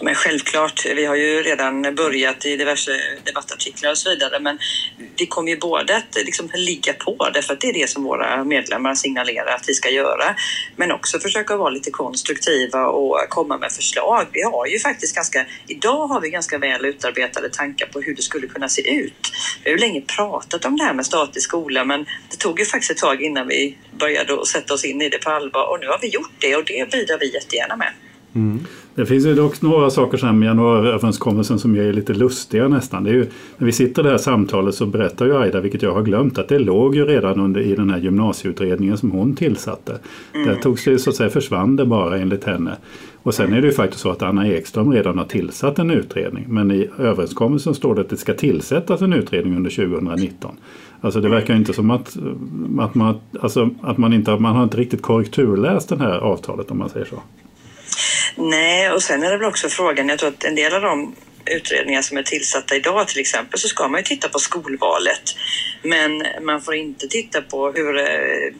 Men 0.00 0.14
självklart, 0.14 0.86
vi 0.86 1.04
har 1.04 1.14
ju 1.14 1.42
redan 1.42 1.94
börjat 1.94 2.46
i 2.46 2.56
diverse 2.56 3.00
debattartiklar 3.24 3.90
och 3.90 3.98
så 3.98 4.10
vidare, 4.10 4.40
men 4.40 4.58
vi 5.16 5.26
kommer 5.26 5.50
ju 5.50 5.58
både 5.58 5.96
att 5.96 6.14
liksom 6.14 6.50
ligga 6.54 6.92
på, 6.92 7.30
därför 7.34 7.54
att 7.54 7.60
det 7.60 7.68
är 7.68 7.72
det 7.72 7.90
som 7.90 8.04
våra 8.04 8.44
medlemmar 8.44 8.94
signalerar 8.94 9.54
att 9.54 9.68
vi 9.68 9.74
ska 9.74 9.90
göra, 9.90 10.36
men 10.76 10.92
också 10.92 11.18
försöka 11.18 11.56
vara 11.56 11.70
lite 11.70 11.90
konstruktiva 11.90 12.86
och 12.86 13.28
komma 13.28 13.58
med 13.58 13.72
förslag. 13.72 14.26
Vi 14.32 14.42
har 14.42 14.66
ju 14.66 14.78
faktiskt 14.78 15.14
ganska, 15.14 15.46
idag 15.66 16.06
har 16.06 16.20
vi 16.20 16.30
ganska 16.30 16.58
väl 16.58 16.84
utarbetade 16.84 17.48
tankar 17.48 17.86
på 17.86 18.00
hur 18.00 18.14
det 18.14 18.22
skulle 18.22 18.46
kunna 18.46 18.68
se 18.68 18.94
ut. 18.94 19.32
Vi 19.64 19.70
har 19.70 19.78
ju 19.78 19.80
länge 19.80 20.00
pratat 20.00 20.64
om 20.64 20.76
det 20.76 20.84
här 20.84 20.94
med 20.94 21.06
statlig 21.06 21.42
skola, 21.42 21.84
men 21.84 22.06
det 22.30 22.36
tog 22.36 22.58
ju 22.60 22.64
faktiskt 22.64 22.90
ett 22.90 22.98
tag 22.98 23.22
innan 23.22 23.48
vi 23.48 23.78
började 23.98 24.46
sätta 24.46 24.74
oss 24.74 24.84
in 24.84 25.02
i 25.02 25.08
det 25.08 25.18
på 25.18 25.30
allvar 25.30 25.70
och 25.70 25.80
nu 25.80 25.86
har 25.86 25.98
vi 25.98 26.08
gjort 26.08 26.32
det 26.38 26.56
och 26.56 26.64
det 26.64 26.90
bidrar 26.90 27.18
vi 27.18 27.34
jättegärna 27.34 27.76
med. 27.76 27.92
Mm. 28.34 28.58
Det 28.94 29.06
finns 29.06 29.26
ju 29.26 29.34
dock 29.34 29.62
några 29.62 29.90
saker 29.90 30.18
sen 30.18 30.38
med 30.38 30.46
januariöverenskommelsen 30.46 31.58
som 31.58 31.76
är 31.76 31.92
lite 31.92 32.14
lustiga 32.14 32.68
nästan. 32.68 33.04
Det 33.04 33.10
är 33.10 33.14
ju, 33.14 33.26
när 33.58 33.66
vi 33.66 33.72
sitter 33.72 34.02
i 34.02 34.04
det 34.04 34.10
här 34.10 34.18
samtalet 34.18 34.74
så 34.74 34.86
berättar 34.86 35.26
ju 35.26 35.36
Aida, 35.36 35.60
vilket 35.60 35.82
jag 35.82 35.92
har 35.92 36.02
glömt, 36.02 36.38
att 36.38 36.48
det 36.48 36.58
låg 36.58 36.96
ju 36.96 37.04
redan 37.04 37.40
under, 37.40 37.60
i 37.60 37.74
den 37.74 37.90
här 37.90 37.98
gymnasieutredningen 37.98 38.98
som 38.98 39.10
hon 39.10 39.36
tillsatte. 39.36 39.98
Mm. 40.34 40.48
Där 40.48 40.54
togs 40.54 40.84
det 40.84 40.98
så 40.98 41.10
att 41.10 41.16
säga, 41.16 41.30
försvann 41.30 41.76
det 41.76 41.86
bara 41.86 42.18
enligt 42.18 42.44
henne. 42.44 42.76
Och 43.22 43.34
sen 43.34 43.52
är 43.52 43.60
det 43.60 43.66
ju 43.66 43.72
faktiskt 43.72 44.02
så 44.02 44.10
att 44.10 44.22
Anna 44.22 44.48
Ekström 44.48 44.92
redan 44.92 45.18
har 45.18 45.24
tillsatt 45.24 45.78
en 45.78 45.90
utredning. 45.90 46.44
Men 46.48 46.70
i 46.70 46.88
överenskommelsen 46.98 47.74
står 47.74 47.94
det 47.94 48.00
att 48.00 48.10
det 48.10 48.16
ska 48.16 48.34
tillsättas 48.34 49.02
en 49.02 49.12
utredning 49.12 49.56
under 49.56 49.70
2019. 49.70 50.56
Alltså 51.00 51.20
det 51.20 51.28
verkar 51.28 51.56
inte 51.56 51.72
som 51.72 51.90
att, 51.90 52.16
att, 52.78 52.94
man, 52.94 53.14
alltså 53.40 53.70
att 53.82 53.98
man, 53.98 54.12
inte, 54.12 54.36
man 54.36 54.56
har 54.56 54.64
inte 54.64 54.76
riktigt 54.76 55.02
korrekturläst 55.02 55.88
det 55.88 55.96
här 55.96 56.18
avtalet 56.18 56.70
om 56.70 56.78
man 56.78 56.88
säger 56.88 57.06
så. 57.06 57.22
Nej, 58.36 58.90
och 58.90 59.02
sen 59.02 59.22
är 59.22 59.30
det 59.30 59.38
väl 59.38 59.48
också 59.48 59.68
frågan, 59.68 60.08
jag 60.08 60.18
tror 60.18 60.28
att 60.28 60.44
en 60.44 60.54
del 60.54 60.74
av 60.74 60.82
de 60.82 61.14
utredningar 61.46 62.02
som 62.02 62.16
är 62.16 62.22
tillsatta 62.22 62.76
idag 62.76 63.08
till 63.08 63.20
exempel 63.20 63.60
så 63.60 63.68
ska 63.68 63.88
man 63.88 64.00
ju 64.00 64.04
titta 64.04 64.28
på 64.28 64.38
skolvalet. 64.38 65.36
Men 65.82 66.22
man 66.42 66.62
får 66.62 66.74
inte 66.74 67.08
titta 67.08 67.42
på 67.42 67.72
hur 67.72 67.98
eh, 67.98 68.54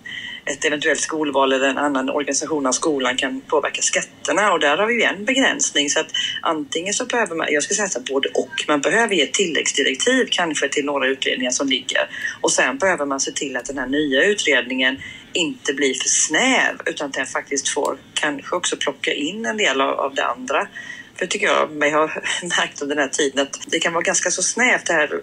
ett 0.45 0.65
eventuellt 0.65 1.01
skolval 1.01 1.53
eller 1.53 1.69
en 1.69 1.79
annan 1.79 2.11
organisation 2.11 2.67
av 2.67 2.73
skolan 2.73 3.17
kan 3.17 3.41
påverka 3.41 3.83
skatterna. 3.83 4.53
Och 4.53 4.61
där 4.61 4.77
har 4.77 4.87
vi 4.87 4.95
ju 4.95 5.03
en 5.03 5.25
begränsning. 5.25 5.91
Så 5.91 6.01
att 6.01 6.11
antingen 6.43 6.95
så 6.95 7.07
behöver 7.07 7.35
man, 7.35 7.47
jag 7.51 7.63
skulle 7.63 7.77
säga 7.77 7.89
så 7.89 8.01
både 8.01 8.29
och, 8.29 8.65
man 8.69 8.81
behöver 8.81 9.15
ge 9.15 9.27
tilläggsdirektiv 9.27 10.29
kanske 10.31 10.69
till 10.69 10.85
några 10.85 11.07
utredningar 11.07 11.51
som 11.51 11.69
ligger. 11.69 12.09
Och 12.41 12.53
sen 12.53 12.79
behöver 12.79 13.07
man 13.07 13.21
se 13.21 13.33
till 13.33 13.57
att 13.57 13.65
den 13.65 13.79
här 13.79 13.87
nya 13.87 14.25
utredningen 14.25 15.03
inte 15.33 15.75
blir 15.75 15.95
för 15.95 16.09
snäv 16.09 16.81
utan 16.87 17.07
att 17.07 17.15
den 17.15 17.27
faktiskt 17.27 17.69
får 17.69 17.99
kanske 18.15 18.57
också 18.57 18.77
plocka 18.77 19.13
in 19.13 19.47
en 19.47 19.57
del 19.57 19.81
av, 19.81 20.01
av 20.01 20.15
det 20.15 20.25
andra. 20.25 20.69
För 21.17 21.27
tycker 21.27 21.47
jag 21.47 21.71
mig 21.71 21.91
har 21.91 22.07
märkt 22.43 22.83
under 22.83 22.97
den 22.97 23.03
här 23.03 23.11
tiden 23.11 23.47
att 23.47 23.61
det 23.67 23.79
kan 23.79 23.93
vara 23.93 24.03
ganska 24.03 24.31
så 24.31 24.43
snävt 24.43 24.87
det 24.87 24.93
här 24.93 25.21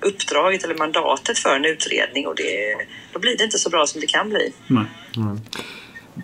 uppdraget 0.00 0.64
eller 0.64 0.74
mandatet 0.74 1.38
för 1.38 1.56
en 1.56 1.64
utredning 1.64 2.26
och 2.26 2.36
det, 2.36 2.76
då 3.12 3.18
blir 3.18 3.36
det 3.36 3.44
inte 3.44 3.58
så 3.58 3.70
bra 3.70 3.86
som 3.86 4.00
det 4.00 4.06
kan 4.06 4.28
bli. 4.28 4.52
Nej. 4.66 4.84
Mm. 5.16 5.40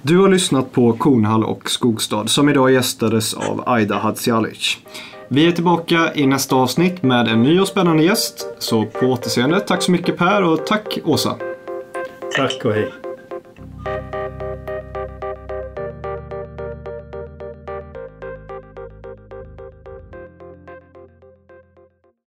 Du 0.03 0.19
har 0.19 0.29
lyssnat 0.29 0.73
på 0.73 0.93
Kornhall 0.93 1.45
och 1.45 1.71
Skogstad 1.71 2.27
som 2.27 2.49
idag 2.49 2.73
gästades 2.73 3.35
av 3.35 3.63
Aida 3.67 3.99
Hadzialic. 3.99 4.79
Vi 5.29 5.47
är 5.47 5.53
tillbaka 5.53 6.15
i 6.15 6.27
nästa 6.27 6.57
avsnitt 6.57 7.03
med 7.03 7.29
en 7.29 7.43
ny 7.43 7.61
och 7.61 7.69
spännande 7.69 8.03
gäst. 8.03 8.47
Så 8.59 8.87
på 8.87 9.07
återseende. 9.07 9.61
Tack 9.61 9.83
så 9.83 9.91
mycket 9.91 10.17
Per 10.17 10.43
och 10.43 10.67
tack 10.67 10.99
Åsa. 11.05 11.37
Tack 12.37 12.65
och 12.65 12.73
hej. 12.73 12.93